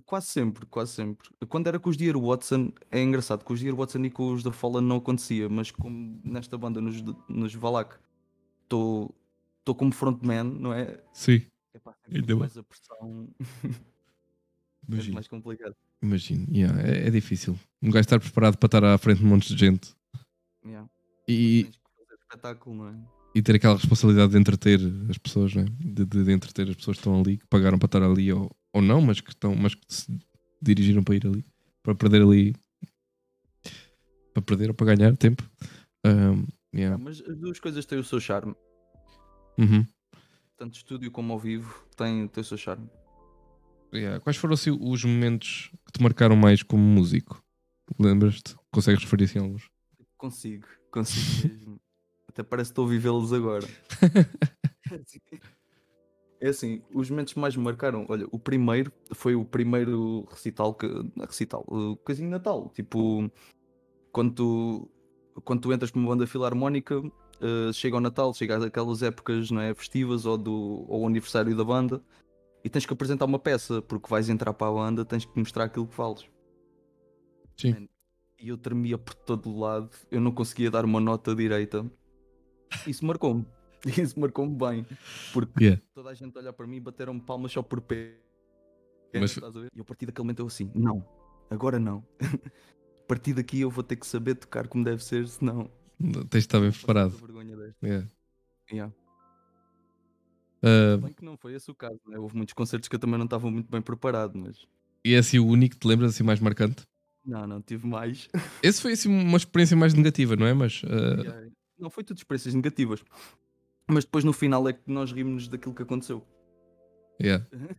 Quase 0.04 0.26
sempre, 0.26 0.66
quase 0.66 0.92
sempre. 0.92 1.28
Quando 1.48 1.66
era 1.66 1.78
com 1.78 1.88
os 1.88 1.96
Dear 1.96 2.18
Watson, 2.18 2.70
é 2.90 3.02
engraçado, 3.02 3.42
com 3.42 3.54
os 3.54 3.60
Dear 3.60 3.74
Watson 3.74 4.04
e 4.04 4.10
com 4.10 4.32
os 4.32 4.42
da 4.42 4.52
Fallen 4.52 4.82
não 4.82 4.96
acontecia, 4.96 5.48
mas 5.48 5.70
como 5.70 6.20
nesta 6.22 6.58
banda, 6.58 6.80
nos, 6.80 7.02
nos 7.28 7.54
Valak, 7.54 7.96
estou 8.64 9.14
como 9.76 9.92
frontman, 9.92 10.44
não 10.44 10.74
é? 10.74 11.02
Sim. 11.12 11.42
Sempre 12.04 12.22
bem. 12.22 12.36
mais 12.36 12.56
a 12.56 12.62
pressão, 12.62 13.28
é 13.64 14.92
Imagino. 14.92 15.14
mais 15.14 15.28
complicado. 15.28 15.74
Imagino. 16.02 16.46
Yeah, 16.54 16.80
é, 16.82 17.06
é 17.08 17.10
difícil. 17.10 17.58
Um 17.82 17.90
gajo 17.90 18.00
estar 18.00 18.20
preparado 18.20 18.56
para 18.58 18.66
estar 18.66 18.84
à 18.84 18.98
frente 18.98 19.18
de 19.18 19.24
um 19.24 19.28
monte 19.28 19.54
de 19.54 19.58
gente 19.58 19.96
Yeah. 20.66 20.88
e, 21.26 21.70
espetáculo, 22.20 22.76
não 22.76 22.88
é? 22.88 22.94
e 23.34 23.40
ter 23.42 23.54
aquela 23.54 23.74
responsabilidade 23.76 24.32
de 24.32 24.38
entreter 24.38 24.80
as 25.08 25.16
pessoas, 25.16 25.54
né? 25.54 25.64
de, 25.78 26.04
de, 26.04 26.24
de 26.24 26.32
entreter 26.32 26.68
as 26.68 26.74
pessoas 26.76 26.96
que 26.96 27.00
estão 27.00 27.20
ali, 27.20 27.38
que 27.38 27.46
pagaram 27.46 27.78
para 27.78 27.86
estar 27.86 28.02
ali 28.02 28.30
ou, 28.32 28.50
ou 28.78 28.82
não, 28.82 29.00
mas 29.00 29.20
que, 29.20 29.30
estão, 29.30 29.54
mas 29.54 29.74
que 29.74 29.82
se 29.88 30.18
dirigiram 30.60 31.02
para 31.02 31.14
ir 31.14 31.26
ali, 31.26 31.44
para 31.82 31.94
perder 31.94 32.22
ali, 32.22 32.54
para 34.32 34.42
perder 34.42 34.68
ou 34.68 34.74
para 34.74 34.94
ganhar 34.94 35.16
tempo. 35.16 35.42
Um, 36.04 36.46
yeah. 36.74 36.94
Ah, 36.94 36.98
mas 36.98 37.20
as 37.20 37.36
duas 37.36 37.60
coisas 37.60 37.84
têm 37.84 37.98
o 37.98 38.04
seu 38.04 38.20
charme. 38.20 38.54
Uhum. 39.58 39.86
Tanto 40.56 40.76
estúdio 40.76 41.10
como 41.10 41.32
ao 41.32 41.38
vivo 41.38 41.86
tem, 41.96 42.26
tem 42.28 42.40
o 42.40 42.44
seu 42.44 42.56
charme. 42.56 42.88
Yeah. 43.92 44.20
Quais 44.20 44.36
foram 44.36 44.54
assim, 44.54 44.70
os 44.70 45.04
momentos 45.04 45.70
que 45.86 45.92
te 45.92 46.02
marcaram 46.02 46.36
mais 46.36 46.62
como 46.62 46.82
músico? 46.82 47.42
Lembras-te? 47.98 48.54
Consegues 48.70 49.02
referir 49.02 49.24
assim 49.24 49.38
a 49.38 49.42
alguns? 49.42 49.70
Consigo, 50.16 50.66
consigo 50.90 51.48
mesmo. 51.48 51.80
Até 52.28 52.42
parece 52.42 52.70
que 52.70 52.72
estou 52.72 52.86
a 52.86 52.88
vivê-los 52.88 53.32
agora. 53.32 53.66
É 56.40 56.48
assim, 56.48 56.82
os 56.94 57.10
momentos 57.10 57.32
que 57.32 57.40
mais 57.40 57.56
me 57.56 57.64
marcaram, 57.64 58.06
olha, 58.08 58.26
o 58.30 58.38
primeiro 58.38 58.92
foi 59.12 59.34
o 59.34 59.44
primeiro 59.44 60.26
recital, 60.30 60.72
que, 60.72 60.86
é 60.86 61.24
recital, 61.24 61.64
o 61.66 61.96
coisinho 61.96 62.30
Natal, 62.30 62.70
tipo, 62.72 63.28
quando 64.12 64.34
tu, 64.34 64.88
quando 65.44 65.62
tu 65.62 65.72
entras 65.72 65.90
para 65.90 65.98
uma 65.98 66.08
banda 66.08 66.26
filarmónica, 66.28 67.02
eh, 67.40 67.72
chega 67.72 67.96
ao 67.96 68.00
Natal, 68.00 68.34
chega 68.34 68.66
aquelas 68.66 69.02
épocas 69.02 69.50
não 69.50 69.60
é, 69.60 69.72
festivas 69.74 70.26
ou 70.26 70.36
do 70.36 70.84
ou 70.88 71.02
o 71.02 71.06
aniversário 71.06 71.56
da 71.56 71.64
banda 71.64 72.02
e 72.64 72.68
tens 72.68 72.84
que 72.84 72.92
apresentar 72.92 73.24
uma 73.24 73.38
peça, 73.38 73.80
porque 73.82 74.08
vais 74.08 74.28
entrar 74.28 74.52
para 74.52 74.68
a 74.68 74.72
banda, 74.72 75.04
tens 75.04 75.24
que 75.24 75.38
mostrar 75.38 75.64
aquilo 75.64 75.86
que 75.86 75.96
vales. 75.96 76.28
Sim. 77.56 77.88
E 78.40 78.48
eu 78.48 78.58
tremia 78.58 78.98
por 78.98 79.14
todo 79.14 79.50
o 79.50 79.58
lado, 79.58 79.90
eu 80.10 80.20
não 80.20 80.32
conseguia 80.32 80.70
dar 80.70 80.84
uma 80.84 81.00
nota 81.00 81.34
direita. 81.34 81.84
Isso 82.86 83.04
marcou-me. 83.04 83.46
Isso 84.02 84.18
marcou-me 84.18 84.56
bem. 84.56 84.86
Porque 85.32 85.64
Yeah. 85.64 85.82
toda 85.94 86.10
a 86.10 86.14
gente 86.14 86.36
olhar 86.36 86.52
para 86.52 86.66
mim 86.66 86.76
e 86.76 86.80
bateram-me 86.80 87.20
palmas 87.20 87.52
só 87.52 87.62
por 87.62 87.80
pé. 87.80 88.14
Mas-? 89.14 89.36
E 89.74 89.80
a 89.80 89.84
partir 89.84 90.06
daquele 90.06 90.24
momento 90.24 90.40
eu 90.40 90.46
assim, 90.46 90.70
não, 90.74 91.04
agora 91.50 91.78
não. 91.78 92.04
a 93.00 93.06
partir 93.06 93.32
daqui 93.34 93.60
eu 93.60 93.70
vou 93.70 93.82
ter 93.84 93.96
que 93.96 94.06
saber 94.06 94.34
tocar 94.34 94.68
como 94.68 94.84
deve 94.84 95.02
ser, 95.02 95.26
senão. 95.28 95.70
Tens 96.00 96.28
de 96.30 96.38
estar 96.38 96.60
bem 96.60 96.70
preparado. 96.70 97.14
Yeah. 97.82 98.08
Yeah. 98.70 98.92
Uh, 100.62 100.98
Bem 100.98 101.12
que 101.12 101.24
não 101.24 101.36
foi 101.36 101.54
esse 101.54 101.70
o 101.70 101.74
caso, 101.74 102.00
né? 102.06 102.18
Houve 102.18 102.36
muitos 102.36 102.52
concertos 102.52 102.88
que 102.88 102.96
eu 102.96 102.98
também 103.00 103.16
não 103.16 103.24
estava 103.26 103.48
muito 103.50 103.70
bem 103.70 103.80
preparado, 103.80 104.36
mas. 104.36 104.66
e 105.04 105.14
é 105.14 105.18
assim 105.18 105.38
o 105.38 105.46
único 105.46 105.74
que 105.74 105.80
te 105.80 105.86
lembras 105.86 106.12
assim 106.14 106.24
mais 106.24 106.40
marcante? 106.40 106.82
Não, 107.24 107.46
não, 107.46 107.62
tive 107.62 107.86
mais. 107.86 108.28
Esse 108.62 108.80
foi 108.82 108.92
assim 108.92 109.08
uma 109.08 109.36
experiência 109.36 109.76
mais 109.76 109.94
negativa, 109.94 110.34
não 110.34 110.46
é? 110.46 110.54
Mas 110.54 110.82
uh, 110.82 111.20
Yeah. 111.22 111.48
Não 111.78 111.90
foi 111.90 112.02
tudo 112.02 112.16
experiências 112.16 112.54
negativas. 112.54 113.04
Mas 113.88 114.04
depois 114.04 114.22
no 114.24 114.32
final 114.32 114.68
é 114.68 114.72
que 114.72 114.82
nós 114.86 115.10
rimos 115.12 115.48
daquilo 115.48 115.74
que 115.74 115.82
aconteceu. 115.82 116.24
yeah. 117.20 117.44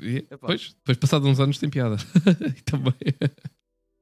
E, 0.00 0.16
Epá. 0.30 0.46
pois, 0.46 0.72
depois 0.72 0.96
passados 0.96 1.28
uns 1.28 1.38
anos 1.38 1.58
tem 1.58 1.68
piada. 1.68 1.96
Também. 2.64 2.94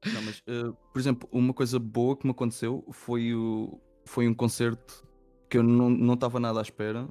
Não, 0.05 0.21
mas, 0.21 0.41
eh, 0.47 0.71
por 0.93 0.97
exemplo, 0.99 1.27
uma 1.33 1.53
coisa 1.53 1.77
boa 1.79 2.15
que 2.15 2.25
me 2.25 2.31
aconteceu 2.31 2.87
foi, 2.93 3.33
o, 3.35 3.77
foi 4.05 4.25
um 4.25 4.33
concerto 4.33 5.05
que 5.49 5.57
eu 5.57 5.63
não 5.63 5.89
não 5.89 6.13
estava 6.13 6.39
nada 6.39 6.59
à 6.59 6.61
espera, 6.61 7.09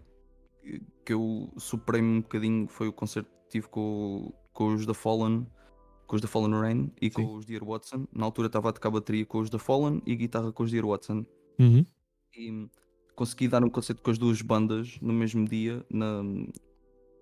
que- 1.05 1.13
eu 1.13 1.53
superei-me 1.59 2.09
um 2.09 2.21
bocadinho. 2.23 2.67
Foi 2.69 2.89
o 2.89 2.93
concerto 2.93 3.29
que 3.31 3.51
tive 3.51 3.69
com, 3.69 4.33
com 4.55 4.73
os 4.73 4.87
da 4.87 4.95
Fallen, 4.95 5.47
com 6.07 6.17
os 6.17 6.23
da 6.23 6.27
Fallen 6.29 6.59
Rain 6.59 6.91
e 7.03 7.11
com 7.11 7.21
Sim. 7.23 7.37
os 7.37 7.45
Dear 7.45 7.63
Watson. 7.67 8.07
Na 8.15 8.25
altura 8.25 8.47
estava 8.47 8.71
a 8.71 8.73
tocar 8.73 8.89
bateria 8.91 9.27
com 9.27 9.41
os 9.41 9.51
da 9.51 9.59
Fallen 9.59 10.01
e 10.07 10.17
guitarra 10.17 10.51
com 10.55 10.63
os 10.63 10.71
Dear 10.71 10.87
Watson. 10.87 11.27
Uhum. 11.59 11.85
E 12.35 12.67
consegui 13.15 13.49
dar 13.49 13.65
um 13.65 13.71
concerto 13.71 14.03
com 14.03 14.11
as 14.11 14.19
duas 14.19 14.41
bandas 14.43 14.99
no 15.01 15.13
mesmo 15.13 15.47
dia, 15.47 15.85
na, 15.91 16.23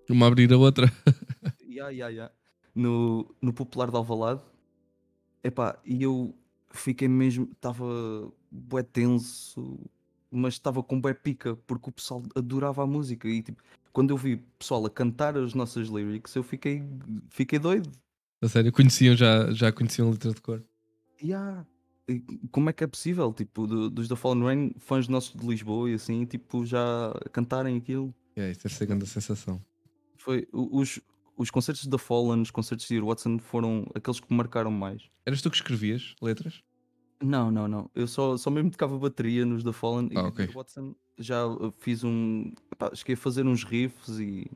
Uma 0.09 0.27
abrir 0.27 0.51
a 0.53 0.57
outra. 0.57 0.91
Ya, 1.69 1.89
ya, 1.91 2.09
ya. 2.09 2.31
No, 2.75 3.33
no 3.41 3.53
Popular 3.53 3.89
de 3.89 3.95
Alvalade. 3.95 4.41
Epá, 5.41 5.79
e 5.85 6.03
eu 6.03 6.35
fiquei 6.71 7.07
mesmo, 7.07 7.47
estava 7.53 7.85
bué 8.51 8.83
tenso, 8.83 9.79
mas 10.29 10.55
estava 10.55 10.83
com 10.83 10.99
bué 10.99 11.13
pica, 11.13 11.55
porque 11.67 11.89
o 11.89 11.91
pessoal 11.91 12.23
adorava 12.35 12.83
a 12.83 12.87
música. 12.87 13.29
E 13.29 13.41
tipo, 13.41 13.63
quando 13.93 14.09
eu 14.09 14.17
vi 14.17 14.37
pessoal 14.57 14.85
a 14.85 14.89
cantar 14.89 15.37
as 15.37 15.53
nossas 15.53 15.87
lyrics, 15.87 16.35
eu 16.35 16.43
fiquei, 16.43 16.83
fiquei 17.29 17.59
doido. 17.59 17.89
A 18.41 18.47
sério, 18.47 18.71
conheciam 18.71 19.15
já, 19.15 19.51
já 19.51 19.71
conheciam 19.71 20.07
a 20.07 20.11
letra 20.11 20.33
de 20.33 20.41
cor. 20.41 20.63
Yeah. 21.21 21.65
Como 22.51 22.69
é 22.69 22.73
que 22.73 22.83
é 22.83 22.87
possível? 22.87 23.33
Tipo, 23.33 23.67
do- 23.67 23.89
dos 23.89 24.07
da 24.07 24.15
Fallen 24.15 24.43
Rain, 24.43 24.71
fãs 24.79 25.07
nossos 25.07 25.33
de 25.39 25.45
Lisboa 25.47 25.89
e 25.89 25.93
assim, 25.93 26.25
tipo, 26.25 26.65
já 26.65 27.13
cantarem 27.31 27.77
aquilo. 27.77 28.13
É, 28.35 28.51
isso 28.51 28.63
deve 28.63 28.75
ser 28.75 28.85
grande 28.85 29.05
sensação. 29.07 29.61
Foi 30.17 30.47
os, 30.51 30.99
os 31.37 31.49
concertos 31.49 31.85
da 31.87 31.97
Fallen, 31.97 32.41
os 32.41 32.51
concertos 32.51 32.87
de 32.87 32.99
Watson 32.99 33.37
foram 33.39 33.85
aqueles 33.93 34.19
que 34.19 34.27
me 34.31 34.37
marcaram 34.37 34.71
mais. 34.71 35.03
Eras 35.25 35.41
tu 35.41 35.49
que 35.49 35.57
escrevias 35.57 36.15
letras? 36.21 36.61
Não, 37.21 37.51
não, 37.51 37.67
não. 37.67 37.91
Eu 37.93 38.07
só, 38.07 38.37
só 38.37 38.49
mesmo 38.49 38.71
tocava 38.71 38.97
bateria 38.97 39.45
nos 39.45 39.61
da 39.63 39.73
Fallen 39.73 40.09
Ah, 40.15 40.21
e 40.21 40.23
ok. 40.25 40.45
Ear 40.45 40.53
Watson 40.53 40.95
já 41.17 41.45
uh, 41.45 41.71
fiz 41.79 42.03
um. 42.03 42.51
Epá, 42.71 42.91
cheguei 42.95 43.15
a 43.15 43.17
fazer 43.17 43.45
uns 43.45 43.63
riffs 43.65 44.19
e. 44.19 44.49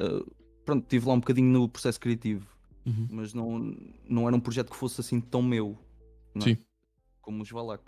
uh, 0.00 0.24
pronto, 0.64 0.84
estive 0.84 1.06
lá 1.08 1.14
um 1.14 1.20
bocadinho 1.20 1.50
no 1.50 1.68
processo 1.68 1.98
criativo, 2.00 2.46
Uhum. 2.86 3.08
mas 3.10 3.32
não, 3.34 3.74
não 4.08 4.26
era 4.28 4.36
um 4.36 4.40
projeto 4.40 4.70
que 4.70 4.76
fosse 4.76 5.00
assim 5.00 5.20
tão 5.20 5.42
meu. 5.42 5.76
não 6.34 6.42
é? 6.46 6.54
Sim. 6.54 6.58
Como 7.24 7.42
os 7.42 7.50
Valak. 7.50 7.82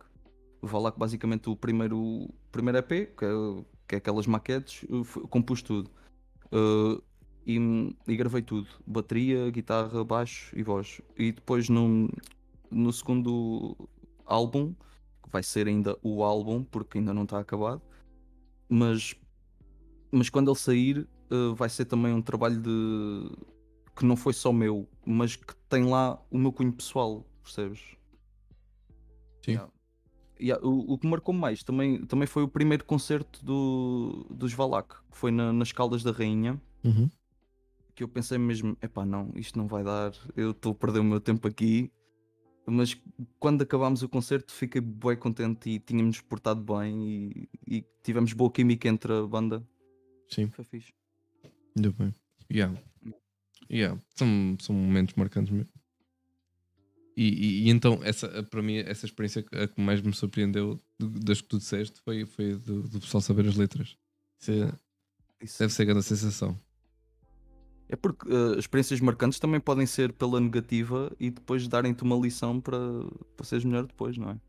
O 0.62 0.66
Valak, 0.66 0.98
basicamente, 0.98 1.50
o 1.50 1.54
primeiro, 1.54 2.28
primeiro 2.50 2.78
EP, 2.78 3.14
que 3.14 3.24
é, 3.24 3.64
que 3.86 3.94
é 3.94 3.98
aquelas 3.98 4.26
maquetes, 4.26 4.86
eu 4.88 5.04
compus 5.28 5.60
tudo. 5.62 5.90
Uh, 6.46 7.02
e, 7.46 7.58
e 8.08 8.16
gravei 8.16 8.40
tudo: 8.40 8.66
bateria, 8.86 9.50
guitarra, 9.50 10.02
baixo 10.02 10.58
e 10.58 10.62
voz. 10.62 11.02
E 11.18 11.32
depois, 11.32 11.68
no, 11.68 12.08
no 12.70 12.92
segundo 12.92 13.76
álbum, 14.24 14.72
que 15.22 15.30
vai 15.30 15.42
ser 15.42 15.68
ainda 15.68 15.98
o 16.02 16.24
álbum, 16.24 16.64
porque 16.64 16.96
ainda 16.96 17.12
não 17.12 17.24
está 17.24 17.38
acabado, 17.38 17.82
mas, 18.68 19.14
mas 20.10 20.30
quando 20.30 20.50
ele 20.50 20.58
sair, 20.58 21.08
uh, 21.30 21.54
vai 21.54 21.68
ser 21.68 21.84
também 21.84 22.12
um 22.12 22.22
trabalho 22.22 22.58
de 22.58 23.30
que 23.94 24.04
não 24.04 24.16
foi 24.16 24.32
só 24.32 24.52
meu, 24.52 24.88
mas 25.04 25.36
que 25.36 25.54
tem 25.68 25.84
lá 25.84 26.18
o 26.30 26.38
meu 26.38 26.52
cunho 26.52 26.72
pessoal, 26.72 27.24
percebes? 27.42 27.96
Sim. 29.46 29.52
Yeah. 29.52 29.72
Yeah, 30.38 30.62
o, 30.66 30.92
o 30.92 30.98
que 30.98 31.06
marcou 31.06 31.32
mais 31.34 31.62
também, 31.64 32.04
também 32.04 32.26
foi 32.26 32.42
o 32.42 32.48
primeiro 32.48 32.84
concerto 32.84 33.42
do, 33.42 34.26
dos 34.30 34.52
Valak, 34.52 34.94
que 35.10 35.16
foi 35.16 35.30
na- 35.30 35.50
nas 35.50 35.72
Caldas 35.72 36.02
da 36.02 36.12
Rainha, 36.12 36.60
Uhum. 36.84 37.08
que 37.94 38.04
eu 38.04 38.08
pensei 38.08 38.36
mesmo, 38.36 38.76
epá, 38.82 39.06
não, 39.06 39.32
isto 39.34 39.58
não 39.58 39.66
vai 39.66 39.82
dar, 39.82 40.12
eu 40.36 40.50
estou 40.50 40.72
a 40.72 40.74
perder 40.74 40.98
o 40.98 41.04
meu 41.04 41.20
tempo 41.22 41.48
aqui. 41.48 41.90
Mas 42.66 43.00
quando 43.38 43.62
acabámos 43.62 44.02
o 44.02 44.08
concerto 44.10 44.52
fiquei 44.52 44.80
bem 44.82 45.16
contente 45.16 45.70
e 45.70 45.78
tínhamos 45.78 46.20
portado 46.20 46.60
bem 46.60 47.08
e, 47.08 47.48
e 47.78 47.84
tivemos 48.02 48.32
boa 48.34 48.50
química 48.50 48.88
entre 48.88 49.12
a 49.12 49.22
banda. 49.26 49.66
Sim, 50.28 50.48
Foi 50.50 50.64
fixe. 50.64 50.92
ainda 51.76 51.92
bem. 51.92 52.12
Yeah. 52.52 52.78
Yeah. 53.70 53.98
São, 54.16 54.56
são 54.60 54.74
momentos 54.74 55.14
marcantes 55.14 55.50
mesmo. 55.52 55.72
E, 57.16 57.24
e- 57.28 57.62
e 57.66 57.70
então, 57.70 58.00
essa, 58.02 58.42
para 58.42 58.62
mim, 58.62 58.76
essa 58.76 59.06
experiência 59.06 59.42
que- 59.42 59.56
a 59.56 59.66
que 59.66 59.80
mais 59.80 60.02
me 60.02 60.12
surpreendeu 60.12 60.78
das 60.98 61.40
que 61.40 61.48
tu 61.48 61.58
disseste 61.58 62.00
foi, 62.02 62.26
foi 62.26 62.56
do, 62.56 62.82
do 62.82 63.00
pessoal 63.00 63.20
saber 63.22 63.46
as 63.48 63.56
letras. 63.56 63.96
Isso 64.38 64.50
é- 64.52 64.72
Isso. 65.42 65.58
deve 65.58 65.72
ser 65.72 65.84
grande 65.86 66.02
sensação. 66.02 66.58
É 67.88 67.94
porque 67.96 68.28
eh, 68.30 68.58
experiências 68.58 69.00
marcantes 69.00 69.38
também 69.38 69.60
podem 69.60 69.86
ser 69.86 70.12
pela 70.12 70.40
negativa 70.40 71.10
e 71.20 71.30
depois 71.30 71.66
darem-te 71.68 72.02
uma 72.02 72.16
lição 72.16 72.60
para, 72.60 72.76
para 73.36 73.46
seres 73.46 73.64
melhor 73.64 73.86
depois, 73.86 74.18
não 74.18 74.30
é? 74.30 74.40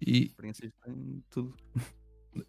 E 0.00 0.26
Experiências 0.26 0.72
têm 0.84 1.22
tudo. 1.30 1.54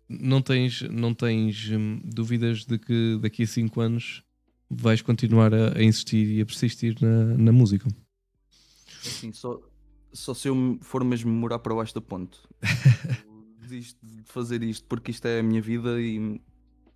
não 0.09 0.41
tens, 0.41 0.81
não 0.81 1.13
tens 1.13 1.69
hum, 1.71 2.01
dúvidas 2.03 2.65
de 2.65 2.77
que 2.77 3.17
daqui 3.21 3.43
a 3.43 3.47
5 3.47 3.79
anos 3.79 4.23
vais 4.69 5.01
continuar 5.01 5.53
a, 5.53 5.77
a 5.77 5.83
insistir 5.83 6.27
e 6.27 6.41
a 6.41 6.45
persistir 6.45 6.95
na, 7.01 7.37
na 7.37 7.51
música. 7.51 7.87
Assim, 9.05 9.31
só, 9.31 9.59
só 10.11 10.33
se 10.33 10.47
eu 10.47 10.77
for 10.81 11.03
mesmo 11.03 11.31
morar 11.31 11.59
para 11.59 11.75
baixo 11.75 11.93
da 11.93 12.01
ponte. 12.01 12.39
Eu 12.61 13.37
Desisto 13.61 14.05
de 14.05 14.23
fazer 14.23 14.63
isto 14.63 14.85
porque 14.87 15.11
isto 15.11 15.25
é 15.25 15.39
a 15.39 15.43
minha 15.43 15.61
vida 15.61 15.99
e 15.99 16.41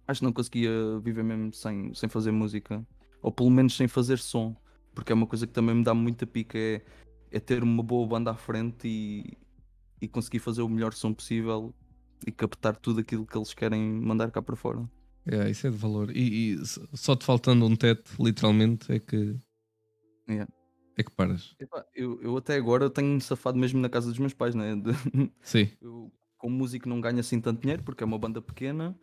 acho 0.08 0.20
que 0.22 0.26
não 0.26 0.34
conseguia 0.34 0.72
viver 1.04 1.24
mesmo 1.24 1.54
sem, 1.54 1.94
sem 1.94 2.08
fazer 2.08 2.32
música. 2.32 2.86
Ou 3.22 3.32
pelo 3.32 3.50
menos 3.50 3.76
sem 3.76 3.88
fazer 3.88 4.20
som. 4.20 4.56
Porque 4.94 5.12
é 5.12 5.16
uma 5.16 5.28
coisa 5.28 5.48
que 5.48 5.54
também 5.54 5.76
me 5.76 5.84
dá 5.84 5.94
muita 5.94 6.26
pica 6.26 6.58
é, 6.58 6.82
é 7.32 7.40
ter 7.40 7.64
uma 7.64 7.84
boa 7.84 8.06
banda 8.08 8.32
à 8.32 8.36
frente 8.36 8.88
e, 8.88 9.38
e 10.02 10.08
conseguir 10.08 10.40
fazer 10.40 10.62
o 10.62 10.70
melhor 10.70 10.94
som 10.94 11.14
possível 11.14 11.74
e 12.26 12.32
captar 12.32 12.76
tudo 12.76 13.00
aquilo 13.00 13.26
que 13.26 13.38
eles 13.38 13.54
querem 13.54 13.82
mandar 13.82 14.32
cá 14.32 14.42
para 14.42 14.56
fora. 14.56 14.88
É, 15.26 15.50
isso 15.50 15.68
é 15.68 15.70
de 15.70 15.78
valor. 15.78 16.16
E, 16.16 16.54
e 16.54 16.66
só 16.66 17.16
te 17.16 17.26
faltando 17.26 17.66
um 17.66 17.76
teto, 17.76 18.12
literalmente, 18.20 18.92
é 18.92 19.00
que. 19.00 19.36
Yeah. 20.28 20.52
É 20.98 21.04
que 21.04 21.12
paras. 21.12 21.56
Eu, 21.94 22.22
eu 22.22 22.38
até 22.38 22.56
agora 22.56 22.90
tenho-me 22.90 23.22
safado 23.22 23.58
mesmo 23.58 23.80
na 23.80 23.90
casa 23.90 24.10
dos 24.10 24.20
meus 24.20 24.34
pais, 24.34 24.56
né? 24.56 24.76
De- 24.76 24.92
Sim. 25.42 25.70
Eu, 25.82 26.12
como 26.38 26.56
músico, 26.58 26.90
não 26.90 27.00
ganho 27.00 27.20
assim 27.20 27.40
tanto 27.40 27.62
dinheiro 27.62 27.84
porque 27.84 28.04
é 28.04 28.06
uma 28.06 28.18
banda 28.18 28.42
pequena. 28.42 28.98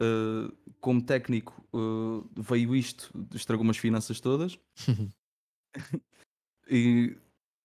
Uh, 0.00 0.52
como 0.80 1.00
técnico, 1.02 1.64
uh, 1.72 2.28
veio 2.36 2.74
isto, 2.74 3.10
estragou-me 3.34 3.70
as 3.70 3.76
finanças 3.78 4.20
todas. 4.20 4.58
E- 6.68 7.16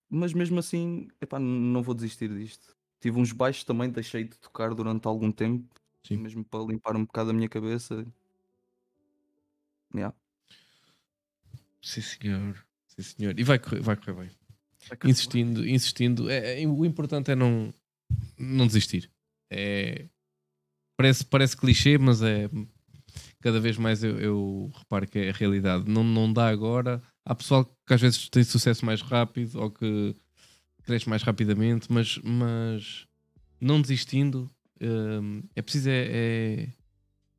mas 0.09 0.33
mesmo 0.33 0.59
assim, 0.59 1.07
epá, 1.21 1.39
não 1.39 1.81
vou 1.81 1.93
desistir 1.95 2.29
disto. 2.29 2.75
Tive 2.99 3.19
uns 3.19 3.31
baixos 3.31 3.63
também, 3.63 3.89
deixei 3.89 4.23
de 4.25 4.37
tocar 4.37 4.73
durante 4.73 5.07
algum 5.07 5.31
tempo, 5.31 5.73
Sim. 6.05 6.17
mesmo 6.17 6.43
para 6.43 6.63
limpar 6.63 6.95
um 6.95 7.05
bocado 7.05 7.31
a 7.31 7.33
minha 7.33 7.49
cabeça. 7.49 8.05
Yeah. 9.93 10.15
Sim, 11.81 12.01
senhor. 12.01 12.65
Sim, 12.87 13.01
senhor. 13.01 13.39
E 13.39 13.43
vai 13.43 13.59
correr, 13.59 13.81
vai 13.81 13.95
correr 13.95 14.13
bem. 14.13 14.29
Vai 14.87 14.97
correr 14.97 15.11
Insistindo, 15.11 15.67
insistindo. 15.67 16.29
É, 16.29 16.61
é- 16.61 16.67
o 16.67 16.85
importante 16.85 17.31
é 17.31 17.35
não, 17.35 17.73
não 18.37 18.67
desistir. 18.67 19.09
É, 19.49 20.05
parece, 20.97 21.25
parece 21.25 21.57
clichê, 21.57 21.97
mas 21.97 22.21
é. 22.21 22.49
Cada 23.41 23.59
vez 23.59 23.77
mais 23.77 24.03
eu, 24.03 24.19
eu 24.19 24.71
reparo 24.75 25.07
que 25.07 25.17
é 25.17 25.29
a 25.29 25.33
realidade. 25.33 25.89
Não, 25.89 26.03
não 26.03 26.31
dá 26.31 26.49
agora. 26.49 27.01
Há 27.25 27.33
pessoal 27.33 27.65
que 27.65 27.93
às 27.93 28.01
vezes 28.01 28.27
tem 28.29 28.43
sucesso 28.43 28.85
mais 28.85 29.01
rápido 29.01 29.59
ou 29.61 29.71
que 29.71 30.13
cresce 30.83 31.07
mais 31.07 31.23
rapidamente, 31.23 31.91
mas, 31.91 32.17
mas 32.23 33.07
não 33.61 33.81
desistindo, 33.81 34.49
hum, 34.81 35.43
é 35.55 35.61
preciso 35.61 35.89
é, 35.89 36.07
é 36.09 36.69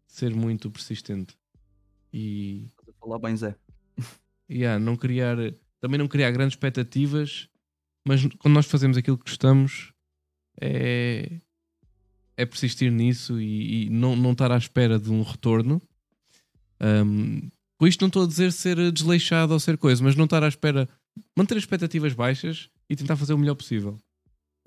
ser 0.07 0.35
muito 0.35 0.71
persistente. 0.71 1.37
E 2.13 2.69
falar 3.01 3.19
bem, 3.19 3.37
Zé. 3.37 3.55
Yeah, 4.53 4.81
não 4.85 4.97
criar, 4.97 5.37
também 5.81 5.97
não 5.97 6.09
criar 6.09 6.33
grandes 6.33 6.55
expectativas, 6.55 7.49
mas 8.05 8.27
quando 8.41 8.55
nós 8.55 8.67
fazemos 8.67 8.97
aquilo 8.97 9.17
que 9.17 9.31
gostamos, 9.31 9.93
é, 10.61 11.41
é 12.37 12.45
persistir 12.45 12.91
nisso 12.91 13.41
e, 13.41 13.85
e 13.85 13.91
não, 13.91 14.17
não 14.17 14.33
estar 14.33 14.51
à 14.51 14.57
espera 14.57 14.99
de 14.99 15.09
um 15.09 15.23
retorno. 15.23 15.81
Um, 16.81 17.49
com 17.79 17.87
isto 17.87 18.01
não 18.01 18.09
estou 18.09 18.25
a 18.25 18.27
dizer 18.27 18.51
ser 18.51 18.91
desleixado 18.91 19.53
ou 19.53 19.61
ser 19.61 19.79
coisa, 19.79 20.03
mas 20.03 20.17
não 20.17 20.25
estar 20.25 20.43
à 20.43 20.49
espera, 20.49 20.89
manter 21.37 21.57
as 21.57 21.63
expectativas 21.63 22.13
baixas 22.13 22.69
e 22.89 22.97
tentar 22.97 23.17
fazer 23.17 23.35
o 23.35 23.39
melhor 23.39 23.55
possível. 23.55 23.99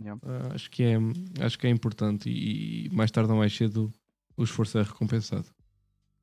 Yeah. 0.03 0.19
Ah, 0.25 0.53
acho, 0.53 0.69
que 0.69 0.83
é, 0.83 0.97
acho 1.39 1.57
que 1.57 1.65
é 1.65 1.69
importante 1.69 2.29
e, 2.29 2.87
e 2.87 2.89
mais 2.89 3.09
tarde 3.09 3.31
ou 3.31 3.37
mais 3.37 3.55
cedo 3.55 3.91
o 4.35 4.43
esforço 4.43 4.77
é 4.77 4.83
recompensado. 4.83 5.47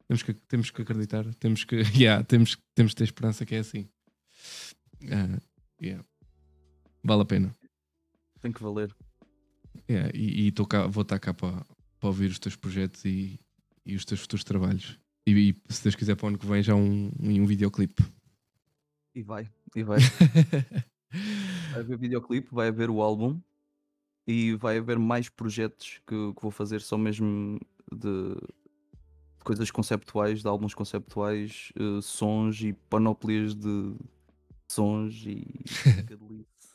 Temos 0.06 0.22
que, 0.22 0.34
temos 0.34 0.70
que 0.70 0.82
acreditar, 0.82 1.34
temos 1.36 1.64
que, 1.64 1.76
yeah, 1.96 2.22
temos, 2.22 2.58
temos 2.74 2.92
que 2.92 2.98
ter 2.98 3.04
esperança 3.04 3.46
que 3.46 3.54
é 3.54 3.60
assim. 3.60 3.88
Ah, 5.10 5.40
yeah. 5.80 6.04
Vale 7.02 7.22
a 7.22 7.24
pena. 7.24 7.56
Tem 8.42 8.52
que 8.52 8.62
valer. 8.62 8.94
Yeah, 9.88 10.10
e 10.14 10.46
e 10.46 10.52
tô 10.52 10.66
cá, 10.66 10.86
vou 10.86 11.02
estar 11.02 11.18
cá 11.18 11.32
para, 11.32 11.64
para 11.98 12.08
ouvir 12.08 12.30
os 12.30 12.38
teus 12.38 12.56
projetos 12.56 13.04
e, 13.04 13.40
e 13.86 13.94
os 13.94 14.04
teus 14.04 14.20
futuros 14.20 14.44
trabalhos. 14.44 14.98
E, 15.26 15.32
e 15.32 15.72
se 15.72 15.82
Deus 15.82 15.94
quiser, 15.94 16.16
para 16.16 16.26
o 16.26 16.28
ano 16.28 16.38
que 16.38 16.46
vem 16.46 16.62
já 16.62 16.74
um, 16.74 17.10
um 17.18 17.46
videoclipe. 17.46 18.02
E 19.14 19.22
vai, 19.22 19.48
e 19.74 19.82
vai. 19.82 20.00
Vai 21.72 21.80
haver 21.80 21.98
videoclipe, 21.98 22.48
vai 22.52 22.68
haver 22.68 22.88
o 22.88 23.00
álbum 23.02 23.40
e 24.30 24.54
vai 24.56 24.78
haver 24.78 24.98
mais 24.98 25.28
projetos 25.28 26.00
que, 26.06 26.32
que 26.34 26.42
vou 26.42 26.50
fazer 26.50 26.80
só 26.80 26.96
mesmo 26.98 27.58
de, 27.92 28.34
de 28.34 29.44
coisas 29.44 29.70
conceptuais, 29.70 30.42
de 30.42 30.48
álbuns 30.48 30.74
conceptuais, 30.74 31.72
eh, 31.76 32.00
sons 32.02 32.60
e 32.62 32.72
panóplias 32.72 33.54
de 33.54 33.94
sons 34.70 35.24
e 35.26 35.64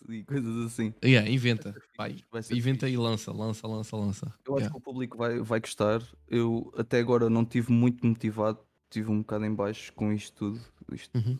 e 0.09 0.23
coisas 0.25 0.65
assim. 0.65 0.93
yeah, 1.03 1.27
inventa. 1.29 1.75
Vai 1.97 2.17
Vai, 2.31 2.41
inventa 2.51 2.85
fixe. 2.85 2.93
e 2.93 2.97
lança, 2.97 3.31
lança, 3.31 3.67
lança, 3.67 3.95
lança. 3.95 4.33
Eu 4.45 4.55
acho 4.57 4.65
Yeah. 4.65 4.69
que 4.71 4.77
o 4.77 4.81
público 4.81 5.17
vai, 5.17 5.39
vai 5.39 5.59
gostar. 5.59 6.01
Eu 6.27 6.71
até 6.77 6.99
agora 6.99 7.29
não 7.29 7.45
tive 7.45 7.71
muito 7.71 8.05
motivado, 8.05 8.59
tive 8.89 9.09
um 9.11 9.19
bocado 9.19 9.45
em 9.45 9.53
baixo 9.55 9.93
com 9.93 10.11
isto 10.13 10.35
tudo. 10.35 10.61
Isto 10.91 11.17
Uhum. 11.17 11.39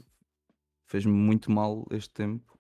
fez-me 0.88 1.12
muito 1.14 1.52
mal 1.52 1.86
este 1.92 2.10
tempo. 2.12 2.55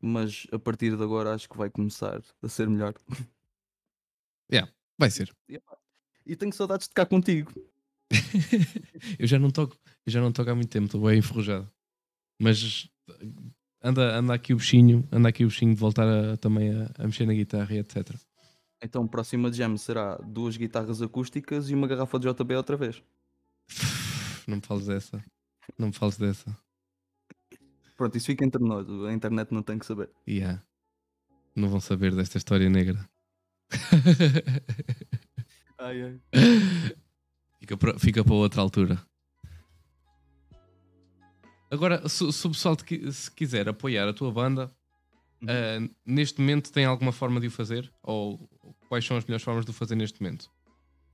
Mas 0.00 0.46
a 0.52 0.58
partir 0.58 0.96
de 0.96 1.02
agora 1.02 1.34
acho 1.34 1.48
que 1.48 1.56
vai 1.56 1.70
começar 1.70 2.22
a 2.42 2.48
ser 2.48 2.68
melhor. 2.68 2.94
Vai 4.98 5.10
ser. 5.10 5.34
E, 6.26 6.34
tenho 6.34 6.52
saudades 6.52 6.88
de 6.88 6.94
cá 6.94 7.04
contigo. 7.04 7.52
eu 9.18 9.26
já 9.26 9.38
não 9.38 9.50
toco, 9.50 9.76
eu 10.06 10.12
já 10.12 10.20
não 10.20 10.32
toco 10.32 10.50
há 10.50 10.54
muito 10.54 10.70
tempo, 10.70 10.86
estou 10.86 11.02
bem 11.02 11.18
enferrujado. 11.18 11.70
Mas 12.40 12.88
anda, 13.82 14.16
anda 14.16 14.34
aqui 14.34 14.54
o 14.54 14.56
bichinho, 14.56 15.06
anda 15.12 15.28
aqui 15.28 15.44
o 15.44 15.48
bichinho 15.48 15.74
de 15.74 15.80
voltar 15.80 16.06
a, 16.08 16.36
também 16.36 16.70
a, 16.70 16.90
a 16.98 17.04
mexer 17.04 17.26
na 17.26 17.34
guitarra 17.34 17.74
e 17.74 17.78
etc. 17.78 18.14
Então, 18.82 19.06
próxima 19.06 19.52
jam 19.52 19.76
será 19.76 20.16
duas 20.16 20.56
guitarras 20.56 21.02
acústicas 21.02 21.68
e 21.68 21.74
uma 21.74 21.86
garrafa 21.86 22.18
de 22.18 22.28
JB 22.28 22.56
outra 22.56 22.76
vez. 22.76 23.02
Não 24.46 24.56
me 24.56 24.62
fales 24.62 24.86
dessa. 24.86 25.22
Não 25.78 25.88
me 25.88 25.92
fales 25.92 26.16
dessa. 26.16 26.56
Pronto, 27.96 28.16
isso 28.16 28.26
fica 28.26 28.44
entre 28.44 28.62
nós. 28.62 28.86
A 28.88 29.12
internet 29.12 29.52
não 29.52 29.62
tem 29.62 29.78
que 29.78 29.86
saber. 29.86 30.10
Yeah. 30.28 30.62
Não 31.54 31.68
vão 31.68 31.80
saber 31.80 32.14
desta 32.14 32.36
história 32.36 32.68
negra. 32.68 33.08
ai, 35.78 36.02
ai. 36.02 36.20
Fica 37.58 37.76
para, 37.76 37.98
fica 37.98 38.22
para 38.24 38.34
outra 38.34 38.60
altura. 38.60 39.00
Agora, 41.70 42.08
se, 42.08 42.30
se 42.32 42.46
o 42.46 42.50
pessoal 42.50 42.76
te, 42.76 43.12
se 43.12 43.30
quiser 43.30 43.68
apoiar 43.68 44.06
a 44.08 44.12
tua 44.12 44.30
banda, 44.30 44.70
uhum. 45.42 45.86
uh, 45.86 45.94
neste 46.04 46.40
momento 46.40 46.70
tem 46.70 46.84
alguma 46.84 47.12
forma 47.12 47.40
de 47.40 47.48
o 47.48 47.50
fazer? 47.50 47.92
Ou 48.02 48.48
quais 48.88 49.04
são 49.04 49.16
as 49.16 49.24
melhores 49.24 49.42
formas 49.42 49.64
de 49.64 49.70
o 49.70 49.74
fazer 49.74 49.96
neste 49.96 50.20
momento? 50.20 50.50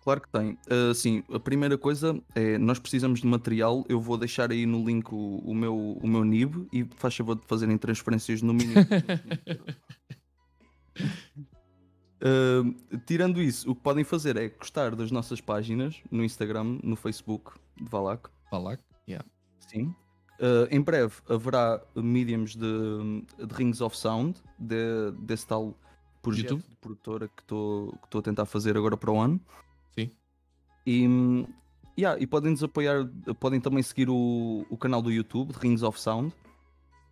Claro 0.03 0.21
que 0.21 0.29
tem. 0.29 0.59
Uh, 0.67 0.93
sim, 0.95 1.23
a 1.33 1.39
primeira 1.39 1.79
coisa 1.79 2.21
é 2.35 2.59
nós 2.59 2.79
precisamos 2.81 3.21
de 3.21 3.27
material. 3.27 3.85
Eu 3.89 4.01
vou 4.01 4.19
deixar 4.19 4.51
aí 4.51 4.67
no 4.67 4.85
link 4.85 5.13
o, 5.13 5.39
o 5.39 5.55
meu, 5.55 5.77
o 5.77 6.07
meu 6.09 6.25
NIB 6.25 6.67
e 6.73 6.85
faz 6.97 7.17
favor 7.17 7.37
de 7.37 7.47
fazerem 7.47 7.79
transferências 7.79 8.43
no 8.43 8.53
mínimo. 8.53 8.81
uh, 12.21 12.99
tirando 13.07 13.41
isso, 13.41 13.71
o 13.71 13.77
que 13.77 13.81
podem 13.81 14.03
fazer 14.03 14.37
é 14.37 14.49
gostar 14.49 14.97
das 14.97 15.13
nossas 15.13 15.41
páginas 15.41 16.03
no 16.11 16.25
Instagram, 16.25 16.81
no 16.83 16.97
Facebook 16.97 17.53
de 17.81 17.89
Valak. 17.89 18.29
Valak, 18.51 18.83
yeah. 19.09 19.25
Sim. 19.61 19.95
Uh, 20.41 20.67
em 20.69 20.81
breve 20.81 21.15
haverá 21.29 21.81
mediums 21.95 22.57
de, 22.57 22.67
de 23.39 23.55
Rings 23.55 23.81
of 23.81 23.97
Sound, 23.97 24.43
de, 24.59 25.13
desse 25.21 25.47
tal 25.47 25.79
projeto 26.21 26.55
YouTube? 26.55 26.69
de 26.69 26.77
produtora 26.77 27.29
que 27.29 27.43
estou 27.43 27.99
a 28.13 28.23
tentar 28.23 28.47
fazer 28.47 28.77
agora 28.77 28.97
para 28.97 29.13
o 29.13 29.21
ano. 29.21 29.41
E, 30.87 31.07
yeah, 31.99 32.20
e 32.20 32.26
podem 32.26 32.51
nos 32.51 32.62
apoiar, 32.62 33.09
podem 33.39 33.61
também 33.61 33.83
seguir 33.83 34.09
o, 34.09 34.66
o 34.68 34.76
canal 34.76 35.01
do 35.03 35.11
YouTube, 35.11 35.53
de 35.53 35.59
Rings 35.59 35.83
of 35.83 36.01
Sound, 36.01 36.35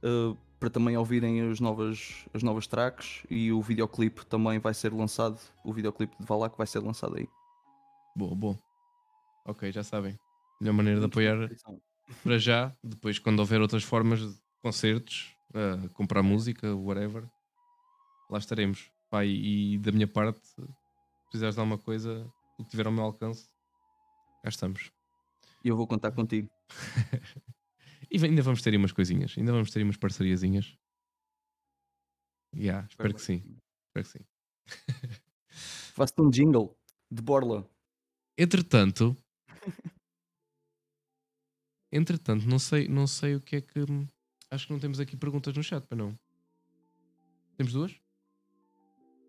uh, 0.02 0.36
para 0.58 0.68
também 0.68 0.96
ouvirem 0.96 1.40
as 1.50 1.58
novas, 1.58 2.26
as 2.34 2.42
novas 2.42 2.66
tracks 2.66 3.24
e 3.30 3.50
o 3.50 3.62
videoclipe 3.62 4.26
também 4.26 4.58
vai 4.58 4.74
ser 4.74 4.92
lançado, 4.92 5.40
o 5.64 5.72
videoclipe 5.72 6.14
de 6.18 6.26
Valak 6.26 6.56
vai 6.56 6.66
ser 6.66 6.80
lançado 6.80 7.16
aí. 7.16 7.28
Boa, 8.14 8.34
boa. 8.34 8.58
Ok, 9.46 9.72
já 9.72 9.82
sabem. 9.82 10.18
Melhor 10.60 10.74
maneira 10.74 11.00
de 11.00 11.06
apoiar 11.06 11.48
para 12.22 12.38
já, 12.38 12.76
depois 12.84 13.18
quando 13.18 13.38
houver 13.40 13.60
outras 13.60 13.82
formas 13.82 14.20
de 14.20 14.38
concertos, 14.62 15.34
uh, 15.50 15.88
comprar 15.90 16.22
música, 16.22 16.74
whatever, 16.74 17.24
lá 18.28 18.38
estaremos. 18.38 18.90
Pai, 19.10 19.28
e 19.28 19.78
da 19.78 19.90
minha 19.90 20.06
parte, 20.06 20.38
se 20.46 20.62
precisares 21.24 21.54
de 21.54 21.60
alguma 21.60 21.78
coisa, 21.78 22.30
o 22.58 22.64
que 22.64 22.70
tiver 22.70 22.86
ao 22.86 22.92
meu 22.92 23.04
alcance, 23.04 23.48
cá 24.42 24.48
estamos. 24.48 24.90
E 25.64 25.68
eu 25.68 25.76
vou 25.76 25.86
contar 25.86 26.12
contigo. 26.12 26.50
e 28.10 28.24
ainda 28.24 28.42
vamos 28.42 28.62
ter 28.62 28.70
aí 28.70 28.76
umas 28.76 28.92
coisinhas, 28.92 29.34
ainda 29.36 29.52
vamos 29.52 29.70
ter 29.70 29.80
aí 29.80 29.84
umas 29.84 29.96
parceriazinhas. 29.96 30.76
Yeah, 32.54 32.86
espero, 32.88 33.10
espero 33.10 33.14
que 33.14 33.22
sim. 33.22 33.56
Espero 33.88 34.06
que 34.06 34.18
sim. 34.18 34.24
Faço-te 35.94 36.22
um 36.22 36.30
jingle 36.30 36.76
de 37.10 37.22
Borla. 37.22 37.68
Entretanto, 38.36 39.16
Entretanto, 41.92 42.46
não 42.46 42.58
sei, 42.58 42.88
não 42.88 43.06
sei 43.06 43.34
o 43.34 43.40
que 43.40 43.56
é 43.56 43.60
que. 43.60 43.80
Acho 44.50 44.66
que 44.66 44.72
não 44.72 44.80
temos 44.80 45.00
aqui 45.00 45.16
perguntas 45.16 45.54
no 45.54 45.62
chat, 45.62 45.84
para 45.86 45.98
não. 45.98 46.18
Temos 47.56 47.72
duas? 47.72 47.92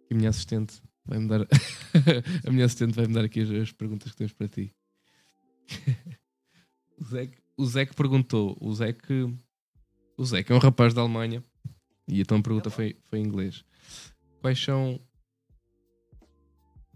E 0.09 0.13
a 0.13 0.17
minha 0.17 0.29
assistente 0.29 0.81
vai-me 1.05 1.27
dar. 1.27 1.41
a 1.41 2.51
minha 2.51 2.65
assistente 2.65 2.93
vai-me 2.93 3.13
dar 3.13 3.25
aqui 3.25 3.41
as, 3.41 3.49
as, 3.49 3.71
perguntas 3.71 4.11
que 4.11 4.17
temos 4.17 4.33
para 4.33 4.47
ti. 4.47 4.73
o, 7.57 7.65
Zé, 7.65 7.83
o 7.83 7.87
que 7.87 7.95
perguntou. 7.95 8.57
O 8.59 8.73
que. 8.75 9.23
O 10.17 10.43
que 10.43 10.51
é 10.51 10.55
um 10.55 10.59
rapaz 10.59 10.93
da 10.93 11.01
Alemanha. 11.01 11.43
E 12.07 12.21
então 12.21 12.37
a 12.37 12.41
pergunta 12.41 12.69
foi, 12.69 12.97
foi 13.05 13.19
em 13.19 13.23
inglês. 13.23 13.63
Quais 14.41 14.61
são. 14.61 14.99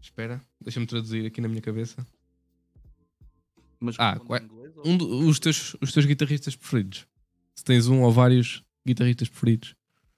Espera, 0.01 0.41
deixa-me 0.61 0.85
traduzir 0.85 1.25
aqui 1.25 1.41
na 1.41 1.47
minha 1.47 1.61
cabeça. 1.61 2.05
Mas 3.79 3.95
ah, 3.99 4.19
qual, 4.19 4.41
inglês, 4.41 4.73
um 4.85 4.97
do, 4.97 5.27
os, 5.27 5.39
teus, 5.39 5.75
os 5.81 5.91
teus 5.91 6.05
guitarristas 6.05 6.55
preferidos. 6.55 7.07
Se 7.55 7.63
tens 7.63 7.87
um 7.87 8.01
ou 8.01 8.11
vários 8.11 8.63
guitarristas 8.85 9.29
preferidos. 9.29 9.75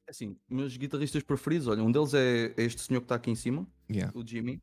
É 0.08 0.12
assim, 0.12 0.36
meus 0.50 0.76
guitarristas 0.78 1.24
preferidos, 1.24 1.68
olha, 1.68 1.84
um 1.84 1.92
deles 1.92 2.14
é, 2.14 2.54
é 2.58 2.64
este 2.64 2.82
senhor 2.82 3.02
que 3.02 3.06
está 3.06 3.16
aqui 3.16 3.30
em 3.30 3.36
cima, 3.36 3.68
yeah. 3.90 4.12
o 4.18 4.26
Jimmy. 4.26 4.62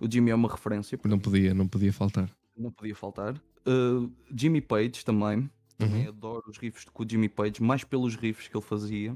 O 0.00 0.10
Jimmy 0.10 0.30
é 0.30 0.34
uma 0.34 0.50
referência. 0.50 0.98
Não 1.04 1.18
podia, 1.18 1.54
não 1.54 1.68
podia 1.68 1.92
faltar. 1.92 2.28
Não 2.56 2.70
podia 2.70 2.94
faltar. 2.94 3.34
Uh, 3.66 4.10
Jimmy 4.34 4.60
Page 4.60 5.04
também. 5.04 5.50
Também 5.76 6.02
uhum. 6.02 6.08
adoro 6.08 6.44
os 6.48 6.56
riffs 6.56 6.84
com 6.84 7.02
o 7.02 7.08
Jimmy 7.08 7.28
Page, 7.28 7.62
mais 7.62 7.82
pelos 7.82 8.14
riffs 8.14 8.48
que 8.48 8.56
ele 8.56 8.64
fazia. 8.64 9.12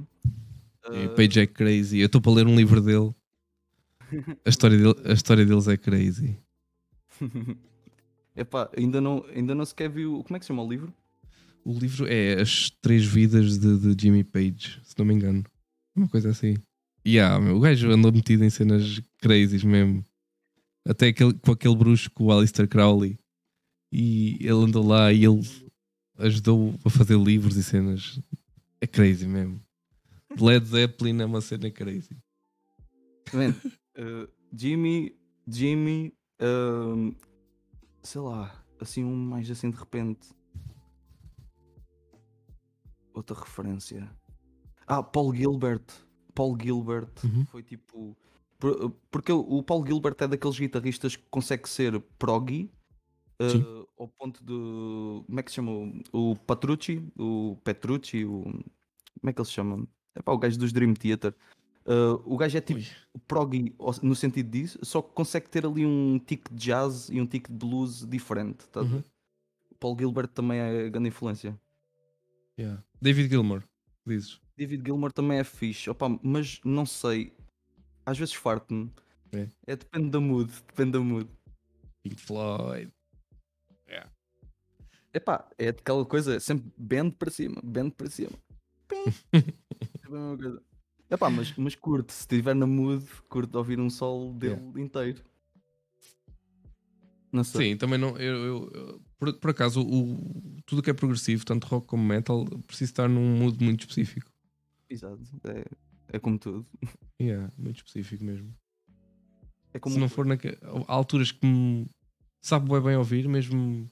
Uh... 0.86 1.14
Page 1.14 1.40
é 1.40 1.46
crazy. 1.46 1.98
Eu 1.98 2.06
estou 2.06 2.20
para 2.20 2.32
ler 2.32 2.46
um 2.46 2.56
livro 2.56 2.80
dele. 2.80 3.14
A 4.44 4.48
história, 4.48 4.76
dele, 4.76 4.94
a 5.04 5.12
história 5.12 5.44
deles 5.44 5.68
é 5.68 5.76
crazy. 5.76 6.38
Epá, 8.34 8.70
ainda 8.76 9.00
não, 9.00 9.24
ainda 9.34 9.54
não 9.54 9.66
sequer 9.66 9.90
viu. 9.90 10.22
Como 10.24 10.36
é 10.36 10.38
que 10.38 10.46
se 10.46 10.48
chama 10.48 10.62
o 10.62 10.68
livro? 10.68 10.94
O 11.64 11.78
livro 11.78 12.06
é 12.08 12.40
As 12.40 12.70
Três 12.80 13.04
Vidas 13.04 13.58
de, 13.58 13.94
de 13.94 14.02
Jimmy 14.02 14.24
Page, 14.24 14.80
se 14.82 14.94
não 14.96 15.04
me 15.04 15.12
engano. 15.12 15.44
Uma 15.94 16.08
coisa 16.08 16.30
assim. 16.30 16.54
E 17.04 17.16
yeah, 17.16 17.38
meu, 17.38 17.56
o 17.56 17.60
gajo 17.60 17.90
andou 17.90 18.12
metido 18.12 18.44
em 18.44 18.50
cenas 18.50 19.02
crazies 19.18 19.64
mesmo. 19.64 20.04
Até 20.86 21.08
aquele, 21.08 21.34
com 21.34 21.52
aquele 21.52 21.76
bruxo 21.76 22.10
com 22.12 22.24
o 22.24 22.32
Alistair 22.32 22.68
Crowley. 22.68 23.18
E 23.90 24.36
ele 24.40 24.64
andou 24.64 24.86
lá 24.86 25.12
e 25.12 25.24
ele 25.24 25.40
ajudou 26.18 26.74
a 26.84 26.90
fazer 26.90 27.18
livros 27.18 27.56
e 27.56 27.62
cenas. 27.62 28.20
É 28.80 28.86
crazy 28.86 29.26
mesmo. 29.26 29.60
Led 30.38 30.66
Zeppelin 30.66 31.20
é 31.20 31.24
uma 31.24 31.40
cena 31.40 31.70
crazy. 31.70 32.16
uh, 33.34 34.28
Jimmy, 34.52 35.16
Jimmy, 35.46 36.14
uh, 36.40 37.14
sei 38.02 38.20
lá, 38.20 38.64
assim 38.80 39.04
um 39.04 39.16
mais 39.16 39.50
assim 39.50 39.70
de 39.70 39.76
repente. 39.76 40.28
Outra 43.14 43.38
referência. 43.38 44.08
Ah, 44.86 45.02
Paul 45.02 45.34
Gilbert. 45.34 45.84
Paul 46.34 46.56
Gilbert 46.60 47.10
uhum. 47.24 47.44
foi 47.46 47.62
tipo. 47.62 48.16
Porque 49.10 49.32
o 49.32 49.62
Paul 49.62 49.86
Gilbert 49.86 50.16
é 50.20 50.26
daqueles 50.26 50.58
guitarristas 50.58 51.14
que 51.16 51.24
consegue 51.30 51.68
ser 51.68 52.00
proggy 52.18 52.70
uh, 53.40 53.88
ao 53.98 54.08
ponto 54.08 54.42
de. 54.44 55.24
Como 55.26 55.40
é 55.40 55.42
que 55.42 55.50
se 55.50 55.56
chama? 55.56 56.02
O 56.12 56.36
Patrucci, 56.36 57.02
o 57.18 57.56
Petrucci, 57.64 58.24
o. 58.24 58.42
Como 58.42 59.30
é 59.30 59.32
que 59.32 59.40
ele 59.40 59.46
se 59.46 59.52
chama? 59.52 59.86
É 60.14 60.22
pá, 60.22 60.32
o 60.32 60.38
gajo 60.38 60.58
dos 60.58 60.72
Dream 60.72 60.94
Theater. 60.94 61.34
Uh, 61.86 62.20
o 62.26 62.36
gajo 62.36 62.58
é 62.58 62.60
tipo 62.60 62.80
prog 63.26 63.74
no 64.02 64.14
sentido 64.14 64.50
disso, 64.50 64.78
só 64.82 65.00
que 65.00 65.14
consegue 65.14 65.48
ter 65.48 65.64
ali 65.64 65.86
um 65.86 66.18
tique 66.18 66.52
de 66.52 66.66
jazz 66.66 67.08
e 67.08 67.18
um 67.18 67.26
tique 67.26 67.50
de 67.50 67.56
blues 67.56 68.06
diferente. 68.06 68.68
Tá? 68.68 68.82
Uhum. 68.82 69.02
Paul 69.80 69.96
Gilbert 69.98 70.28
também 70.28 70.58
é 70.58 70.90
grande 70.90 71.08
influência. 71.08 71.58
Yeah. 72.58 72.82
David 73.00 73.30
Gilmour, 73.30 73.62
dizes? 74.06 74.40
David 74.56 74.82
Gilmour 74.84 75.12
também 75.12 75.38
é 75.38 75.44
fixe, 75.44 75.88
Opa, 75.88 76.08
mas 76.22 76.60
não 76.62 76.84
sei. 76.84 77.32
Às 78.04 78.18
vezes 78.18 78.34
farto-me. 78.34 78.92
É. 79.32 79.48
é. 79.66 79.76
depende 79.76 80.10
da 80.10 80.20
mood, 80.20 80.52
depende 80.66 80.92
da 80.92 81.00
mood. 81.00 81.30
Pink 82.02 82.20
Floyd. 82.20 82.92
Epá, 85.12 85.48
é 85.58 85.68
aquela 85.68 86.04
coisa, 86.04 86.38
sempre 86.38 86.70
bend 86.76 87.16
para 87.16 87.30
cima, 87.30 87.60
bend 87.64 87.90
para 87.92 88.10
cima. 88.10 88.32
é. 88.92 90.68
Epá, 91.10 91.30
mas, 91.30 91.56
mas 91.56 91.74
curto, 91.74 92.12
se 92.12 92.20
estiver 92.20 92.54
na 92.54 92.66
mood, 92.66 93.04
curto 93.30 93.56
ouvir 93.56 93.80
um 93.80 93.88
solo 93.88 94.34
dele 94.34 94.56
yeah. 94.56 94.80
inteiro. 94.80 95.24
Não 97.32 97.42
sei. 97.42 97.70
Sim, 97.70 97.76
também 97.78 97.98
não. 97.98 98.16
Eu, 98.18 98.36
eu, 98.36 98.70
eu 98.74 99.02
por, 99.18 99.32
por, 99.34 99.50
acaso, 99.50 99.82
o, 99.82 100.60
tudo 100.66 100.82
que 100.82 100.90
é 100.90 100.94
progressivo, 100.94 101.44
tanto 101.44 101.66
rock 101.66 101.86
como 101.86 102.04
metal, 102.04 102.44
precisa 102.66 102.90
estar 102.90 103.08
num 103.08 103.38
mood 103.38 103.62
muito 103.62 103.80
específico. 103.80 104.30
Exato, 104.88 105.22
é, 105.44 105.64
é 106.12 106.18
como 106.18 106.38
tudo. 106.38 106.66
Yeah, 107.20 107.52
muito 107.56 107.76
específico 107.76 108.22
mesmo. 108.22 108.54
É 109.72 109.78
como 109.78 109.94
se 109.94 110.00
não 110.00 110.08
for 110.08 110.24
na, 110.24 110.34
há 110.86 110.92
alturas 110.92 111.32
que 111.32 111.44
me 111.46 111.86
sabe 112.40 112.70
bem, 112.70 112.80
bem 112.80 112.96
ouvir, 112.96 113.28
mesmo 113.28 113.90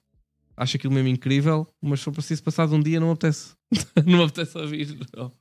acho 0.56 0.76
aquilo 0.76 0.92
mesmo 0.92 1.08
incrível, 1.08 1.66
mas 1.80 2.00
se 2.00 2.04
for 2.04 2.12
preciso 2.12 2.42
passar 2.42 2.66
de 2.66 2.74
um 2.74 2.80
dia 2.80 2.98
não 3.00 3.08
me 3.08 3.12
apetece. 3.12 3.54
não 4.06 4.18
me 4.18 4.24
apetece 4.24 4.56
ouvir. 4.58 4.98
Não. 5.16 5.32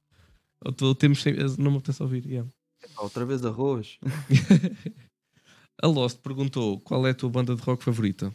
Ou 0.81 0.95
temos 0.95 1.23
não 1.57 1.71
me 1.71 1.77
apetece 1.77 2.01
ouvir. 2.03 2.25
Yeah. 2.25 2.49
Outra 2.97 3.25
vez 3.25 3.43
arroz. 3.45 3.99
A 5.81 5.87
Lost 5.87 6.19
perguntou 6.21 6.79
qual 6.79 7.05
é 7.05 7.11
a 7.11 7.13
tua 7.13 7.29
banda 7.29 7.53
de 7.55 7.61
rock 7.61 7.83
favorita. 7.83 8.33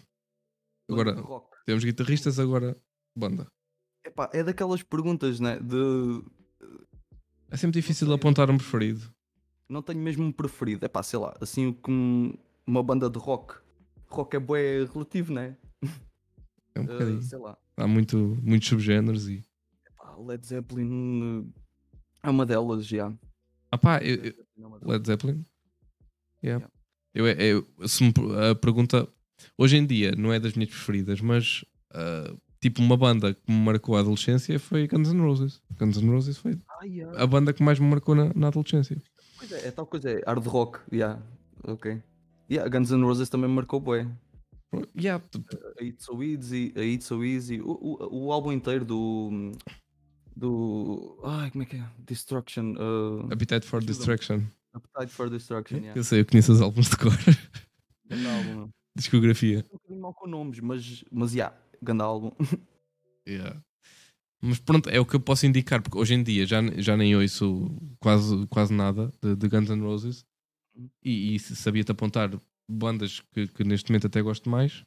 Agora, 0.90 1.18
rock. 1.20 1.56
temos 1.64 1.82
guitarristas, 1.84 2.38
agora 2.38 2.76
banda. 3.16 3.46
Epá, 4.04 4.28
é 4.32 4.42
daquelas 4.42 4.82
perguntas, 4.82 5.40
né? 5.40 5.58
De. 5.58 6.22
É 7.50 7.56
sempre 7.56 7.80
difícil 7.80 8.12
apontar 8.12 8.50
um 8.50 8.56
preferido. 8.58 9.10
Não 9.68 9.82
tenho 9.82 10.00
mesmo 10.00 10.24
um 10.24 10.32
preferido. 10.32 10.84
Epá, 10.84 11.02
sei 11.02 11.18
lá, 11.18 11.34
assim 11.40 11.66
o 11.68 11.74
que 11.74 11.90
um- 11.90 12.34
uma 12.66 12.82
banda 12.82 13.08
de 13.08 13.18
rock. 13.18 13.54
Rock 14.08 14.36
é 14.36 14.40
bué 14.40 14.84
relativo, 14.84 15.32
né? 15.32 15.56
É 16.74 16.80
um 16.80 16.84
Uh, 16.84 16.86
bocadinho. 16.86 17.22
sei 17.22 17.38
lá. 17.38 17.56
Há 17.76 17.86
muito, 17.86 18.16
muitos 18.42 18.68
subgéneros 18.68 19.28
e. 19.28 19.42
Epá, 19.86 20.16
Led 20.16 20.46
Zeppelin 20.46 21.40
uh, 21.40 21.52
é 22.22 22.30
uma 22.30 22.44
delas, 22.46 22.86
já. 22.86 23.12
Ah 23.72 23.78
pá, 23.78 23.98
eu- 24.02 24.16
eu- 24.16 24.34
Led 24.36 24.36
Zeppelin 24.56 24.82
é. 24.82 24.88
Led 24.92 25.06
Zeppelin? 25.06 25.44
Yeah. 26.44 26.66
Yeah. 26.66 26.70
Eu, 27.14 27.26
eu- 27.26 27.88
se 27.88 28.02
me 28.04 28.12
a 28.50 28.54
pergunta 28.54 29.08
hoje 29.58 29.76
em 29.76 29.86
dia 29.86 30.12
não 30.16 30.32
é 30.32 30.38
das 30.38 30.54
minhas 30.54 30.70
preferidas, 30.70 31.20
mas 31.20 31.64
ah, 31.92 32.34
tipo 32.60 32.80
uma 32.82 32.96
banda 32.96 33.34
que 33.34 33.50
me 33.50 33.58
marcou 33.58 33.96
a 33.96 34.00
adolescência 34.00 34.58
foi 34.60 34.86
Guns 34.86 35.12
N' 35.12 35.20
Roses. 35.22 35.62
Guns 35.78 35.96
N' 35.96 36.10
Roses 36.10 36.36
foi 36.38 36.58
Ah, 36.68 36.84
yeah. 36.84 37.20
a 37.22 37.26
banda 37.26 37.52
que 37.52 37.62
mais 37.62 37.78
me 37.78 37.86
marcou 37.88 38.14
na, 38.14 38.32
na 38.34 38.48
adolescência. 38.48 39.00
Pois 39.38 39.50
é, 39.52 39.68
é 39.68 39.70
tal 39.70 39.86
coisa, 39.86 40.10
é 40.10 40.22
hard 40.26 40.46
rock, 40.46 40.78
yeah. 40.92 41.20
Ok. 41.64 42.00
Yeah, 42.50 42.68
Guns 42.68 42.90
N' 42.90 43.02
Roses 43.04 43.28
também 43.28 43.48
me 43.48 43.54
marcou 43.56 43.80
bué. 43.80 44.06
Yeah, 44.96 45.22
A 45.80 45.82
It's 45.82 46.04
So 46.04 46.22
Easy, 46.22 46.72
a 46.76 46.80
It's 46.80 47.06
So 47.06 47.24
Easy, 47.24 47.60
o, 47.60 47.72
o, 47.72 48.26
o 48.26 48.32
álbum 48.32 48.52
inteiro 48.52 48.84
do. 48.84 49.52
do. 50.36 51.20
Ai, 51.24 51.50
como 51.50 51.64
é 51.64 51.66
que 51.66 51.76
é? 51.76 51.84
Destruction. 51.98 52.74
Uh, 52.74 53.32
Appetite 53.32 53.66
for. 53.66 53.82
Destruction. 53.82 54.42
Appetite 54.72 55.12
for 55.12 55.28
Destruction, 55.28 55.78
yeah. 55.78 55.98
Eu 55.98 56.04
sei, 56.04 56.20
eu 56.20 56.26
conheço 56.26 56.52
os 56.52 56.60
álbuns 56.60 56.88
de 56.88 56.96
cor. 56.96 57.12
Grande 58.06 58.26
álbum. 58.26 58.70
Discografia. 58.96 59.58
um 59.58 59.72
bocadinho 59.72 60.00
mal 60.00 60.14
com 60.14 60.28
nomes, 60.28 60.60
mas, 60.60 61.04
mas 61.10 61.34
yeah, 61.34 61.56
grande 61.82 62.02
álbum. 62.02 62.30
Yeah. 63.28 63.62
Mas 64.40 64.58
pronto, 64.58 64.88
é 64.88 64.98
o 64.98 65.04
que 65.04 65.14
eu 65.14 65.20
posso 65.20 65.46
indicar, 65.46 65.82
porque 65.82 65.96
hoje 65.96 66.14
em 66.14 66.22
dia 66.22 66.46
já, 66.46 66.62
já 66.78 66.96
nem 66.96 67.14
ouço 67.14 67.70
quase, 68.00 68.46
quase 68.46 68.72
nada 68.72 69.12
de, 69.22 69.36
de 69.36 69.46
Guns 69.46 69.68
N' 69.68 69.82
Roses 69.82 70.24
e, 71.04 71.34
e 71.34 71.38
sabia-te 71.38 71.92
apontar 71.92 72.30
bandas 72.70 73.20
que, 73.32 73.46
que 73.48 73.64
neste 73.64 73.90
momento 73.90 74.06
até 74.06 74.20
gosto 74.22 74.48
mais, 74.48 74.84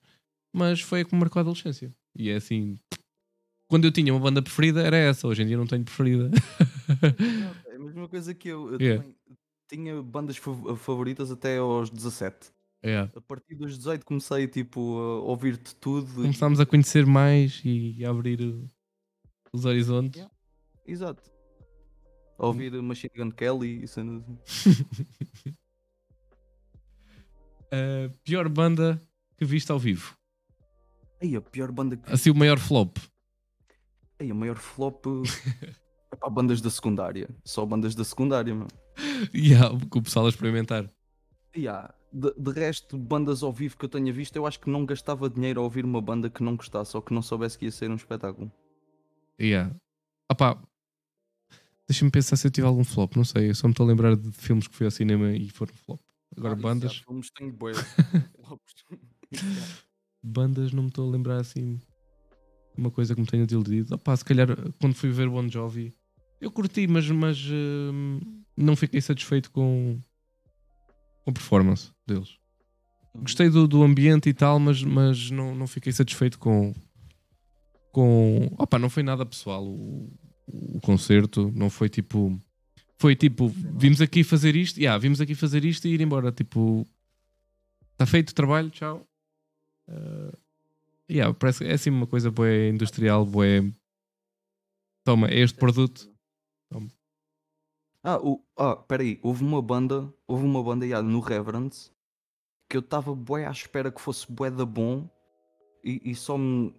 mas 0.55 0.79
foi 0.81 1.01
a 1.01 1.05
que 1.05 1.13
me 1.13 1.19
marcou 1.19 1.39
a 1.39 1.41
adolescência. 1.41 1.93
E 2.15 2.29
é 2.29 2.35
assim, 2.35 2.79
quando 3.69 3.85
eu 3.85 3.91
tinha 3.91 4.13
uma 4.13 4.19
banda 4.21 4.41
preferida 4.41 4.81
era 4.81 4.97
essa, 4.97 5.27
hoje 5.27 5.41
em 5.43 5.47
dia 5.47 5.57
não 5.57 5.65
tenho 5.67 5.83
preferida. 5.83 6.29
é 7.67 7.75
a 7.75 7.79
mesma 7.79 8.07
coisa 8.07 8.33
que 8.33 8.47
eu. 8.49 8.73
Eu 8.73 8.79
Yeah. 8.79 9.01
também 9.03 9.17
tinha 9.69 10.01
bandas 10.03 10.37
fav- 10.37 10.75
favoritas 10.77 11.31
até 11.31 11.57
aos 11.57 11.89
17. 11.89 12.51
É. 12.83 12.99
A 13.15 13.21
partir 13.21 13.55
dos 13.55 13.77
18 13.77 14.05
comecei 14.05 14.45
tipo, 14.47 14.97
a 14.99 15.19
ouvir-te 15.21 15.75
tudo. 15.77 16.09
e- 16.21 16.23
Começámos 16.23 16.59
a 16.59 16.65
conhecer 16.65 17.05
mais 17.05 17.61
e 17.63 18.03
a 18.05 18.09
abrir 18.09 18.39
os 19.53 19.65
horizontes. 19.65 20.17
Yeah. 20.19 20.35
Exato. 20.85 21.23
A 22.37 22.45
ouvir 22.47 22.73
Machine 22.81 23.13
Gun 23.15 23.31
Kelly 23.31 23.83
e 23.83 23.87
cenas 23.87 24.21
assim. 24.23 24.35
A 27.73 28.13
pior 28.23 28.47
banda 28.49 29.01
que 29.35 29.43
viste 29.43 29.71
ao 29.71 29.79
vivo. 29.79 30.15
Ei, 31.19 31.35
a 31.35 31.41
pior 31.41 31.71
banda 31.71 31.97
que. 31.97 32.11
Assim, 32.11 32.29
o 32.29 32.35
maior 32.35 32.59
flop. 32.59 32.97
Ei, 34.19 34.29
a 34.29 34.35
maior 34.35 34.57
flop. 34.57 35.07
é 36.13 36.15
para 36.15 36.29
bandas 36.29 36.61
da 36.61 36.69
secundária. 36.69 37.27
Só 37.43 37.65
bandas 37.65 37.95
da 37.95 38.03
secundária, 38.03 38.53
mano. 38.53 38.69
E 39.33 39.55
há 39.55 39.71
o 39.71 40.01
pessoal 40.03 40.27
a 40.27 40.29
experimentar. 40.29 40.87
Yeah. 41.57 41.91
De, 42.11 42.31
de 42.37 42.51
resto, 42.51 42.95
bandas 42.95 43.41
ao 43.41 43.51
vivo 43.51 43.75
que 43.75 43.85
eu 43.85 43.89
tenha 43.89 44.13
visto, 44.13 44.35
eu 44.35 44.45
acho 44.45 44.59
que 44.59 44.69
não 44.69 44.85
gastava 44.85 45.27
dinheiro 45.27 45.59
a 45.59 45.63
ouvir 45.63 45.83
uma 45.83 45.99
banda 45.99 46.29
que 46.29 46.43
não 46.43 46.55
gostasse 46.55 46.95
ou 46.95 47.01
que 47.01 47.11
não 47.11 47.23
soubesse 47.23 47.57
que 47.57 47.65
ia 47.65 47.71
ser 47.71 47.89
um 47.89 47.95
espetáculo. 47.95 48.51
Yeah. 49.41 49.75
Opá, 50.31 50.61
deixa-me 51.89 52.11
pensar 52.11 52.35
se 52.35 52.45
eu 52.45 52.51
tive 52.51 52.67
algum 52.67 52.83
flop, 52.83 53.15
não 53.15 53.25
sei. 53.25 53.49
Eu 53.49 53.55
só 53.55 53.67
me 53.67 53.71
estou 53.71 53.83
a 53.83 53.89
lembrar 53.89 54.15
de 54.15 54.31
filmes 54.31 54.67
que 54.67 54.75
fui 54.75 54.85
ao 54.85 54.91
cinema 54.91 55.31
e 55.31 55.49
foram 55.49 55.73
flop. 55.73 55.99
Agora, 56.37 56.53
Ah, 56.53 56.57
bandas, 56.57 56.97
filmes 56.97 57.29
tenho. 57.31 57.55
Flopes. 58.35 58.73
bandas 60.23 60.71
não 60.71 60.83
me 60.83 60.89
estou 60.89 61.07
a 61.07 61.11
lembrar 61.11 61.37
assim. 61.37 61.79
Uma 62.77 62.89
coisa 62.89 63.13
que 63.13 63.21
me 63.21 63.27
tenha 63.27 63.45
desiludido. 63.45 63.93
Opá, 63.95 64.15
se 64.15 64.25
calhar 64.25 64.47
quando 64.79 64.95
fui 64.95 65.11
ver 65.11 65.29
Bon 65.29 65.47
Jovi, 65.47 65.93
eu 66.41 66.51
curti, 66.51 66.87
mas, 66.87 67.09
mas 67.09 67.37
hum, 67.49 68.19
não 68.57 68.75
fiquei 68.75 68.99
satisfeito 68.99 69.51
com, 69.51 69.99
com 71.23 71.29
a 71.29 71.33
performance 71.33 71.91
deles. 72.05 72.37
Gostei 73.15 73.47
do, 73.49 73.67
do 73.67 73.83
ambiente 73.83 74.27
e 74.27 74.33
tal, 74.33 74.59
mas, 74.59 74.81
mas 74.83 75.29
não, 75.29 75.53
não 75.53 75.67
fiquei 75.67 75.91
satisfeito 75.93 76.39
com. 76.39 76.73
com 77.91 78.49
opa, 78.57 78.79
não 78.79 78.89
foi 78.89 79.03
nada 79.03 79.23
pessoal 79.23 79.63
o, 79.63 80.11
o 80.47 80.81
concerto, 80.81 81.51
não 81.55 81.69
foi 81.69 81.89
tipo. 81.89 82.39
Foi 83.03 83.17
tipo, 83.17 83.49
vimos 83.49 83.99
aqui 83.99 84.23
fazer 84.23 84.55
isto, 84.55 84.79
yeah, 84.79 84.97
vimos 84.97 85.19
aqui 85.19 85.35
fazer 85.35 85.65
isto 85.65 85.85
e 85.85 85.93
ir 85.93 85.99
embora. 85.99 86.31
Tipo, 86.31 86.87
está 87.91 88.05
feito 88.05 88.29
o 88.29 88.33
trabalho, 88.33 88.69
tchau. 88.69 89.05
Uh, 89.89 90.31
yeah, 91.11 91.33
parece 91.37 91.65
é 91.65 91.73
assim 91.73 91.89
uma 91.89 92.07
coisa 92.07 92.31
boa 92.31 92.49
industrial, 92.49 93.25
boa. 93.25 93.45
Toma, 95.03 95.27
é 95.27 95.39
este 95.39 95.57
produto. 95.57 96.09
Ah, 98.01 98.17
o, 98.23 98.41
ah, 98.55 98.77
peraí, 98.77 99.19
houve 99.21 99.43
uma 99.43 99.61
banda, 99.61 100.09
houve 100.25 100.45
uma 100.45 100.63
banda 100.63 100.85
yeah, 100.85 101.05
no 101.05 101.19
Reverend 101.19 101.75
que 102.69 102.77
eu 102.77 102.81
estava 102.81 103.13
bué 103.13 103.45
à 103.45 103.51
espera 103.51 103.91
que 103.91 103.99
fosse 103.99 104.31
bué 104.31 104.49
da 104.49 104.65
bom 104.65 105.09
e, 105.83 106.09
e 106.09 106.15
só 106.15 106.37
me 106.37 106.73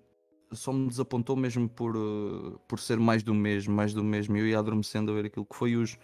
só 0.55 0.73
me 0.73 0.89
desapontou 0.89 1.37
mesmo 1.37 1.69
por, 1.69 1.95
eh, 1.97 2.57
por 2.69 2.79
ser 2.79 2.99
mais 2.99 3.23
do 3.23 3.35
mesmo, 3.35 3.75
mais 3.75 3.93
do 3.95 4.03
mesmo. 4.05 4.37
E 4.37 4.41
eu 4.41 4.47
ia 4.47 4.59
adormecendo 4.59 5.11
a 5.13 5.15
ver 5.15 5.27
aquilo 5.27 5.45
que 5.47 5.57
foi 5.57 5.77
os. 5.77 5.99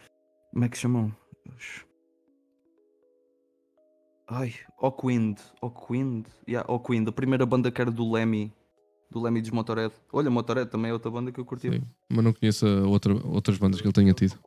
Como 0.52 0.64
é 0.64 0.68
que 0.68 0.76
chamam? 0.78 1.14
Os... 1.56 1.84
Ai, 4.28 4.54
Oakwind. 4.80 5.38
Oakwind? 5.60 6.26
Yeah, 6.48 6.70
Oakwind, 6.70 7.08
a 7.08 7.12
primeira 7.12 7.44
banda 7.44 7.70
que 7.70 7.80
era 7.80 7.90
do 7.90 8.10
Lemmy, 8.12 8.52
do 9.10 9.20
Lemmy 9.20 9.40
dos 9.40 9.50
Motorhead. 9.50 9.92
Olha, 10.12 10.30
Motorhead 10.30 10.70
também 10.70 10.90
é 10.90 10.92
outra 10.92 11.10
banda 11.10 11.32
que 11.32 11.40
eu 11.40 11.44
curti. 11.44 11.70
Sim, 11.70 11.82
mas 12.08 12.24
não 12.24 12.32
conheço 12.32 12.66
outra, 12.88 13.12
outras 13.26 13.58
bandas 13.58 13.80
que 13.80 13.86
ele 13.86 13.92
tenha 13.92 14.12
tido. 14.12 14.38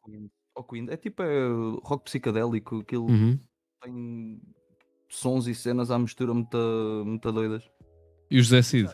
Oakwind. 0.56 0.90
É 0.90 0.96
tipo 0.98 1.22
é, 1.24 1.48
rock 1.84 2.06
psicadélico, 2.06 2.78
aquilo 2.80 3.08
Uhum. 3.10 3.38
tem 3.82 4.42
sons 5.10 5.48
e 5.48 5.54
cenas 5.56 5.92
à 5.92 6.00
mistura 6.00 6.34
muito, 6.34 7.04
muito 7.06 7.32
doidas. 7.32 7.70
E 8.32 8.40
o 8.40 8.44
José 8.44 8.62
Cid? 8.62 8.90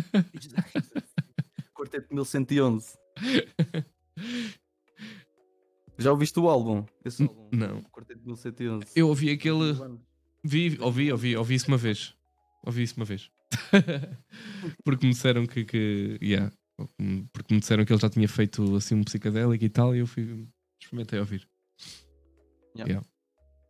Quarteto 1.74 2.14
1111. 2.14 2.98
Já 5.98 6.12
ouviste 6.12 6.38
o 6.38 6.48
álbum? 6.48 6.84
Esse 7.04 7.22
álbum? 7.22 7.48
não. 7.52 7.82
Quarteto 7.84 8.20
1111. 8.24 8.86
Eu 8.96 9.08
ouvi 9.08 9.30
aquele. 9.30 9.74
Vi, 10.44 10.78
ouvi, 10.80 11.12
ouvi, 11.12 11.36
ouvi 11.36 11.54
isso 11.54 11.68
uma 11.68 11.76
vez. 11.76 12.14
Ouvi 12.64 12.82
isso 12.82 12.96
uma 12.96 13.04
vez. 13.04 13.30
porque 14.84 15.06
me 15.06 15.12
disseram 15.12 15.46
que. 15.46 15.64
que 15.64 16.18
yeah, 16.22 16.50
porque 17.32 17.54
me 17.54 17.60
disseram 17.60 17.84
que 17.84 17.92
ele 17.92 18.00
já 18.00 18.08
tinha 18.08 18.28
feito 18.28 18.76
assim 18.76 18.94
um 18.94 19.04
psicadélico 19.04 19.64
e 19.64 19.68
tal, 19.68 19.94
e 19.94 19.98
eu 19.98 20.06
fui. 20.06 20.48
Experimentei 20.80 21.18
ouvir. 21.18 21.46
Yeah. 22.74 22.90
Yeah. 22.90 23.06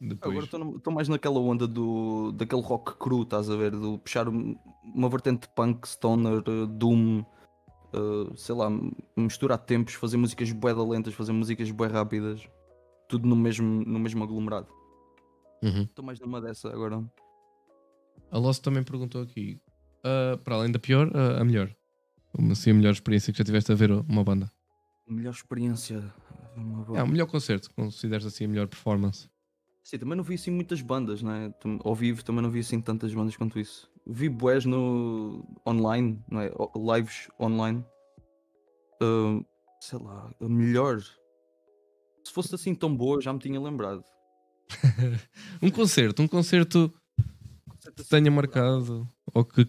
Depois. 0.00 0.48
Agora 0.48 0.74
estou 0.76 0.92
mais 0.92 1.08
naquela 1.08 1.38
onda 1.38 1.66
do, 1.66 2.32
daquele 2.32 2.62
rock 2.62 2.96
cru, 2.96 3.22
estás 3.22 3.50
a 3.50 3.56
ver? 3.56 3.72
Do 3.72 3.98
puxar 3.98 4.28
um- 4.28 4.56
uma 4.82 5.08
vertente 5.10 5.46
punk, 5.54 5.86
stoner, 5.86 6.38
eh, 6.46 6.66
doom, 6.66 7.22
eh, 7.92 8.32
sei 8.34 8.54
lá, 8.54 8.68
misturar 9.14 9.58
tempos, 9.58 9.92
fazer 9.94 10.16
músicas 10.16 10.50
bué 10.52 10.72
lentas, 10.72 11.12
fazer 11.12 11.32
músicas 11.32 11.70
bué 11.70 11.88
rápidas, 11.88 12.48
tudo 13.08 13.28
no 13.28 13.36
mesmo, 13.36 13.84
no 13.84 13.98
mesmo 13.98 14.24
aglomerado. 14.24 14.68
Uhum. 15.62 15.82
Estou 15.82 16.02
mais 16.04 16.18
numa 16.18 16.40
dessa 16.40 16.70
agora. 16.70 17.04
A 18.30 18.38
Lost 18.38 18.62
também 18.62 18.82
perguntou 18.82 19.20
aqui: 19.22 19.60
ah, 20.02 20.38
para 20.42 20.54
além 20.54 20.72
da 20.72 20.78
pior, 20.78 21.10
ah, 21.14 21.42
a 21.42 21.44
melhor. 21.44 21.74
Uma, 22.32 22.52
assim, 22.52 22.70
a 22.70 22.74
melhor 22.74 22.92
experiência 22.92 23.32
que 23.32 23.38
já 23.38 23.44
tiveste 23.44 23.70
a 23.70 23.74
ver 23.74 23.90
uma 23.90 24.24
banda. 24.24 24.50
Melhor 25.06 25.32
experiência. 25.32 26.10
uma 26.56 26.96
É, 26.96 27.02
o 27.02 27.08
melhor 27.08 27.26
concerto, 27.26 27.68
consideras 27.74 28.24
assim 28.24 28.44
a 28.44 28.48
melhor 28.48 28.66
performance. 28.68 29.28
Sim, 29.90 29.98
também 29.98 30.16
não 30.16 30.22
vi 30.22 30.34
assim 30.34 30.52
muitas 30.52 30.80
bandas, 30.80 31.20
né? 31.20 31.52
Ao 31.82 31.96
vivo 31.96 32.22
também 32.22 32.40
não 32.40 32.48
vi 32.48 32.60
assim 32.60 32.80
tantas 32.80 33.12
bandas 33.12 33.34
quanto 33.36 33.58
isso. 33.58 33.90
Vi 34.06 34.28
bués 34.28 34.64
no 34.64 35.44
online, 35.66 36.22
não 36.30 36.40
é? 36.40 36.52
Lives 36.76 37.28
online. 37.40 37.84
Ah, 39.02 39.44
sei 39.80 39.98
lá, 39.98 40.32
melhor. 40.40 41.00
Se 41.00 42.32
fosse 42.32 42.54
assim 42.54 42.72
tão 42.72 42.96
boa, 42.96 43.20
já 43.20 43.32
me 43.32 43.40
tinha 43.40 43.60
lembrado. 43.60 44.04
um 45.60 45.68
concerto, 45.72 46.22
um 46.22 46.28
concerto 46.28 46.94
que 47.96 48.04
tenha 48.04 48.30
marcado 48.30 49.08
ou 49.34 49.44
que 49.44 49.64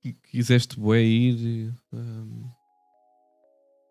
que 0.00 0.12
quiseste 0.30 0.78
bué 0.78 1.02
ir. 1.02 1.74
ah, 1.92 2.52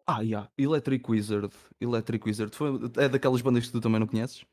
Ah, 0.08 0.22
yeah. 0.22 0.50
Electric 0.58 1.12
Wizard. 1.12 1.54
Electric 1.82 2.26
Wizard. 2.26 2.56
Foi, 2.56 2.80
é 2.96 3.10
daquelas 3.10 3.42
bandas 3.42 3.66
que 3.66 3.74
tu 3.74 3.82
também 3.82 4.00
não 4.00 4.08
conheces? 4.08 4.46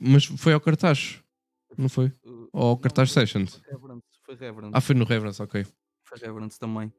Mas 0.00 0.24
foi 0.24 0.52
ao 0.52 0.60
cartaz. 0.60 1.22
não 1.76 1.88
foi? 1.88 2.06
Uh, 2.24 2.48
Ou 2.52 2.70
não, 2.70 2.76
Cartaz 2.76 3.12
foi- 3.12 3.22
Sessions? 3.26 3.56
Foi 3.56 3.72
Reverence, 3.72 4.04
foi 4.24 4.34
Reverence. 4.36 4.72
Ah, 4.74 4.80
foi 4.80 4.94
no 4.94 5.04
Reverence, 5.04 5.42
ok. 5.42 5.66
Foi 6.04 6.18
Reverence 6.18 6.58
também. 6.58 6.92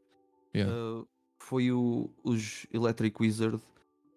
Yeah. 0.55 0.73
Uh, 0.75 1.07
foi 1.39 1.71
o, 1.71 2.09
os 2.23 2.65
Electric 2.73 3.21
Wizard, 3.21 3.61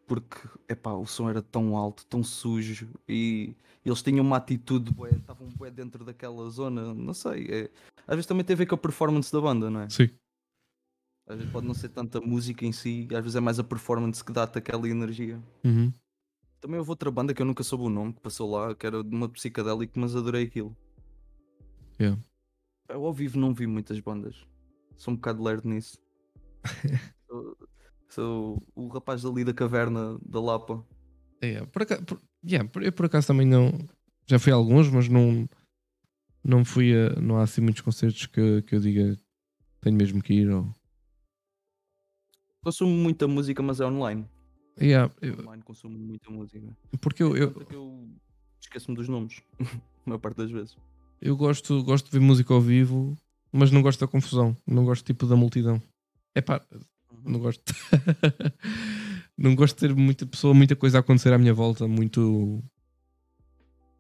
porque 0.06 0.36
epá, 0.68 0.92
o 0.92 1.06
som 1.06 1.28
era 1.30 1.40
tão 1.42 1.76
alto, 1.76 2.04
tão 2.06 2.22
sujo 2.24 2.88
e 3.08 3.54
eles 3.84 4.02
tinham 4.02 4.24
uma 4.24 4.36
atitude, 4.38 4.92
bué, 4.92 5.10
estavam 5.12 5.48
bué 5.48 5.70
dentro 5.70 6.04
daquela 6.04 6.48
zona, 6.50 6.92
não 6.94 7.14
sei. 7.14 7.46
é- 7.50 7.70
às 8.06 8.16
vezes 8.16 8.26
também 8.26 8.44
tem 8.44 8.54
a 8.54 8.56
ver 8.56 8.66
com 8.66 8.74
a 8.74 8.78
performance 8.78 9.32
da 9.32 9.40
banda, 9.40 9.70
não 9.70 9.80
é? 9.80 9.88
Sim. 9.88 10.08
Às 11.28 11.36
vezes 11.36 11.52
pode 11.52 11.66
não 11.66 11.74
ser 11.74 11.90
tanto 11.90 12.18
a 12.18 12.20
música 12.20 12.66
em 12.66 12.72
si, 12.72 13.06
às 13.12 13.20
vezes 13.22 13.36
é 13.36 13.40
mais 13.40 13.58
a 13.60 13.64
performance 13.64 14.24
que 14.24 14.32
dá-te 14.32 14.58
aquela 14.58 14.88
energia. 14.88 15.40
Uhum. 15.64 15.92
Também 16.60 16.78
houve 16.78 16.90
outra 16.90 17.10
banda 17.10 17.32
que 17.32 17.40
eu 17.40 17.46
nunca 17.46 17.62
soube 17.62 17.84
o 17.84 17.88
nome, 17.88 18.12
que 18.12 18.20
passou 18.20 18.50
lá, 18.50 18.74
que 18.74 18.86
era 18.86 19.02
de 19.02 19.14
uma 19.14 19.28
psicadélica, 19.28 19.98
mas 19.98 20.14
adorei 20.14 20.44
aquilo. 20.44 20.76
Yeah. 21.98 22.20
Eu 22.88 23.04
ao 23.04 23.14
vivo 23.14 23.38
não 23.38 23.54
vi 23.54 23.66
muitas 23.66 23.98
bandas. 24.00 24.46
Sou 24.96 25.12
um 25.14 25.16
bocado 25.16 25.42
lerdo 25.42 25.68
nisso. 25.68 25.98
sou, 27.26 27.56
sou 28.08 28.62
o 28.74 28.88
rapaz 28.88 29.24
ali 29.24 29.44
da 29.44 29.54
caverna 29.54 30.18
da 30.26 30.40
Lapa. 30.40 30.84
É, 31.40 31.64
por 31.64 31.82
acaso, 31.82 32.04
por, 32.04 32.20
yeah, 32.44 32.68
por- 32.68 32.82
eu 32.82 32.92
por 32.92 33.06
acaso 33.06 33.26
também 33.28 33.46
não. 33.46 33.72
Já 34.26 34.38
fui 34.38 34.52
a 34.52 34.56
alguns, 34.56 34.88
mas 34.90 35.08
não. 35.08 35.48
Não 36.44 36.64
fui 36.64 36.92
a. 36.94 37.18
Não 37.20 37.38
há 37.38 37.42
assim 37.42 37.62
muitos 37.62 37.80
concertos 37.80 38.26
que, 38.26 38.62
que 38.62 38.74
eu 38.74 38.80
diga 38.80 39.16
tenho 39.80 39.96
mesmo 39.96 40.22
que 40.22 40.34
ir. 40.34 40.50
Ou, 40.50 40.68
Consumo 42.62 42.94
muita 42.94 43.26
música, 43.26 43.62
mas 43.62 43.80
é 43.80 43.86
online. 43.86 44.28
Yeah, 44.80 45.12
eu- 45.22 45.38
Online 45.40 45.62
consumo 45.62 45.98
muita 45.98 46.30
música. 46.30 46.76
porque 47.00 47.22
eu, 47.22 47.36
eu, 47.36 47.66
eu 47.70 48.08
esqueço-me 48.60 48.96
dos 48.96 49.08
nomes, 49.08 49.40
a 50.06 50.10
maior 50.10 50.18
parte 50.18 50.36
das 50.38 50.50
vezes. 50.50 50.76
eu 51.20 51.36
gosto, 51.36 51.82
gosto 51.84 52.06
de 52.06 52.12
ver 52.18 52.20
música 52.24 52.52
ao 52.52 52.60
vivo, 52.60 53.16
mas 53.52 53.70
não 53.70 53.82
gosto 53.82 54.00
da 54.00 54.06
confusão. 54.08 54.56
Não 54.66 54.84
gosto 54.84 55.04
tipo 55.04 55.26
da 55.26 55.36
multidão. 55.36 55.80
É 56.34 56.40
pá, 56.40 56.60
Uhum. 57.10 57.32
não 57.32 57.40
gosto. 57.40 57.62
não 59.36 59.54
gosto 59.56 59.74
de 59.74 59.80
ter 59.88 59.94
muita 59.96 60.24
pessoa, 60.26 60.54
muita 60.54 60.76
coisa 60.76 60.98
a 60.98 61.00
acontecer 61.00 61.32
à 61.32 61.38
minha 61.38 61.52
volta. 61.52 61.88
Muito. 61.88 62.62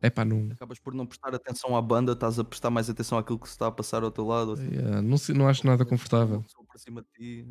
É 0.02 0.08
pá, 0.08 0.24
não. 0.24 0.48
Acabas 0.52 0.78
por 0.78 0.94
não 0.94 1.04
prestar 1.06 1.34
atenção 1.34 1.76
à 1.76 1.82
banda, 1.82 2.12
estás 2.12 2.38
a 2.38 2.44
prestar 2.44 2.70
mais 2.70 2.88
atenção 2.88 3.18
àquilo 3.18 3.38
que 3.38 3.46
se 3.48 3.54
está 3.54 3.66
a 3.66 3.72
passar 3.72 4.02
ao 4.02 4.10
teu 4.10 4.24
lado. 4.26 4.52
assim. 4.52 4.68
Yeah, 4.72 5.02
não, 5.02 5.16
não 5.34 5.48
acho 5.48 5.66
nada 5.66 5.84
confortável. 5.84 6.42
Por 6.70 6.78
cima 6.80 7.02
de 7.02 7.08
ti. 7.44 7.48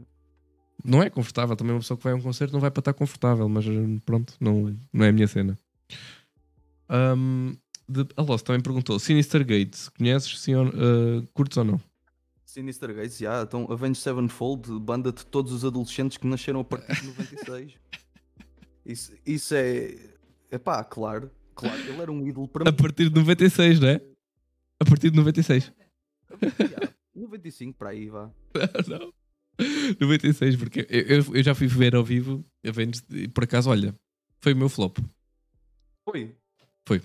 Não 0.83 1.03
é 1.03 1.09
confortável, 1.09 1.55
também 1.55 1.73
uma 1.73 1.79
pessoa 1.81 1.97
que 1.97 2.03
vai 2.03 2.13
a 2.13 2.15
um 2.15 2.21
concerto 2.21 2.53
não 2.53 2.59
vai 2.59 2.71
para 2.71 2.79
estar 2.81 2.93
confortável, 2.93 3.47
mas 3.49 3.65
eh, 3.65 3.69
pronto, 4.05 4.33
não, 4.39 4.75
não 4.93 5.05
é 5.05 5.09
a 5.09 5.11
minha 5.11 5.27
cena. 5.27 5.57
Um, 6.89 7.55
de, 7.87 8.05
a 8.15 8.21
Lost 8.21 8.45
também 8.45 8.61
perguntou: 8.61 8.97
Sinister 8.99 9.45
Gates, 9.45 9.89
conheces? 9.89 10.39
Sim, 10.39 10.55
ou- 10.55 10.67
eh, 10.67 11.27
curtes 11.33 11.57
ou 11.57 11.63
não? 11.63 11.81
Sinister 12.45 12.93
Gates, 12.95 13.17
já, 13.17 13.43
então 13.43 13.71
Avenged 13.71 13.97
Sevenfold, 14.01 14.79
banda 14.79 15.11
de 15.11 15.23
todos 15.25 15.51
os 15.51 15.63
adolescentes 15.63 16.17
que 16.17 16.25
nasceram 16.25 16.59
a 16.61 16.63
partir 16.63 16.99
de 17.01 17.07
96. 17.07 17.73
Isso, 18.85 19.13
isso 19.23 19.53
é. 19.53 19.95
É 20.49 20.57
pá, 20.57 20.83
claro, 20.83 21.29
claro, 21.53 21.77
ele 21.79 22.01
era 22.01 22.11
um 22.11 22.25
ídolo 22.25 22.47
para 22.47 22.67
A 22.67 22.71
mim. 22.71 22.77
partir 22.77 23.07
de 23.07 23.15
96, 23.15 23.79
não 23.79 23.87
é? 23.89 24.01
A 24.79 24.85
partir 24.85 25.11
de 25.11 25.17
96. 25.17 25.71
Já, 26.71 26.89
95 27.13 27.77
para 27.77 27.89
aí, 27.89 28.09
vá. 28.09 28.31
não. 28.87 29.13
96, 29.99 30.55
porque 30.57 30.85
eu, 30.89 31.01
eu, 31.01 31.35
eu 31.35 31.43
já 31.43 31.53
fui 31.55 31.67
ver 31.67 31.95
ao 31.95 32.03
vivo 32.03 32.43
Avenged, 32.65 33.03
e 33.11 33.27
por 33.27 33.43
acaso, 33.45 33.69
olha, 33.69 33.95
foi 34.41 34.53
o 34.53 34.57
meu 34.57 34.69
flop. 34.69 34.97
Foi. 36.07 36.35
Foi. 36.87 37.01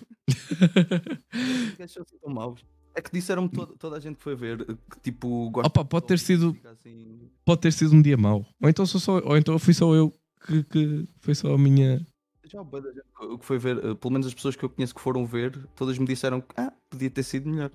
Assim 1.83 2.01
tão. 2.21 2.57
É 2.97 3.01
que 3.03 3.11
disseram-me 3.13 3.49
toda, 3.49 3.75
toda 3.77 3.97
a 3.97 4.01
gente 4.01 4.17
que 4.17 4.23
foi 4.23 4.37
ver 4.37 4.65
que 4.65 5.01
tipo 5.03 5.51
gosta 5.51 5.67
Opa, 5.67 5.83
de 5.83 5.89
pode 5.89 6.07
ter 6.07 6.19
sido- 6.19 6.57
assim. 6.65 7.29
Pode 7.45 7.61
ter 7.61 7.73
sido 7.73 7.95
um 7.95 8.01
dia 8.01 8.17
mau. 8.17 8.47
Ou 8.63 8.69
então, 8.69 8.87
sou 8.87 9.01
só, 9.01 9.19
ou 9.19 9.37
então 9.37 9.59
fui 9.59 9.75
só 9.75 9.93
eu 9.95 10.13
que, 10.47 10.63
que 10.65 11.09
foi 11.21 11.35
só 11.35 11.53
a 11.55 11.59
minha. 11.59 12.07
Já 12.47 12.61
o 12.63 12.65
gente 12.65 13.03
que- 13.19 13.45
foi 13.45 13.59
ver, 13.59 13.79
eh, 13.85 13.95
pelo 13.95 14.13
menos 14.13 14.27
as 14.29 14.35
pessoas 14.35 14.55
que 14.55 14.65
eu 14.65 14.69
conheço 14.71 14.95
que 14.95 15.01
foram 15.01 15.27
ver, 15.27 15.59
todas 15.75 15.99
me 15.99 16.07
disseram 16.07 16.41
que 16.41 16.55
ah, 16.57 16.73
podia 16.89 17.11
ter 17.11 17.23
sido 17.25 17.49
melhor. 17.51 17.71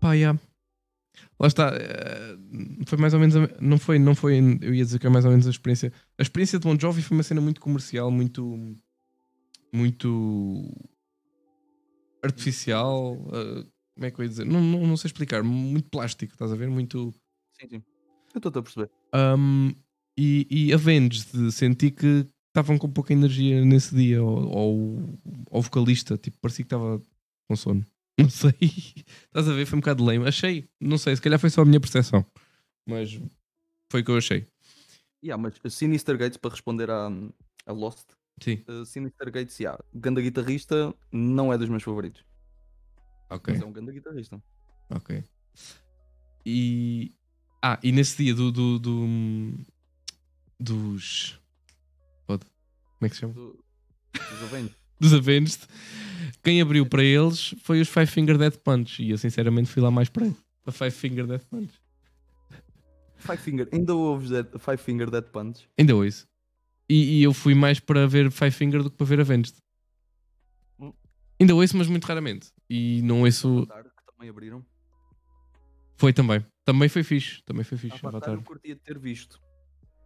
Pá, 0.00 0.16
já. 0.16 0.38
Lá 1.38 1.46
está. 1.48 1.72
eh, 1.76 2.36
Foi 2.86 2.98
mais 2.98 3.14
ou 3.14 3.20
menos. 3.20 3.36
a- 3.36 3.48
Não 3.60 3.78
foi, 3.78 3.98
não 3.98 4.14
foi. 4.14 4.38
Eu 4.60 4.74
ia 4.74 4.84
dizer 4.84 4.98
que 4.98 5.06
é 5.06 5.10
mais 5.10 5.24
ou 5.24 5.30
menos 5.30 5.46
a 5.46 5.50
experiência. 5.50 5.92
A 6.18 6.22
experiência 6.22 6.58
de 6.58 6.64
Bon 6.66 6.78
Jovi 6.78 7.02
foi 7.02 7.16
uma 7.16 7.22
cena 7.22 7.40
muito 7.40 7.60
comercial, 7.60 8.10
muito. 8.10 8.76
Muito. 9.72 10.72
Artificial. 12.22 13.16
eh, 13.32 13.66
como 13.94 14.06
é 14.06 14.10
que 14.10 14.20
eu 14.20 14.24
ia 14.24 14.28
dizer? 14.28 14.44
Não, 14.46 14.60
não, 14.60 14.86
não 14.86 14.96
sei 14.96 15.08
explicar. 15.08 15.42
Muito 15.42 15.88
plástico, 15.90 16.32
estás 16.32 16.52
a 16.52 16.56
ver? 16.56 16.68
Muito. 16.68 17.12
Sim, 17.60 17.68
sim. 17.68 17.82
Eu 18.34 18.38
estou 18.38 18.50
a 18.60 18.62
perceber. 18.62 18.90
Um, 19.14 19.72
e, 20.18 20.46
e 20.50 20.72
Avenged, 20.72 21.52
senti 21.52 21.90
que 21.90 22.26
estavam 22.48 22.76
com 22.78 22.90
pouca 22.90 23.12
energia 23.12 23.64
nesse 23.64 23.94
dia. 23.94 24.22
Ou, 24.22 24.48
ou, 24.48 25.18
ou 25.50 25.62
vocalista, 25.62 26.16
tipo, 26.16 26.38
parecia 26.40 26.64
que 26.64 26.66
estava 26.66 27.00
com 27.48 27.56
sono. 27.56 27.84
Não 28.18 28.28
sei. 28.30 28.54
Estás 28.60 29.48
a 29.48 29.52
ver? 29.52 29.66
Foi 29.66 29.76
um 29.76 29.80
bocado 29.80 30.04
lame. 30.04 30.26
Achei, 30.28 30.68
não 30.80 30.96
sei, 30.98 31.16
se 31.16 31.22
calhar 31.22 31.38
foi 31.38 31.50
só 31.50 31.62
a 31.62 31.64
minha 31.64 31.80
percepção. 31.80 32.24
Mas 32.86 33.20
foi 33.90 34.02
o 34.02 34.04
que 34.04 34.10
eu 34.10 34.16
achei. 34.18 34.46
Yeah, 35.24 35.40
mas 35.42 35.54
Sinister 35.74 36.16
Gates, 36.18 36.36
para 36.36 36.50
responder 36.50 36.90
à, 36.90 37.08
à 37.66 37.72
Lost, 37.72 38.04
Sim. 38.42 38.62
uh, 38.68 38.84
Sinister 38.84 39.30
Gates, 39.32 39.58
yeah, 39.58 39.82
ganda 39.94 40.20
guitarrista, 40.20 40.94
não 41.10 41.52
é 41.52 41.58
dos 41.58 41.68
meus 41.68 41.82
favoritos. 41.82 42.22
Ok, 43.30 43.54
Mas 43.54 43.62
é 43.62 43.66
um 43.66 43.72
ganda 43.72 43.90
guitarrista. 43.90 44.40
ok. 44.90 45.24
E. 46.46 47.14
Ah, 47.62 47.78
e 47.82 47.90
nesse 47.90 48.22
dia 48.22 48.34
do. 48.34 48.52
do, 48.52 48.78
do- 48.78 49.58
dos. 50.60 51.40
Pode. 52.26 52.44
Como 52.44 53.06
é 53.06 53.08
que 53.08 53.14
se 53.14 53.20
chama? 53.22 53.32
Do- 53.34 53.64
Dos 54.12 54.42
Avenged. 54.42 54.76
Dos 55.04 55.14
Avenged, 55.14 55.60
quem 56.42 56.60
abriu 56.60 56.86
para 56.86 57.02
eles 57.02 57.54
foi 57.62 57.80
os 57.80 57.88
Five 57.88 58.06
Finger 58.06 58.38
Death 58.38 58.58
Punch. 58.58 59.02
E 59.02 59.10
eu 59.10 59.18
sinceramente 59.18 59.70
fui 59.70 59.82
lá 59.82 59.90
mais 59.90 60.08
para 60.08 60.30
a 60.66 60.72
Five 60.72 60.90
Finger 60.90 61.26
Death 61.26 61.44
Punch. 61.50 61.72
Five 63.16 63.38
Finger, 63.38 63.68
ainda 63.72 63.94
ouves 63.94 64.30
Dead, 64.30 64.46
Five 64.58 64.76
Finger 64.76 65.10
Dead 65.10 65.24
Punch? 65.24 65.66
Ainda 65.78 65.96
ouço. 65.96 66.26
E, 66.88 67.18
e 67.18 67.22
eu 67.22 67.32
fui 67.32 67.54
mais 67.54 67.80
para 67.80 68.06
ver 68.06 68.30
Five 68.30 68.50
Finger 68.50 68.82
do 68.82 68.90
que 68.90 68.96
para 68.96 69.06
ver 69.06 69.20
Avenged. 69.20 69.54
Hum. 70.78 70.92
Ainda 71.40 71.54
ouço, 71.54 71.76
mas 71.76 71.88
muito 71.88 72.04
raramente. 72.04 72.52
E 72.68 73.00
não 73.02 73.22
ouço. 73.22 73.66
Avatar, 73.70 73.84
que 73.84 74.12
também 74.12 74.28
abriram. 74.28 74.64
Foi 75.96 76.12
também. 76.12 76.44
Também 76.64 76.88
foi 76.88 77.02
fixe. 77.02 77.42
Também 77.44 77.64
foi 77.64 77.78
fixe. 77.78 77.96
Avatar, 77.96 78.16
Avatar. 78.16 78.34
eu 78.34 78.42
curtia 78.42 78.74
de 78.74 78.80
ter 78.82 78.98
visto. 78.98 79.40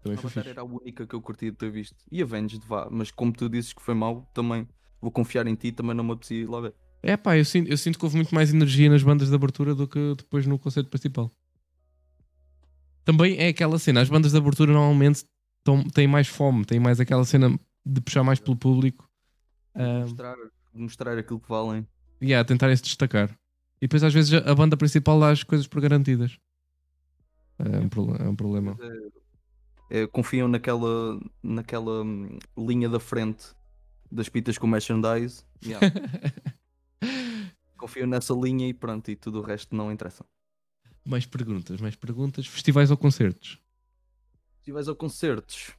Também 0.02 0.16
foi 0.16 0.26
Avatar 0.26 0.44
fixe. 0.44 0.50
era 0.50 0.60
a 0.60 0.64
única 0.64 1.04
que 1.04 1.14
eu 1.14 1.20
curtia 1.20 1.50
de 1.50 1.56
ter 1.56 1.70
visto. 1.70 1.96
E 2.12 2.22
Avenged, 2.22 2.64
vá. 2.64 2.88
Mas 2.88 3.10
como 3.10 3.32
tu 3.32 3.48
dizes 3.48 3.72
que 3.72 3.82
foi 3.82 3.94
mau, 3.94 4.30
também 4.32 4.68
vou 5.00 5.10
confiar 5.10 5.46
em 5.46 5.54
ti, 5.54 5.72
também 5.72 5.94
não 5.94 6.04
me 6.04 6.12
apetecia 6.12 6.48
lá 6.48 6.60
ver. 6.60 6.74
É 7.02 7.16
pá, 7.16 7.36
eu 7.36 7.44
sinto, 7.44 7.70
eu 7.70 7.76
sinto 7.78 7.98
que 7.98 8.04
houve 8.04 8.16
muito 8.16 8.34
mais 8.34 8.52
energia 8.52 8.90
nas 8.90 9.02
bandas 9.02 9.28
de 9.28 9.34
abertura 9.34 9.74
do 9.74 9.86
que 9.86 10.14
depois 10.16 10.46
no 10.46 10.58
concerto 10.58 10.90
principal. 10.90 11.30
Também 13.04 13.38
é 13.38 13.48
aquela 13.48 13.78
cena, 13.78 14.00
as 14.00 14.08
bandas 14.08 14.32
de 14.32 14.38
abertura 14.38 14.72
normalmente 14.72 15.24
tão- 15.64 15.84
têm 15.84 16.06
mais 16.06 16.28
fome, 16.28 16.64
têm 16.64 16.78
mais 16.80 17.00
aquela 17.00 17.24
cena 17.24 17.58
de 17.86 18.00
puxar 18.00 18.22
mais 18.22 18.38
pelo 18.38 18.56
público 18.56 19.08
Mostrar, 19.74 20.36
mostrar 20.74 21.18
aquilo 21.18 21.40
que 21.40 21.48
valem. 21.48 21.86
e 22.20 22.34
a 22.34 22.44
tentarem 22.44 22.76
se 22.76 22.82
destacar. 22.82 23.30
E 23.80 23.86
depois 23.86 24.02
às 24.02 24.12
vezes 24.12 24.32
a 24.34 24.54
banda 24.54 24.76
principal 24.76 25.20
dá 25.20 25.30
as 25.30 25.42
coisas 25.44 25.66
por 25.66 25.80
garantidas. 25.80 26.36
É 27.58 27.78
um, 27.78 28.14
é 28.16 28.28
um 28.28 28.36
problema. 28.36 28.76
É, 29.90 30.06
confiam 30.06 30.48
naquela, 30.48 31.18
naquela 31.42 32.02
hum, 32.02 32.38
linha 32.56 32.88
da 32.88 33.00
frente 33.00 33.54
das 34.10 34.28
pitas 34.28 34.58
com 34.58 34.66
merchandise. 34.66 35.44
Yeah. 35.64 35.86
confiam 37.78 38.06
nessa 38.06 38.34
linha 38.34 38.68
e 38.68 38.74
pronto, 38.74 39.10
e 39.10 39.16
tudo 39.16 39.38
o 39.38 39.42
resto 39.42 39.74
não 39.74 39.90
interessa. 39.90 40.24
mais 41.06 41.24
perguntas, 41.24 41.80
mais 41.80 41.96
perguntas. 41.96 42.46
Festivais 42.46 42.90
ou 42.90 42.96
concertos? 42.96 43.58
Festivais 44.56 44.88
ou 44.88 44.96
concertos? 44.96 45.72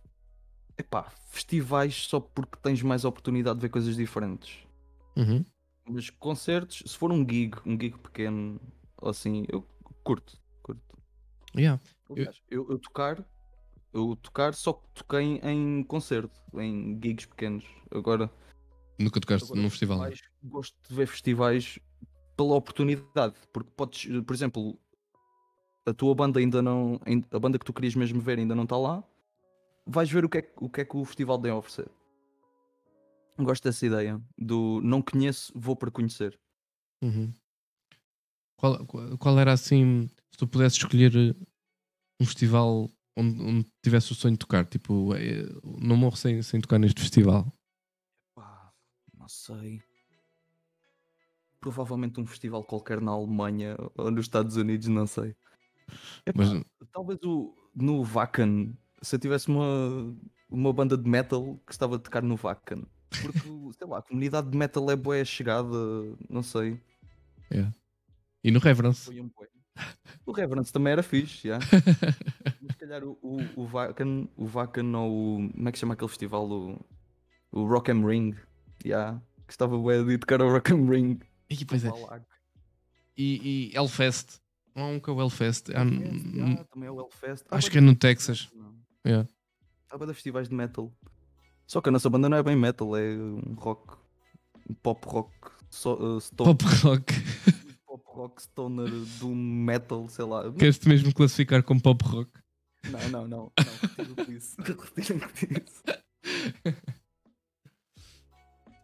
Epá, 0.75 1.11
festivais 1.27 2.07
só 2.07 2.19
porque 2.19 2.57
tens 2.63 2.81
mais 2.81 3.05
oportunidade 3.05 3.59
de 3.59 3.63
ver 3.63 3.69
coisas 3.69 3.95
diferentes. 3.95 4.65
Uhum. 5.15 5.45
Mas 5.87 6.09
concertos, 6.09 6.83
se 6.89 6.97
for 6.97 7.11
um 7.11 7.27
gig, 7.27 7.55
um 7.65 7.71
gig 7.71 7.97
pequeno, 7.97 8.59
assim, 9.01 9.45
eu 9.49 9.61
curto. 10.03 10.39
curto. 10.63 10.81
Yeah. 11.55 11.81
Aliás, 12.09 12.41
eu, 12.49 12.67
eu 12.71 12.79
tocar, 12.79 13.23
eu 13.93 14.15
tocar 14.17 14.53
só 14.53 14.73
que 14.73 14.87
toquei 14.93 15.21
em, 15.21 15.39
em 15.79 15.83
concerto, 15.83 16.39
em 16.59 16.99
gigs 17.03 17.27
pequenos. 17.27 17.65
Agora, 17.91 18.29
Nunca 18.97 19.19
tocaste 19.19 19.45
agora 19.45 19.61
num 19.61 19.69
festival. 19.69 19.99
festivais, 19.99 20.29
gosto 20.43 20.75
de 20.87 20.93
ver 20.95 21.07
festivais 21.07 21.79
pela 22.35 22.55
oportunidade, 22.55 23.35
porque 23.53 23.69
podes, 23.75 24.05
por 24.23 24.33
exemplo, 24.33 24.79
a 25.85 25.93
tua 25.93 26.13
banda 26.13 26.39
ainda 26.39 26.61
não, 26.61 26.99
a 27.31 27.39
banda 27.39 27.57
que 27.57 27.65
tu 27.65 27.73
querias 27.73 27.95
mesmo 27.95 28.19
ver 28.21 28.37
ainda 28.39 28.53
não 28.55 28.63
está 28.63 28.77
lá, 28.77 29.03
vais 29.87 30.09
ver 30.11 30.23
o 30.25 30.29
que, 30.29 30.37
é, 30.39 30.41
que- 30.43 30.53
o 30.57 30.69
que 30.69 30.81
é 30.81 30.85
que 30.85 30.95
o 30.97 31.03
festival 31.05 31.39
tem 31.39 31.51
a 31.51 31.55
oferecer. 31.55 31.89
Gosto 33.37 33.63
dessa 33.63 33.85
ideia 33.85 34.21
do 34.37 34.81
não 34.83 35.01
conheço, 35.01 35.51
vou 35.55 35.75
para 35.75 35.89
conhecer. 35.89 36.37
Uhum. 37.01 37.31
Qual, 38.57 38.85
qual, 38.85 39.17
qual 39.17 39.39
era 39.39 39.53
assim, 39.53 40.09
se 40.31 40.37
tu 40.37 40.45
pudesses 40.45 40.77
escolher 40.77 41.15
eh, 41.15 41.33
um 42.19 42.25
festival 42.25 42.89
onde, 43.15 43.41
onde 43.41 43.67
tivesse 43.83 44.11
o 44.11 44.15
sonho 44.15 44.33
de 44.33 44.39
tocar, 44.39 44.65
tipo, 44.65 45.15
eh, 45.15 45.47
não 45.63 45.97
morro 45.97 46.15
sem, 46.15 46.41
sem 46.41 46.61
tocar 46.61 46.79
neste 46.79 47.01
festival. 47.01 47.51
Não 49.17 49.27
sei. 49.27 49.81
Provavelmente 51.59 52.19
um 52.19 52.25
festival 52.25 52.63
qualquer 52.63 53.01
na 53.01 53.11
Alemanha 53.11 53.75
ou 53.95 54.09
nos 54.09 54.25
Estados 54.25 54.55
Unidos, 54.55 54.87
não 54.87 55.05
sei. 55.05 55.35
Epá, 56.25 56.43
Mas 56.43 56.63
Talvez 56.91 57.19
o, 57.23 57.53
no 57.75 58.03
Vacan, 58.03 58.73
se 59.01 59.15
eu 59.15 59.19
tivesse 59.19 59.47
uma, 59.49 60.15
uma 60.49 60.73
banda 60.73 60.97
de 60.97 61.07
metal 61.07 61.59
que 61.65 61.71
estava 61.71 61.97
a 61.97 61.99
tocar 61.99 62.23
no 62.23 62.35
Vacan. 62.35 62.83
Porque, 63.21 63.39
sei 63.77 63.87
lá, 63.87 63.99
a 63.99 64.01
comunidade 64.01 64.49
de 64.49 64.57
metal 64.57 64.89
é 64.89 64.95
boa 64.95 65.23
chegada, 65.25 65.77
não 66.29 66.41
sei. 66.41 66.81
e 68.43 68.51
no 68.51 68.59
Reverence. 68.59 69.05
Foi 69.05 69.19
um. 69.19 69.29
O 70.25 70.31
Reverence 70.31 70.71
também 70.71 70.93
era 70.93 71.03
fixe, 71.03 71.47
já. 71.47 71.59
Mas 72.61 72.71
se 72.73 72.77
calhar 72.77 73.03
o, 73.03 73.17
o, 73.21 73.37
o, 73.63 73.65
Vacan, 73.65 74.27
o 74.35 74.45
Vacan 74.45 74.97
ou 74.97 75.39
o. 75.39 75.49
Como 75.51 75.69
é 75.69 75.71
que 75.71 75.79
chama 75.79 75.93
aquele 75.93 76.09
festival? 76.09 76.47
O, 76.49 76.85
o 77.51 77.65
Rock 77.67 77.91
am 77.91 78.05
Ring. 78.05 78.35
já 78.85 79.19
que 79.47 79.53
estava 79.53 79.75
bué 79.77 80.03
de 80.03 80.17
tocar 80.19 80.41
ao 80.41 80.49
Rock 80.51 80.71
am 80.71 80.87
Ring. 80.89 81.19
E, 81.49 81.65
pois 81.65 81.83
é. 81.83 81.89
E, 83.17 83.71
e 83.71 83.75
Hellfest. 83.75 84.39
Não 84.75 84.83
há 84.83 84.87
um 84.87 84.99
que 84.99 85.09
é 85.09 85.13
o 85.13 85.19
Hellfest. 85.19 85.69
Há- 85.71 85.83
já, 85.83 86.63
também 86.65 86.87
é 86.87 86.91
o 86.91 86.99
Hellfest. 86.99 87.45
Acho 87.49 87.71
que 87.71 87.79
é 87.79 87.81
no 87.81 87.95
Texas. 87.95 88.49
Yeah. 89.05 89.27
Há 89.89 89.97
bué 89.97 90.05
de 90.05 90.13
festivais 90.13 90.47
de 90.47 90.53
metal. 90.55 90.93
Só 91.65 91.81
que 91.81 91.89
a 91.89 91.91
nossa 91.91 92.09
banda 92.09 92.29
não 92.29 92.37
é 92.37 92.43
bem 92.43 92.55
metal, 92.55 92.95
é 92.95 93.15
um 93.15 93.55
rock. 93.57 93.97
Um 94.69 94.73
pop 94.75 95.07
rock. 95.07 95.31
So, 95.71 96.17
uh, 96.17 96.35
Pop 96.35 96.63
rock. 96.83 97.13
Rock 98.19 98.41
stoner 98.41 98.89
do 99.19 99.29
metal, 99.29 100.07
sei 100.09 100.25
lá. 100.25 100.51
Queres-te 100.51 100.89
mesmo 100.89 101.13
classificar 101.13 101.63
como 101.63 101.81
pop 101.81 102.03
rock? 102.05 102.29
Não, 102.89 103.09
não, 103.09 103.27
não. 103.27 103.51
não 103.97 104.05
retiro 104.15 104.31
isso. 104.33 104.55
Retiro 104.61 105.63
isso. 105.65 105.83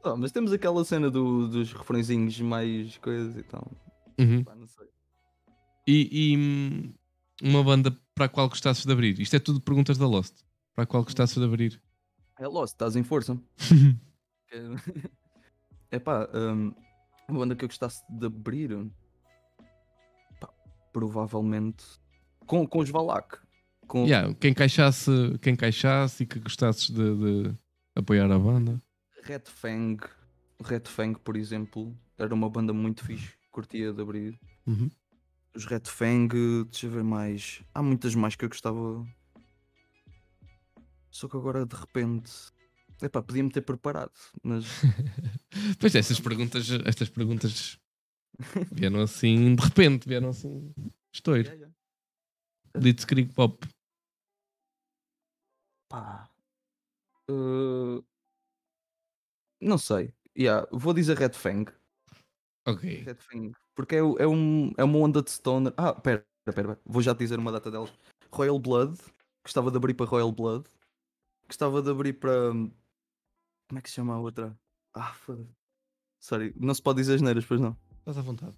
Ah, 0.04 0.16
mas 0.16 0.32
temos 0.32 0.54
aquela 0.54 0.86
cena 0.86 1.10
do- 1.10 1.48
dos 1.48 1.74
refrõezinhos 1.74 2.40
mais 2.40 2.98
coisas 2.98 3.36
e 3.36 3.44
tal. 3.44 3.70
Uhum. 4.20 4.44
Pá, 4.44 4.56
não 4.56 4.68
sei. 4.68 4.88
E, 5.88 6.32
e, 6.34 6.38
hum, 6.38 6.94
uma 7.42 7.64
banda 7.64 7.92
para 8.14 8.26
a 8.26 8.30
qual 8.30 8.48
gostasses 8.48 8.86
de 8.86 8.92
abrir? 8.92 9.20
Isto 9.20 9.36
é 9.36 9.40
tudo 9.40 9.60
perguntas 9.60 9.98
da 9.98 10.08
Lost. 10.08 10.34
Para 10.74 10.84
a 10.84 10.88
qual 10.88 11.04
gostasses 11.04 11.38
de 11.38 11.44
abrir? 11.44 11.82
É 12.40 12.48
Lost, 12.48 12.74
estás 12.74 12.96
em 12.96 13.04
força. 13.04 13.38
É 15.92 16.00
pá, 16.00 16.28
hum, 16.34 16.74
uma 17.30 17.40
banda 17.40 17.56
que 17.56 17.64
eu 17.64 17.70
gostasse 17.70 18.04
de 18.10 18.26
abrir. 18.26 18.72
Provavelmente. 20.96 21.84
Com, 22.48 22.66
com 22.66 22.80
os 22.80 22.90
Valak. 22.90 23.40
Com 23.86 24.06
Yeah, 24.06 24.34
quem 24.36 24.52
encaixasse, 24.52 25.12
quem 25.42 25.52
encaixasse 25.52 26.24
e 26.24 26.26
que 26.26 26.40
gostasses 26.40 26.90
de, 26.90 27.16
de 27.18 27.56
apoiar 27.94 28.32
a 28.32 28.40
banda. 28.40 28.82
Red 29.24 29.42
Fang. 29.44 29.98
Red 30.64 30.84
Fang, 30.86 31.20
por 31.20 31.36
exemplo, 31.36 31.94
era 32.18 32.34
uma 32.34 32.50
banda 32.50 32.72
muito 32.72 33.04
fixe. 33.04 33.34
Curtia 33.52 33.92
de 33.92 34.02
abrir. 34.02 34.40
Uhum. 34.66 34.90
Os 35.54 35.66
Red 35.66 35.82
Fang, 35.84 36.30
deixa 36.72 36.86
eu 36.86 36.92
ver 36.92 37.04
mais. 37.04 37.62
Há 37.74 37.84
muitas 37.84 38.16
mais 38.16 38.38
que 38.38 38.46
eu 38.46 38.50
gostava. 38.50 39.06
Só 41.12 41.28
que 41.28 41.36
agora 41.36 41.66
de 41.66 41.76
repente. 41.76 42.32
Epá, 43.02 43.22
podia-me 43.22 43.52
ter 43.52 43.62
preparado, 43.62 44.14
mas 44.42 44.66
Pois 45.78 45.94
estas 45.94 46.18
perguntas, 46.22 46.70
estas 46.86 47.10
perguntas 47.10 47.78
vieram 48.72 49.02
assim 49.02 49.56
de 49.56 49.64
repente, 49.64 50.08
vieram 50.08 50.30
assim. 50.30 50.74
Estouro. 51.14 51.42
Yeah, 51.42 51.56
yeah. 51.56 51.76
Blitzkrieg 52.78 53.34
Pop. 53.34 53.66
Pá. 55.90 56.30
Uh, 57.30 58.04
Não 59.62 59.78
sei. 59.78 60.14
Yeah, 60.38 60.68
vou 60.72 60.94
dizer 60.94 61.18
Red 61.18 61.34
Fang. 61.34 61.72
Ok. 62.68 63.04
Red 63.04 63.16
Fang. 63.16 63.52
Porque 63.74 63.96
é, 63.96 64.00
é, 64.00 64.28
um, 64.28 64.74
é 64.78 64.84
uma 64.84 64.98
onda 65.00 65.22
de 65.22 65.32
stoner. 65.32 65.74
Ah, 65.78 65.94
pera, 65.94 66.26
pera, 66.46 66.56
pera. 66.56 66.82
Vou 66.86 67.02
já 67.02 67.14
te 67.16 67.20
dizer 67.20 67.40
uma 67.40 67.52
data 67.52 67.72
delas. 67.72 67.94
Royal 68.32 68.60
Blood. 68.60 69.00
Gostava 69.44 69.72
de 69.72 69.78
abrir 69.78 69.94
para 69.94 70.06
Royal 70.06 70.32
Blood. 70.32 70.70
Gostava 71.48 71.82
de 71.82 71.90
abrir 71.90 72.14
para. 72.14 72.52
Como 72.52 73.80
é 73.80 73.82
que 73.82 73.90
se 73.90 73.96
chama 73.96 74.16
a 74.16 74.20
outra? 74.20 74.58
Ah, 74.94 75.14
foda 75.14 75.48
Sorry, 76.20 76.54
não 76.58 76.74
se 76.74 76.82
pode 76.82 76.98
dizer 76.98 77.16
as 77.16 77.22
neiras, 77.22 77.46
pois 77.46 77.62
não. 77.62 77.78
Estás 78.06 78.20
à 78.20 78.22
vontade. 78.22 78.54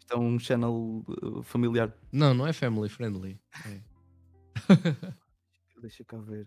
Isto 0.00 0.12
é 0.12 0.18
um 0.18 0.38
channel 0.38 1.02
uh, 1.22 1.42
familiar. 1.42 1.96
Não, 2.12 2.34
não 2.34 2.46
é 2.46 2.52
family 2.52 2.90
friendly. 2.90 3.40
É. 3.66 3.80
Deixa 5.80 6.04
cá 6.04 6.18
ver. 6.18 6.46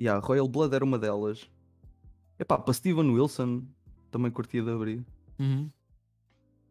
Yeah, 0.00 0.26
Royal 0.26 0.48
Blood 0.48 0.74
era 0.74 0.82
uma 0.82 0.98
delas. 0.98 1.50
Epá, 2.38 2.56
para 2.56 2.72
Steven 2.72 3.10
Wilson 3.10 3.62
também 4.10 4.30
curtia 4.30 4.62
de 4.62 4.70
abrir. 4.70 5.04
Uhum. 5.38 5.70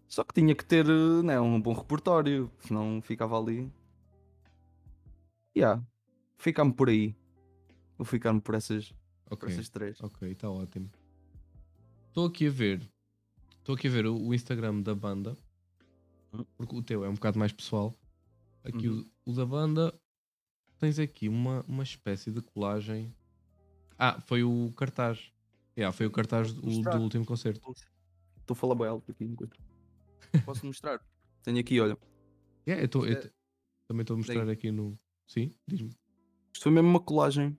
Só 0.07 0.23
que 0.23 0.33
tinha 0.33 0.55
que 0.55 0.65
ter 0.65 0.87
eh, 0.89 1.21
né, 1.23 1.39
um 1.39 1.61
bom 1.61 1.73
repertório, 1.73 2.49
senão 2.61 2.99
ficava 2.99 3.39
ali. 3.39 3.71
Yeah, 5.55 5.83
ficar-me 6.39 6.73
por 6.73 6.89
aí. 6.89 7.15
Vou 7.95 8.05
ficar-me 8.05 8.41
por 8.41 8.55
essas, 8.55 8.91
por 9.25 9.35
Ok. 9.35 9.49
essas 9.49 9.69
três. 9.69 10.01
Ok, 10.01 10.31
está 10.31 10.49
ótimo. 10.49 10.89
Estou 12.19 12.27
aqui 12.27 12.47
a 12.47 12.51
ver. 12.51 12.81
Estou 13.59 13.75
aqui 13.75 13.87
a 13.87 13.91
ver 13.91 14.05
o, 14.05 14.13
o 14.13 14.33
Instagram 14.33 14.81
da 14.81 14.93
banda. 14.93 15.37
Hum. 16.33 16.43
Porque 16.57 16.75
o 16.75 16.83
teu 16.83 17.05
é 17.05 17.07
um 17.09 17.13
bocado 17.13 17.39
mais 17.39 17.53
pessoal. 17.53 17.97
Aqui 18.61 18.89
Uhum. 18.89 19.09
o, 19.25 19.31
o 19.31 19.33
da 19.33 19.45
banda. 19.45 19.97
Tens 20.79 20.99
aqui 20.99 21.29
uma, 21.29 21.61
uma 21.65 21.81
espécie 21.83 22.29
de 22.29 22.41
colagem. 22.41 23.15
Ah, 23.97 24.19
foi 24.19 24.43
o 24.43 24.69
cartaz. 24.75 25.31
Yeah, 25.77 25.95
foi 25.95 26.07
o 26.07 26.11
cartaz 26.11 26.51
do, 26.51 26.61
do 26.81 26.97
último 26.99 27.25
concerto. 27.25 27.61
Estou 28.37 28.53
a 28.53 28.55
falar 28.55 28.75
bem 28.75 28.87
alto 28.87 29.09
aqui 29.11 29.23
enquanto. 29.23 29.57
Posso 30.45 30.65
mostrar? 30.65 30.99
Tenho 31.41 31.57
aqui, 31.59 31.79
olha. 31.79 31.97
Yeah, 32.67 32.83
eu 32.83 32.89
tô- 32.89 33.05
eu 33.05 33.13
É- 33.17 33.31
também 33.87 34.01
estou 34.01 34.15
a 34.15 34.17
mostrar 34.17 34.43
Daí. 34.43 34.53
aqui 34.55 34.71
no. 34.73 34.99
Sim, 35.25 35.55
diz-me. 35.65 35.91
Isto 36.53 36.63
foi 36.63 36.71
mesmo 36.73 36.89
uma 36.89 36.99
colagem. 36.99 37.57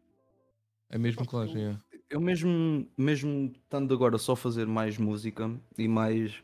É 0.91 0.99
mesmo 0.99 1.25
Pá, 1.25 1.31
colagem, 1.31 1.65
é. 1.65 1.81
Eu 2.11 2.21
mesmo, 2.21 2.87
mesmo 2.99 3.53
estando 3.55 3.95
agora 3.95 4.19
só 4.19 4.33
a 4.33 4.37
fazer 4.37 4.67
mais 4.67 4.99
música 4.99 5.49
e 5.79 5.87
mais, 5.87 6.35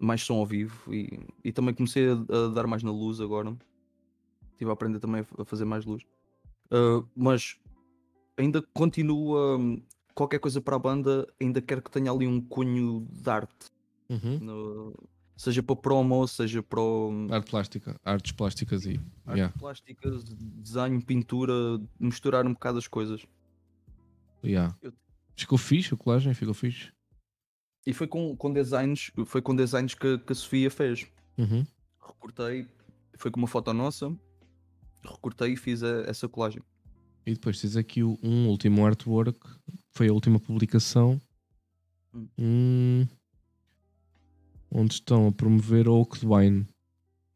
mais 0.00 0.20
som 0.22 0.34
ao 0.34 0.44
vivo 0.46 0.92
e, 0.92 1.20
e 1.44 1.52
também 1.52 1.72
comecei 1.72 2.08
a, 2.08 2.14
a 2.14 2.48
dar 2.48 2.66
mais 2.66 2.82
na 2.82 2.90
luz 2.90 3.20
agora. 3.20 3.56
Estive 4.52 4.70
a 4.70 4.72
aprender 4.74 4.98
também 4.98 5.24
a 5.38 5.44
fazer 5.44 5.64
mais 5.64 5.84
luz. 5.84 6.02
Ah, 6.72 7.04
mas 7.14 7.56
ainda 8.36 8.60
continua 8.74 9.58
qualquer 10.12 10.40
coisa 10.40 10.60
para 10.60 10.74
a 10.74 10.78
banda, 10.78 11.26
ainda 11.40 11.62
quero 11.62 11.82
que 11.82 11.90
tenha 11.90 12.10
ali 12.10 12.26
um 12.26 12.40
cunho 12.40 13.06
de 13.10 13.30
arte. 13.30 13.70
Uhum. 14.08 14.38
no- 14.40 14.94
seja 15.36 15.62
para 15.62 15.76
promo, 15.76 16.26
seja 16.28 16.62
para 16.62 16.80
Arte 17.30 17.50
plástica, 17.50 18.00
artes 18.04 18.32
plásticas 18.32 18.86
e. 18.86 18.98
artes 19.26 19.36
Yeah, 19.36 19.54
plásticas, 19.58 20.24
desenho, 20.24 21.02
pintura, 21.04 21.52
misturar 22.00 22.46
um 22.46 22.52
bocado 22.54 22.78
as 22.78 22.88
coisas. 22.88 23.26
Yeah. 24.46 24.76
Eu- 24.82 24.92
Ficou 25.38 25.58
fixe 25.58 25.92
a 25.92 25.96
colagem, 25.98 26.32
ficou 26.32 26.54
fixe. 26.54 26.90
E 27.86 27.92
foi 27.92 28.06
com, 28.06 28.34
com 28.36 28.50
designs, 28.52 29.12
foi 29.26 29.42
com 29.42 29.54
designs 29.54 29.94
que, 29.94 30.18
que 30.18 30.32
a 30.32 30.34
Sofia 30.34 30.70
fez. 30.70 31.06
Uhum. 31.36 31.62
recortei, 32.00 32.66
foi 33.18 33.30
com 33.30 33.38
uma 33.38 33.46
foto 33.46 33.72
nossa, 33.74 34.10
recortei 35.04 35.52
e 35.52 35.56
fiz 35.56 35.82
a- 35.82 36.04
essa 36.06 36.26
colagem. 36.28 36.62
E 37.26 37.34
depois 37.34 37.60
tens 37.60 37.76
aqui 37.76 38.02
o- 38.02 38.18
um 38.22 38.48
último 38.48 38.86
artwork, 38.86 39.38
foi 39.90 40.08
a 40.08 40.12
última 40.12 40.40
publicação, 40.40 41.20
Hum. 42.14 42.28
Hum, 42.38 43.06
onde 44.70 44.94
estão 44.94 45.28
a 45.28 45.32
promover 45.32 45.86
a 45.86 45.90
Oak 45.92 46.24
Wine, 46.24 46.66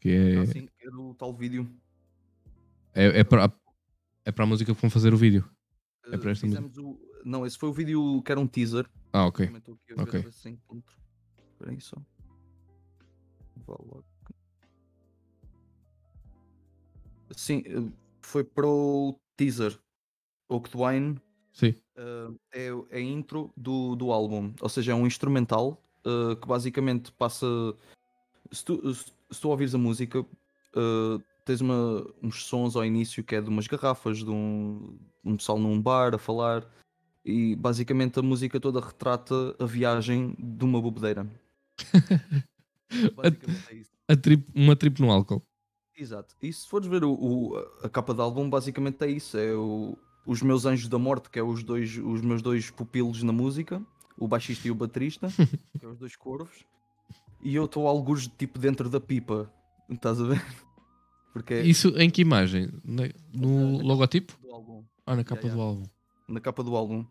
que 0.01 0.09
é, 0.09 0.39
Assim, 0.39 0.69
era 0.81 0.97
o 0.99 1.15
tal 1.15 1.35
vídeo. 1.35 1.69
é, 2.95 3.21
é, 3.21 3.25
para, 3.25 3.53
é 4.25 4.33
para 4.33 4.45
a 4.45 4.47
música 4.47 4.75
que 4.75 4.81
vão 4.81 4.89
fazer 4.91 5.13
o 5.13 5.17
vídeo. 5.19 5.49
É 6.07 6.15
Eh, 6.15 6.19
para 6.19 6.31
esta 6.31 6.47
fizemos 6.47 6.77
o... 6.79 6.99
Não, 7.25 7.45
esse 7.45 7.59
foi 7.59 7.69
o 7.69 7.73
vídeo 7.73 8.23
que 8.23 8.33
era 8.33 8.41
um 8.41 8.47
teaser. 8.47 8.89
Ah, 9.13 9.27
ok. 9.27 9.47
Também 9.47 9.59
estou 9.59 9.75
aqui 9.75 9.93
a 9.93 9.97
ver 9.97 10.03
ok. 10.03 10.21
ver 10.23 10.51
encontro. 10.51 10.97
Espera 11.53 11.71
aí 11.71 11.81
só. 11.81 11.97
Vá 13.67 13.77
lá. 13.79 14.03
Sim, 17.37 17.63
eh, 17.67 17.93
foi 18.23 18.45
para 18.45 18.67
o 18.67 19.19
teaser. 19.37 19.79
Oak 20.49 20.71
Wine 20.75 21.21
Sim. 21.53 21.75
Uh, 21.97 22.39
é, 22.53 22.69
é 22.91 22.99
a 22.99 23.01
intro 23.01 23.53
do, 23.57 23.95
do 23.95 24.13
álbum, 24.13 24.53
ou 24.61 24.69
seja, 24.69 24.93
é 24.93 24.95
um 24.95 25.07
instrumental 25.07 25.83
uh, 26.07 26.37
que 26.37 26.47
basicamente 26.47 27.13
passa. 27.13 27.47
Se 28.51 28.65
tu, 28.65 28.95
se, 28.95 29.05
se 29.31 29.41
tu 29.41 29.49
ouvires 29.49 29.75
a 29.75 29.79
música, 29.79 30.21
uh, 30.21 31.23
tens 31.45 31.61
uma, 31.61 32.07
uns 32.23 32.45
sons 32.45 32.77
ao 32.77 32.85
início 32.85 33.23
que 33.25 33.35
é 33.35 33.41
de 33.41 33.49
umas 33.49 33.67
garrafas, 33.67 34.19
de 34.19 34.31
um, 34.31 34.99
um 35.25 35.37
pessoal 35.37 35.59
num 35.59 35.81
bar 35.81 36.15
a 36.15 36.19
falar, 36.19 36.67
E 37.25 37.55
basicamente 37.57 38.19
a 38.19 38.23
música 38.23 38.59
toda 38.59 38.81
retrata 38.81 39.55
a 39.59 39.65
viagem 39.67 40.35
de 40.39 40.65
uma 40.65 40.81
bebedeira. 40.81 41.27
Basicamente 43.15 43.65
é 43.71 43.75
isso. 43.75 43.91
A 44.09 44.17
trip, 44.17 44.47
uma 44.55 44.75
trip 44.75 45.01
no 45.01 45.11
álcool. 45.11 45.43
Exato. 45.97 46.35
E 46.43 46.53
se 46.53 46.67
fores 46.69 46.89
ver 46.89 47.05
o, 47.05 47.13
o- 47.13 47.57
a 47.83 47.89
capa 47.89 48.13
do 48.15 48.23
álbum, 48.23 48.49
basicamente 48.49 49.03
é 49.05 49.11
isso. 49.11 49.37
É 49.39 49.55
o- 49.55 49.97
os 50.27 50.43
meus 50.43 50.65
anjos 50.67 50.89
da 50.89 50.99
morte, 50.99 51.31
que 51.31 51.39
é 51.39 51.43
os, 51.43 51.63
dois, 51.63 51.97
os 51.99 52.21
meus 52.21 52.43
dois 52.43 52.71
pupilos 52.71 53.23
na 53.23 53.33
música, 53.33 53.81
o 54.19 54.27
baixista 54.27 54.67
e 54.67 54.71
o 54.71 54.75
baterista, 54.75 55.29
que 55.79 55.85
é 55.85 55.89
os 55.89 55.99
dois 55.99 56.17
corvos. 56.17 56.65
E 57.43 57.55
eu 57.55 57.67
estou 57.67 57.87
alguns 57.87 58.27
tipo 58.27 58.59
dentro 58.59 58.89
da 58.89 59.01
pipa. 59.01 59.51
Estás 59.89 60.21
a 60.21 60.25
ver? 60.25 60.43
Porque 61.33 61.55
é 61.55 61.63
Isso 61.63 61.89
em 61.99 62.11
que 62.11 62.23
imagem? 62.23 62.69
Na- 62.85 63.05
no 63.33 63.79
na- 63.79 63.83
logotipo? 63.85 64.37
do 64.43 64.53
álbum. 64.53 64.85
Ah, 65.07 65.15
na 65.17 65.25
capa 65.25 65.43
yeah. 65.43 65.55
do 65.57 65.61
álbum. 65.63 65.83
Na 66.29 66.41
capa 66.41 66.63
do 66.63 66.77
álbum. 66.77 67.05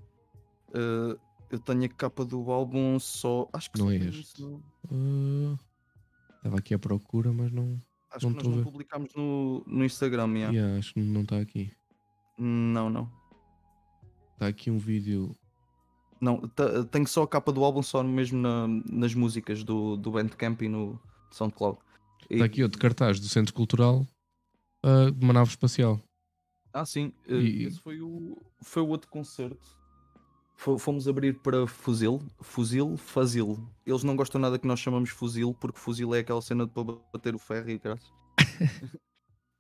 Eh, 0.73 1.17
eu 1.51 1.59
tenho 1.59 1.85
a 1.85 1.89
capa 1.89 2.25
do 2.25 2.51
álbum 2.51 2.99
só. 2.99 3.49
Acho 3.53 3.71
que 3.71 3.79
Não 3.79 3.87
só 3.87 3.91
é 3.93 3.97
tenho 3.99 4.09
este. 4.09 4.21
isso 4.21 4.41
no- 4.89 5.57
Ah, 5.57 5.57
Estava 6.37 6.57
aqui 6.59 6.73
à 6.73 6.79
procura, 6.79 7.31
mas 7.33 7.51
não. 7.51 7.81
Acho 8.11 8.25
Não 8.29 8.33
que 8.33 8.37
nós 8.37 8.45
estou 8.47 8.53
a 8.53 8.55
não 8.55 8.63
ver. 8.63 8.63
publicámos 8.71 9.13
no, 9.15 9.63
no 9.67 9.85
Instagram. 9.85 10.27
yeah. 10.35 10.53
Yeah, 10.55 10.77
acho 10.79 10.93
que 10.93 10.99
não 11.01 11.21
está 11.21 11.37
aqui. 11.39 11.71
Não, 12.37 12.89
não. 12.89 13.09
Está 14.33 14.47
aqui 14.47 14.71
um 14.71 14.77
vídeo. 14.77 15.35
Não, 16.21 16.41
tenho 16.91 17.07
só 17.07 17.23
a 17.23 17.27
capa 17.27 17.51
do 17.51 17.63
álbum, 17.63 17.81
só 17.81 18.03
mesmo 18.03 18.39
na- 18.41 18.67
nas 18.89 19.13
músicas 19.13 19.63
do, 19.63 19.95
do 19.97 20.11
Bandcamp 20.11 20.61
e 20.61 20.67
no 20.69 20.99
SoundCloud. 21.31 21.77
E- 22.29 22.33
Está 22.35 22.45
aqui 22.45 22.63
outro 22.63 22.79
cartaz 22.79 23.19
do 23.19 23.27
Centro 23.27 23.53
Cultural 23.53 24.05
ah, 24.83 25.09
de 25.11 25.23
uma 25.23 25.33
nave 25.33 25.49
espacial. 25.49 25.99
Ah, 26.73 26.85
sim, 26.85 27.11
eh, 27.27 27.33
E- 27.35 27.63
esse 27.63 27.79
foi 27.79 28.01
o, 28.01 28.37
foi 28.63 28.81
o 28.81 28.87
outro 28.87 29.09
concerto. 29.09 29.77
Fo- 30.55 30.77
Fomos 30.77 31.07
abrir 31.07 31.39
para 31.39 31.65
Fuzil, 31.65 32.21
Fuzil, 32.41 32.97
Fazil. 32.97 33.67
Eles 33.85 34.03
não 34.03 34.15
gostam 34.15 34.39
nada 34.41 34.59
que 34.59 34.67
nós 34.67 34.79
chamamos 34.79 35.09
Fuzil, 35.09 35.53
porque 35.53 35.79
Fuzil 35.79 36.13
é 36.13 36.19
aquela 36.19 36.41
cena 36.41 36.65
de 36.67 36.71
para 36.73 36.83
bater 37.13 37.33
o 37.33 37.39
ferro 37.39 37.69
e 37.69 37.77
graças. 37.79 38.11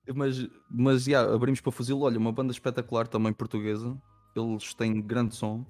mas, 0.15 0.47
mas, 0.69 1.07
yeah, 1.07 1.33
abrimos 1.33 1.61
para 1.61 1.71
Fuzil. 1.71 1.99
Olha, 2.01 2.17
uma 2.19 2.31
banda 2.31 2.51
espetacular 2.51 3.07
também 3.07 3.31
portuguesa. 3.33 3.97
Eles 4.35 4.73
têm 4.73 5.01
grande 5.01 5.35
som. 5.35 5.65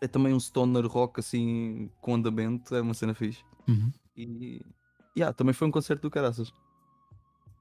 É 0.00 0.06
também 0.06 0.32
um 0.32 0.38
stoner 0.40 0.86
rock 0.86 1.18
assim 1.20 1.90
com 2.00 2.14
andamento, 2.14 2.74
é 2.74 2.80
uma 2.80 2.94
cena 2.94 3.14
fixe. 3.14 3.42
Uhum. 3.66 3.90
E 4.16 4.62
yeah, 5.18 5.32
também 5.32 5.52
foi 5.54 5.66
um 5.68 5.70
concerto 5.70 6.02
do 6.02 6.10
caraças. 6.10 6.52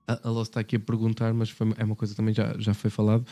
A, 0.08 0.28
a 0.28 0.32
Lost 0.32 0.50
está 0.52 0.60
aqui 0.62 0.76
a 0.78 0.80
perguntar, 0.80 1.34
mas 1.34 1.50
foi- 1.50 1.74
é 1.78 1.84
uma 1.84 1.96
coisa 1.96 2.16
também 2.16 2.34
já, 2.34 2.58
já 2.58 2.74
foi 2.74 2.90
falado. 2.90 3.26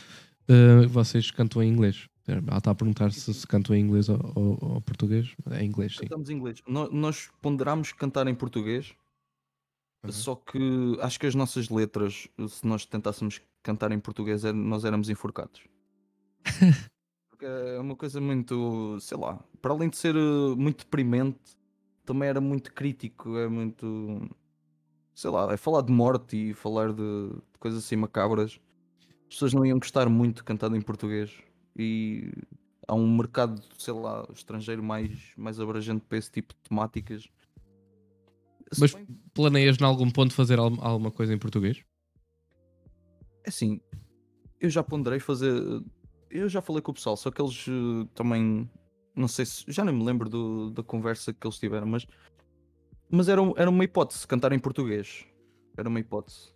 Ah, 0.48 0.86
vocês 0.88 1.30
cantam 1.30 1.62
em 1.62 1.68
inglês? 1.72 2.08
Ela 2.26 2.58
está 2.58 2.70
a 2.72 2.74
perguntar 2.74 3.12
se, 3.12 3.32
se 3.32 3.46
cantam 3.46 3.74
em 3.74 3.80
inglês 3.80 4.08
ou, 4.08 4.18
ou- 4.34 4.58
ou 4.60 4.80
português. 4.80 5.34
É 5.50 5.62
em 5.62 5.66
inglês, 5.68 5.92
sim. 5.96 6.02
Cantamos 6.06 6.28
em 6.28 6.34
inglês. 6.34 6.62
No- 6.66 6.90
Nós 6.90 7.30
ponderámos 7.40 7.92
cantar 7.92 8.26
em 8.26 8.34
português, 8.34 8.94
Uhum. 10.04 10.12
só 10.12 10.34
que 10.36 10.96
acho 11.00 11.18
que 11.18 11.26
as 11.26 11.34
nossas 11.34 11.68
letras, 11.68 12.28
se 12.48 12.66
nós 12.66 12.84
tentássemos 12.84 13.40
cantar 13.62 13.90
em 13.92 13.98
português, 13.98 14.44
é- 14.44 14.52
nós 14.52 14.84
éramos 14.84 15.08
enforcados. 15.08 15.62
Porque 17.30 17.44
é 17.46 17.78
uma 17.80 17.96
coisa 17.96 18.20
muito, 18.20 18.98
sei 19.00 19.16
lá, 19.18 19.38
para 19.60 19.72
além 19.72 19.88
de 19.88 19.96
ser 19.96 20.14
eh, 20.16 20.54
muito 20.56 20.84
deprimente, 20.84 21.38
também 22.06 22.28
era 22.28 22.40
muito 22.40 22.72
crítico, 22.72 23.36
é 23.36 23.48
muito, 23.48 24.30
sei 25.14 25.30
lá, 25.30 25.52
é 25.52 25.56
falar 25.56 25.82
de 25.82 25.92
morte 25.92 26.36
e 26.50 26.54
falar 26.54 26.92
de, 26.92 27.28
de 27.30 27.58
coisas 27.58 27.84
assim 27.84 27.96
macabras. 27.96 28.58
As 29.28 29.34
pessoas 29.34 29.52
não 29.52 29.66
iam 29.66 29.78
gostar 29.78 30.08
muito 30.08 30.44
cantado 30.44 30.76
em 30.76 30.80
português 30.80 31.32
e 31.76 32.32
há 32.86 32.94
um 32.94 33.16
mercado, 33.16 33.60
sei 33.76 33.92
lá, 33.92 34.26
estrangeiro 34.32 34.82
mais, 34.82 35.32
mais 35.36 35.58
abrangente 35.60 36.04
para 36.08 36.16
esse 36.16 36.30
tipo 36.30 36.54
de 36.54 36.60
temáticas. 36.68 37.28
Mas- 38.78 38.94
bem- 38.94 39.06
Planeias, 39.34 39.76
em 39.80 39.84
algum 39.84 40.10
ponto, 40.10 40.32
fazer 40.34 40.58
al- 40.58 40.80
alguma 40.80 41.10
coisa 41.10 41.34
em 41.34 41.38
português? 41.38 41.84
É 43.44 43.48
assim, 43.48 43.80
eu 44.60 44.70
já 44.70 44.82
ponderei 44.82 45.20
fazer. 45.20 45.52
Eu 46.30 46.48
já 46.48 46.60
falei 46.60 46.82
com 46.82 46.90
o 46.90 46.94
pessoal, 46.94 47.16
só 47.16 47.30
que 47.30 47.40
eles 47.40 47.66
eh, 47.68 48.08
também. 48.14 48.68
Não 49.16 49.26
sei 49.28 49.46
se. 49.46 49.64
Já 49.66 49.82
nem 49.84 49.94
me 49.94 50.04
lembro 50.04 50.28
do- 50.28 50.70
da 50.70 50.82
conversa 50.82 51.32
que 51.32 51.46
eles 51.46 51.58
tiveram, 51.58 51.86
mas. 51.86 52.06
Mas 53.10 53.28
era, 53.28 53.40
era 53.56 53.70
uma 53.70 53.82
hipótese 53.84 54.26
cantar 54.26 54.52
em 54.52 54.58
português. 54.58 55.24
Era 55.76 55.88
uma 55.88 55.98
hipótese. 55.98 56.52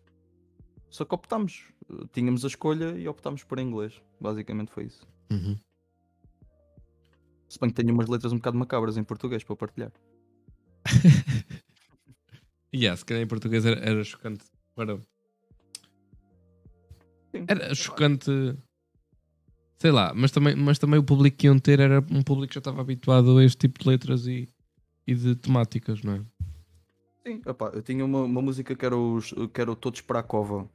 Só 0.91 1.05
que 1.05 1.15
optámos. 1.15 1.65
Tínhamos 2.13 2.45
a 2.45 2.49
escolha 2.49 2.97
e 2.99 3.09
optámos 3.09 3.43
por 3.45 3.59
inglês. 3.59 4.01
Basicamente 4.21 4.71
foi 4.71 4.85
isso. 4.85 5.07
Uhum. 5.33 5.59
Se 7.49 7.59
bem 7.59 7.71
que 7.71 7.77
tenho 7.77 7.93
umas 7.95 8.09
letras 8.09 8.33
um 8.33 8.37
bocado 8.37 8.57
macabras 8.59 8.97
em 8.97 9.03
português 9.05 9.43
para 9.43 9.57
partilhar. 9.57 9.93
Yeah, 12.73 12.97
se 12.97 13.05
calhar 13.05 13.25
em 13.25 13.27
português 13.27 13.67
era, 13.67 13.81
era 13.81 14.05
chocante 14.05 14.45
para. 14.77 14.97
Sim. 17.33 17.45
Era 17.49 17.75
chocante. 17.75 18.31
Sei 19.81 19.91
lá, 19.91 20.13
mas 20.15 20.31
também, 20.31 20.55
mas 20.55 20.79
também 20.79 21.01
o 21.01 21.03
público 21.03 21.39
que 21.39 21.47
iam 21.47 21.59
ter 21.59 21.81
era 21.81 22.05
um 22.11 22.23
público 22.23 22.49
que 22.49 22.55
já 22.55 22.59
estava 22.59 22.83
habituado 22.83 23.39
a 23.39 23.45
este 23.45 23.61
tipo 23.67 23.83
de 23.83 23.89
letras 23.89 24.27
e, 24.27 24.47
e 25.07 25.15
de 25.15 25.35
temáticas, 25.35 26.03
não 26.03 26.17
é? 26.17 26.21
Sim, 27.27 27.41
opá, 27.47 27.71
eu 27.73 27.81
tinha 27.81 28.05
uma, 28.05 28.21
uma 28.21 28.43
música 28.43 28.77
que 28.77 28.85
era, 28.85 28.95
os, 28.95 29.33
que 29.55 29.59
era 29.59 29.73
o 29.73 29.77
Todos 29.77 30.03
para 30.03 30.19
a 30.19 30.23
Cova. 30.23 30.69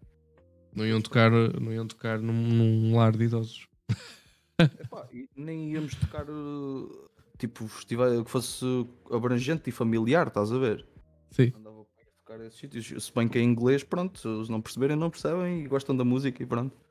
Não 0.76 0.84
iam 0.88 1.00
tocar, 1.00 1.30
não 1.30 1.72
iam 1.72 1.86
tocar 1.86 2.18
num, 2.18 2.34
num 2.34 2.96
lar 2.96 3.16
de 3.16 3.26
idosos. 3.26 3.68
Epá, 4.58 5.08
nem 5.36 5.74
íamos 5.74 5.94
tocar 5.94 6.26
eh, 6.28 7.08
tipo 7.38 7.68
festival 7.68 8.24
que 8.24 8.32
fosse 8.32 8.66
abrangente 9.12 9.70
e 9.70 9.72
familiar, 9.72 10.30
estás 10.30 10.52
a 10.52 10.58
ver? 10.58 10.84
Sim. 11.30 11.54
Andava 11.56 11.82
a 11.82 11.86
tocar 12.26 12.44
esses 12.44 12.60
sítios. 12.60 13.06
Se 13.06 13.14
bem 13.14 13.28
que 13.28 13.38
é 13.38 13.42
em 13.42 13.52
inglês, 13.52 13.84
pronto, 13.84 14.46
se 14.46 14.52
não 14.52 14.62
perceberem, 14.62 14.98
não 14.98 15.12
percebem 15.12 15.64
e 15.64 15.68
gostam 15.68 15.96
da 15.96 16.04
música 16.04 16.42
e 16.42 16.46
pronto. 16.48 16.85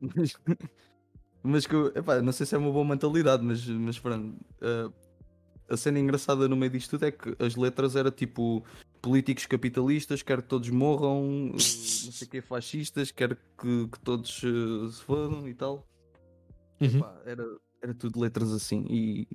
Mas, 0.00 0.34
mas 1.42 1.66
que, 1.66 1.74
eu- 1.74 1.88
epá, 1.94 2.20
não 2.22 2.32
sei 2.32 2.46
se 2.46 2.54
é 2.54 2.58
uma 2.58 2.70
boa 2.72 2.84
mentalidade, 2.84 3.42
mas, 3.44 3.66
mas 3.66 3.98
pronto. 3.98 4.36
eh, 4.60 4.90
a 5.68 5.76
cena 5.76 5.98
engraçada 5.98 6.46
no 6.48 6.56
meio 6.56 6.70
disto 6.70 6.90
tudo 6.90 7.04
é 7.06 7.10
que 7.10 7.34
as 7.38 7.56
letras 7.56 7.96
era 7.96 8.10
tipo 8.10 8.62
políticos 9.00 9.46
capitalistas, 9.46 10.22
quer 10.22 10.42
que 10.42 10.48
todos 10.48 10.68
morram, 10.70 11.22
não 11.52 11.58
sei 11.58 12.26
o 12.26 12.30
que, 12.30 12.40
fascistas, 12.40 13.10
quer 13.10 13.34
que, 13.58 13.88
que 13.88 14.00
todos 14.00 14.42
eh, 14.44 14.90
se 14.90 15.02
fodam 15.02 15.48
e 15.48 15.54
tal. 15.54 15.86
Uhum. 16.80 17.00
Pá, 17.00 17.22
era, 17.24 17.44
era 17.82 17.94
tudo 17.94 18.20
letras 18.20 18.50
assim 18.52 18.84
e 18.90 19.28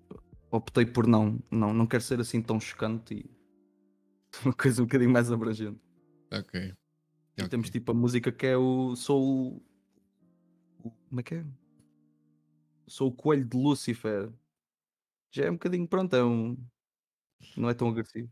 optei 0.52 0.86
por 0.86 1.08
não, 1.08 1.40
não, 1.50 1.74
não 1.74 1.88
quero 1.88 2.04
ser 2.04 2.20
assim 2.20 2.42
tão 2.42 2.60
chocante 2.60 3.14
e 3.14 3.30
uma 4.46 4.54
coisa 4.54 4.82
um 4.82 4.86
bocadinho 4.86 5.12
mais 5.12 5.32
abrangente. 5.32 5.80
Ok. 6.32 6.74
E 7.38 7.48
temos 7.48 7.70
tipo 7.70 7.92
a 7.92 7.96
música 7.96 8.32
que 8.32 8.46
é 8.46 8.58
o. 8.58 8.96
Sou 8.96 9.24
o. 9.24 9.48
o- 9.58 9.62
Como 11.10 11.20
é 11.20 11.24
que 11.24 11.36
é? 11.36 11.46
Sou 12.88 13.10
o 13.10 13.12
coelho 13.12 13.46
de 13.46 13.58
Lucifer. 13.58 14.32
Já 15.32 15.46
é 15.46 15.50
um 15.50 15.54
bocadinho 15.54 15.88
pronto, 15.88 16.16
é 16.16 16.24
um. 16.24 16.58
Não 17.56 17.70
é 17.70 17.74
tão 17.74 17.88
agressivo. 17.90 18.30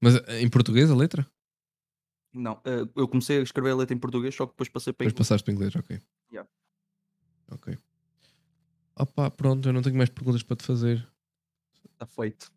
Mas 0.00 0.16
eh, 0.26 0.40
em 0.42 0.48
português 0.50 0.90
a 0.90 0.96
letra? 0.96 1.26
Não, 2.34 2.60
eh, 2.64 2.88
eu 2.96 3.06
comecei 3.08 3.38
a 3.38 3.42
escrever 3.42 3.70
a 3.70 3.76
letra 3.76 3.94
em 3.94 3.98
português, 4.00 4.34
só 4.34 4.46
que 4.46 4.52
depois 4.52 4.68
passei 4.68 4.92
para 4.92 5.04
Depois 5.06 5.12
inglês. 5.14 5.28
passaste 5.28 5.44
para 5.44 5.54
inglês, 5.54 5.76
ok. 5.76 6.00
Yeah. 6.32 6.50
Ok. 7.50 7.76
Opa, 8.96 9.30
pronto, 9.30 9.68
eu 9.68 9.72
não 9.72 9.82
tenho 9.82 9.96
mais 9.96 10.10
perguntas 10.10 10.42
para 10.42 10.56
te 10.56 10.64
fazer. 10.64 11.06
Está 11.92 12.06
feito. 12.06 12.50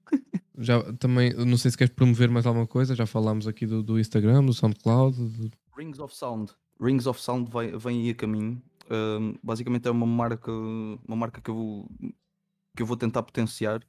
Já 0.58 0.82
também, 0.94 1.34
não 1.34 1.58
sei 1.58 1.72
se 1.72 1.78
queres 1.78 1.94
promover 1.94 2.30
mais 2.30 2.46
alguma 2.46 2.66
coisa, 2.68 2.96
já 2.96 3.06
falámos 3.06 3.48
aqui 3.48 3.66
do, 3.66 3.84
do 3.84 4.00
Instagram, 4.00 4.46
do 4.46 4.54
SoundCloud. 4.54 5.18
do- 5.18 5.52
Rings 5.76 6.00
of 6.00 6.16
Sound. 6.16 6.54
Rings 6.80 7.06
of 7.06 7.22
Sound 7.22 7.50
vai, 7.52 7.72
vem 7.78 8.02
aí 8.04 8.10
a 8.12 8.16
caminho. 8.16 8.62
Basicamente 9.44 9.88
é 9.88 9.92
uma 9.92 10.06
marca, 10.06 10.52
uma 10.52 11.16
marca 11.16 11.42
que 11.42 11.50
eu 11.50 11.56
vou, 11.56 11.90
que 12.76 12.82
eu 12.82 12.86
vou 12.86 12.98
tentar 12.98 13.24
potenciar. 13.24 13.82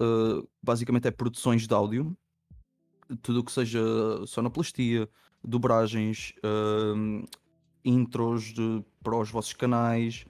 Ah, 0.00 0.42
basicamente 0.62 1.08
é 1.08 1.10
produções 1.10 1.66
de 1.66 1.74
áudio, 1.74 2.16
tudo 3.22 3.40
o 3.40 3.44
que 3.44 3.52
seja 3.52 3.80
sonoplastia, 4.26 5.08
dobragens, 5.42 6.32
ahm, 6.42 7.24
intros 7.84 8.52
de- 8.52 8.84
para 9.02 9.16
os 9.16 9.30
vossos 9.30 9.52
canais. 9.54 10.24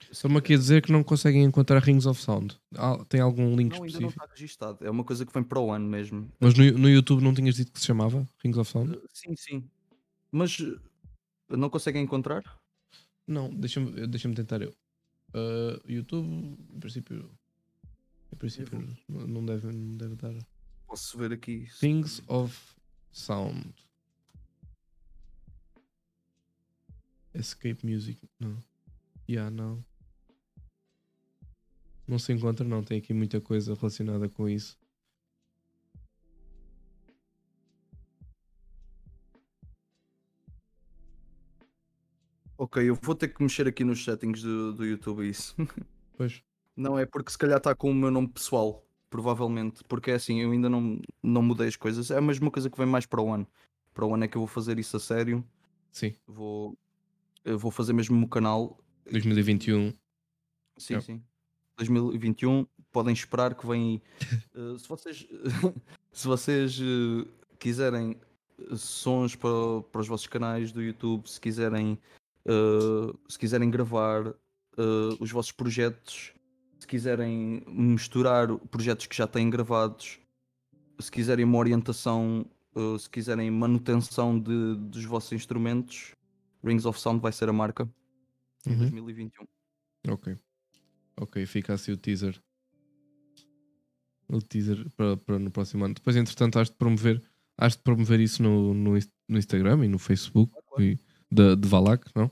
se 0.00 0.12
Estão-me 0.12 0.38
aqui 0.38 0.54
a 0.54 0.56
dizer 0.56 0.82
que 0.82 0.92
não 0.92 1.02
conseguem 1.02 1.42
encontrar 1.44 1.82
Rings 1.82 2.06
of 2.06 2.20
Sound. 2.20 2.58
Ah, 2.76 3.04
tem 3.08 3.20
algum 3.20 3.54
link 3.56 3.72
não, 3.72 3.82
ainda 3.84 4.00
não 4.00 4.08
específico? 4.08 4.24
está 4.24 4.34
registado. 4.34 4.78
É 4.84 4.90
uma 4.90 5.04
coisa 5.04 5.24
que 5.26 5.32
vem 5.32 5.42
para 5.42 5.60
o 5.60 5.70
ano 5.72 5.86
mesmo. 5.88 6.30
Mas 6.40 6.54
no, 6.54 6.64
no 6.78 6.88
YouTube 6.88 7.22
não 7.22 7.34
tinhas 7.34 7.56
dito 7.56 7.72
que 7.72 7.80
se 7.80 7.86
chamava 7.86 8.26
Rings 8.42 8.56
of 8.58 8.70
Sound? 8.70 8.96
Ah, 8.96 9.06
sim, 9.12 9.34
sim. 9.36 9.68
Mas 10.30 10.58
não 11.56 11.70
conseguem 11.70 12.02
encontrar? 12.02 12.42
Não, 13.26 13.52
deixa-me 13.52 14.06
deixa 14.06 14.32
tentar 14.34 14.62
eu. 14.62 14.74
Ah, 15.32 15.80
YouTube, 15.86 16.28
em 16.28 16.80
princípio. 16.80 17.30
Em 18.32 18.36
princípio, 18.36 18.96
não 19.08 19.26
não 19.26 19.46
deve, 19.46 19.66
não 19.72 19.96
deve 19.96 20.16
dar. 20.16 20.34
Posso 20.86 21.18
ver 21.18 21.32
aqui. 21.32 21.68
Things 21.80 22.22
of 22.28 22.56
Sound. 23.10 23.74
Escape 27.34 27.84
Music. 27.84 28.20
Não. 28.38 28.62
Yeah, 29.28 29.50
não. 29.50 29.84
Não 32.06 32.18
se 32.18 32.32
encontra, 32.32 32.66
não. 32.66 32.84
Tem 32.84 32.98
aqui 32.98 33.12
muita 33.12 33.40
coisa 33.40 33.74
relacionada 33.74 34.28
com 34.28 34.48
isso. 34.48 34.78
Ok, 42.64 42.82
eu 42.82 42.94
vou 43.02 43.14
ter 43.14 43.28
que 43.28 43.42
mexer 43.42 43.68
aqui 43.68 43.84
nos 43.84 44.02
settings 44.02 44.42
do, 44.42 44.72
do 44.72 44.86
YouTube 44.86 45.28
isso. 45.28 45.54
Pois. 46.16 46.42
Não, 46.76 46.96
é 46.96 47.04
porque 47.04 47.30
se 47.32 47.36
calhar 47.36 47.58
está 47.58 47.74
com 47.74 47.90
o 47.90 47.94
meu 47.94 48.08
nome 48.10 48.28
pessoal, 48.28 48.86
provavelmente. 49.10 49.82
Porque 49.84 50.12
é 50.12 50.14
assim, 50.14 50.40
eu 50.40 50.52
ainda 50.52 50.70
não, 50.70 51.00
não 51.20 51.42
mudei 51.42 51.66
as 51.66 51.74
coisas. 51.76 52.08
É 52.10 52.16
a 52.16 52.20
mesma 52.20 52.50
coisa 52.52 52.70
que 52.70 52.78
vem 52.78 52.86
mais 52.86 53.04
para 53.04 53.20
o 53.20 53.32
ano. 53.32 53.46
Para 53.92 54.06
o 54.06 54.14
ano 54.14 54.22
é 54.24 54.28
que 54.28 54.36
eu 54.36 54.40
vou 54.40 54.46
fazer 54.46 54.78
isso 54.78 54.96
a 54.96 55.00
sério. 55.00 55.44
Sim. 55.90 56.14
Vou, 56.24 56.78
eu 57.44 57.58
vou 57.58 57.72
fazer 57.72 57.92
mesmo 57.92 58.24
o 58.24 58.28
canal. 58.28 58.78
2021. 59.10 59.92
Sim, 60.78 60.94
Yep. 60.94 61.04
sim. 61.04 61.22
2021, 61.76 62.64
podem 62.92 63.12
esperar 63.12 63.54
que 63.54 63.66
vem. 63.66 64.00
Eh, 64.54 64.78
se 64.78 64.88
vocês, 64.88 65.26
se 66.12 66.26
vocês 66.28 66.80
eh, 66.80 67.28
quiserem 67.58 68.16
sons 68.76 69.34
para, 69.34 69.50
para 69.90 70.00
os 70.00 70.06
vossos 70.06 70.28
canais 70.28 70.70
do 70.70 70.80
YouTube, 70.80 71.28
se 71.28 71.40
quiserem, 71.40 71.98
eh, 72.46 73.12
se 73.28 73.38
quiserem 73.38 73.70
gravar 73.70 74.26
eh, 74.28 75.16
os 75.20 75.30
vossos 75.30 75.52
projetos, 75.52 76.32
se 76.78 76.86
quiserem 76.86 77.62
misturar 77.66 78.54
projetos 78.68 79.06
que 79.06 79.16
já 79.16 79.26
têm 79.26 79.48
gravados, 79.50 80.18
se 81.00 81.10
quiserem 81.10 81.44
uma 81.44 81.58
orientação, 81.58 82.46
eh, 82.76 82.98
se 82.98 83.08
quiserem 83.08 83.50
manutenção 83.50 84.38
de, 84.38 84.76
dos 84.76 85.04
vossos 85.04 85.32
instrumentos, 85.32 86.14
Rings 86.62 86.84
of 86.86 86.98
Sound 86.98 87.20
vai 87.20 87.32
ser 87.32 87.48
a 87.48 87.52
marca 87.52 87.88
em 88.66 88.72
Uhum. 88.72 88.78
2021. 88.78 89.44
Ok. 90.08 90.36
Ok, 91.20 91.46
fica 91.46 91.74
assim 91.74 91.92
o 91.92 91.96
teaser. 91.96 92.42
O 94.28 94.40
teaser 94.40 94.90
para, 94.96 95.16
para 95.16 95.38
no 95.38 95.50
próximo 95.50 95.84
ano. 95.84 95.94
Depois, 95.94 96.16
entretanto, 96.16 96.58
has 96.58 96.70
de 96.70 96.76
promover, 96.76 97.22
has 97.58 97.76
de 97.76 97.82
promover 97.82 98.20
isso 98.20 98.42
no, 98.42 98.72
no, 98.74 98.92
no 99.28 99.38
Instagram 99.38 99.84
e 99.84 99.88
no 99.88 99.98
Facebook 99.98 100.52
e 100.80 100.98
de, 101.30 101.56
de 101.56 101.68
Valak, 101.68 102.10
não? 102.14 102.30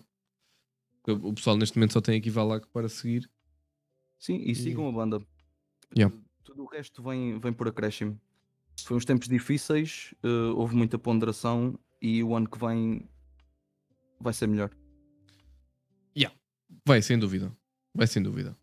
O 1.06 1.32
pessoal 1.34 1.56
neste 1.56 1.76
momento 1.76 1.94
só 1.94 2.00
tem 2.00 2.18
aqui 2.18 2.30
Valak 2.30 2.68
para 2.68 2.88
seguir. 2.88 3.28
Sim, 4.18 4.36
e 4.44 4.54
sigam 4.54 4.88
a 4.88 4.92
banda. 4.92 5.20
Yeah. 5.96 6.16
Tudo 6.44 6.62
o 6.62 6.66
resto 6.66 7.02
vem, 7.02 7.38
vem 7.40 7.52
por 7.52 7.66
acréscimo. 7.66 8.20
Foi 8.84 8.96
uns 8.96 9.04
tempos 9.04 9.28
difíceis, 9.28 10.14
eh, 10.22 10.52
houve 10.54 10.76
muita 10.76 10.98
ponderação 10.98 11.78
e 12.00 12.22
o 12.22 12.34
ano 12.34 12.48
que 12.48 12.58
vem 12.58 13.08
vai 14.20 14.32
ser 14.32 14.46
melhor. 14.46 14.70
Vai, 16.86 17.02
sem 17.02 17.18
dúvida. 17.18 17.54
Vai, 17.94 18.06
sem 18.06 18.22
dúvida. 18.22 18.56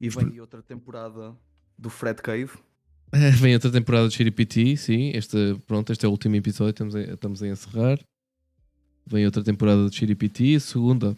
E 0.00 0.08
vem 0.08 0.26
aí 0.26 0.40
outra 0.40 0.62
temporada 0.62 1.36
do 1.78 1.90
Fred 1.90 2.20
Cave. 2.22 2.50
Vem 3.40 3.54
outra 3.54 3.70
temporada 3.70 4.08
de 4.08 4.14
Chiripiti, 4.14 4.76
sim. 4.76 5.10
Este, 5.14 5.56
pronto, 5.66 5.90
este 5.92 6.04
é 6.04 6.08
o 6.08 6.12
último 6.12 6.36
episódio, 6.36 6.70
estamos 6.70 6.94
a, 6.94 7.00
estamos 7.00 7.42
a 7.42 7.48
encerrar. 7.48 7.98
Vem 9.06 9.24
outra 9.24 9.42
temporada 9.42 9.88
de 9.88 9.96
Chiripiti, 9.96 10.60
segunda. 10.60 11.16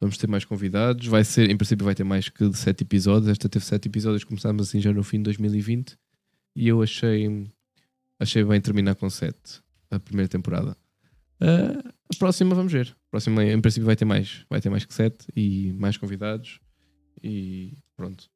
Vamos 0.00 0.18
ter 0.18 0.26
mais 0.26 0.44
convidados. 0.44 1.06
Vai 1.06 1.22
ser, 1.22 1.48
em 1.48 1.56
princípio, 1.56 1.84
vai 1.84 1.94
ter 1.94 2.02
mais 2.02 2.28
que 2.28 2.52
sete 2.54 2.82
episódios. 2.82 3.30
Esta 3.30 3.48
teve 3.48 3.64
sete 3.64 3.86
episódios, 3.86 4.24
começámos 4.24 4.68
assim 4.68 4.80
já 4.80 4.92
no 4.92 5.04
fim 5.04 5.18
de 5.18 5.24
2020. 5.24 5.96
E 6.56 6.66
eu 6.68 6.82
achei, 6.82 7.48
achei 8.18 8.42
bem 8.44 8.60
terminar 8.60 8.96
com 8.96 9.08
sete 9.08 9.62
a 9.90 10.00
primeira 10.00 10.28
temporada. 10.28 10.76
Ah, 11.40 11.92
a 12.12 12.18
próxima 12.18 12.54
vamos 12.56 12.72
ver. 12.72 12.88
A 13.06 13.10
próxima, 13.12 13.44
em 13.44 13.60
princípio, 13.60 13.86
vai 13.86 13.94
ter 13.94 14.04
mais. 14.04 14.44
Vai 14.50 14.60
ter 14.60 14.68
mais 14.68 14.84
que 14.84 14.92
sete 14.92 15.26
e 15.36 15.72
mais 15.74 15.96
convidados. 15.96 16.58
E 17.22 17.78
pronto. 17.96 18.28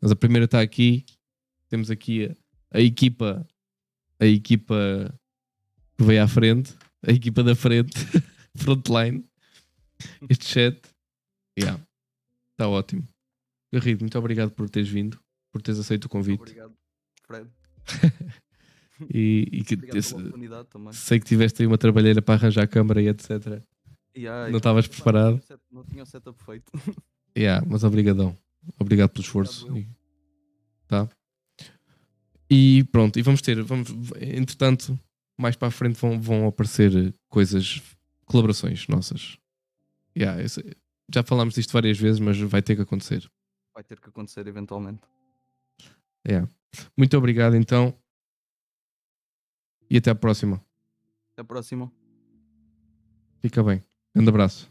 Mas 0.00 0.12
a 0.12 0.16
primeira 0.16 0.44
está 0.44 0.60
aqui. 0.60 1.04
Temos 1.70 1.90
aqui 1.90 2.26
a, 2.26 2.78
a 2.78 2.80
equipa. 2.80 3.46
A 4.18 4.26
equipa 4.26 5.14
que 5.96 6.04
veio 6.04 6.22
à 6.22 6.28
frente. 6.28 6.76
A 7.06 7.10
equipa 7.12 7.42
da 7.42 7.54
frente. 7.54 7.92
Frontline. 8.56 9.24
Este 10.28 10.44
chat. 10.46 10.78
Yeah. 11.58 11.82
Está 12.52 12.68
ótimo. 12.68 13.08
Garrido, 13.72 14.00
muito 14.02 14.18
obrigado 14.18 14.50
por 14.50 14.68
teres 14.68 14.88
vindo. 14.90 15.18
Por 15.52 15.62
teres 15.62 15.80
aceito 15.80 16.04
o 16.04 16.08
convite. 16.08 16.40
Obrigado, 16.40 16.74
Fred. 17.26 17.48
E, 19.14 19.48
e 19.50 19.64
que 19.64 19.78
esse- 19.96 20.14
sei 20.92 21.18
que 21.18 21.24
tiveste 21.24 21.62
aí 21.62 21.66
uma 21.66 21.78
trabalheira 21.78 22.20
para 22.20 22.34
arranjar 22.34 22.64
a 22.64 22.66
câmara 22.66 23.00
e 23.00 23.08
etc. 23.08 23.62
Yeah, 24.14 24.50
Não 24.50 24.58
estavas 24.58 24.86
preparado? 24.86 25.40
Não 25.40 25.40
tinha 25.40 25.42
o 25.42 25.46
set- 25.46 25.60
não 25.72 25.84
tinha 25.84 26.02
o 26.02 26.06
setup 26.06 26.44
feito. 26.44 26.70
Yeah, 27.34 27.64
mas 27.66 27.82
obrigadão. 27.82 28.36
Obrigado 28.78 29.08
pelo 29.08 29.24
esforço. 29.24 29.66
Obrigado, 29.68 29.90
E- 29.90 30.86
Tá. 30.86 31.08
E 32.50 32.82
pronto, 32.90 33.16
e 33.16 33.22
vamos 33.22 33.40
ter, 33.40 33.62
vamos, 33.62 33.88
entretanto, 34.20 34.98
mais 35.38 35.54
para 35.54 35.68
a 35.68 35.70
frente 35.70 36.00
vão, 36.00 36.20
vão 36.20 36.48
aparecer 36.48 37.14
coisas, 37.28 37.80
colaborações 38.24 38.88
nossas. 38.88 39.38
Yeah, 40.18 40.42
já 41.14 41.22
falámos 41.22 41.54
disto 41.54 41.72
várias 41.72 41.96
vezes, 41.96 42.18
mas 42.18 42.40
vai 42.40 42.60
ter 42.60 42.74
que 42.74 42.82
acontecer. 42.82 43.30
Vai 43.72 43.84
ter 43.84 44.00
que 44.00 44.08
acontecer 44.08 44.48
eventualmente. 44.48 45.00
Yeah. 46.26 46.50
Muito 46.96 47.16
obrigado 47.16 47.54
então. 47.54 47.96
E 49.88 49.96
até 49.96 50.10
à 50.10 50.14
próxima. 50.14 50.56
Até 51.32 51.42
a 51.42 51.44
próxima. 51.44 51.90
Fica 53.40 53.62
bem. 53.62 53.82
Grande 54.12 54.28
abraço. 54.28 54.68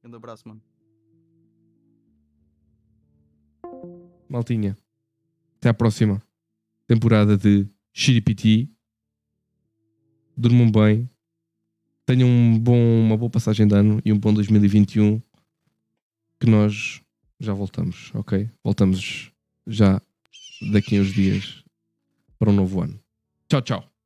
Grande 0.00 0.16
abraço, 0.16 0.48
mano. 0.48 0.62
Maltinha. 4.28 4.76
Até 5.56 5.68
à 5.68 5.74
próxima 5.74 6.22
temporada 6.88 7.36
de 7.36 7.68
Chiripiti. 7.92 8.68
Durmam 10.36 10.70
bem. 10.70 11.08
Tenham 12.06 12.28
um 12.28 12.58
bom, 12.58 13.00
uma 13.00 13.16
boa 13.16 13.30
passagem 13.30 13.68
de 13.68 13.74
ano 13.74 14.00
e 14.04 14.12
um 14.12 14.18
bom 14.18 14.32
2021. 14.32 15.20
Que 16.40 16.48
nós 16.48 17.02
já 17.38 17.52
voltamos, 17.52 18.10
ok? 18.14 18.48
Voltamos 18.64 19.30
já 19.66 20.00
daqui 20.72 20.96
a 20.96 21.02
uns 21.02 21.12
dias 21.12 21.62
para 22.38 22.50
um 22.50 22.54
novo 22.54 22.80
ano. 22.80 22.98
Tchau, 23.48 23.60
tchau. 23.60 23.97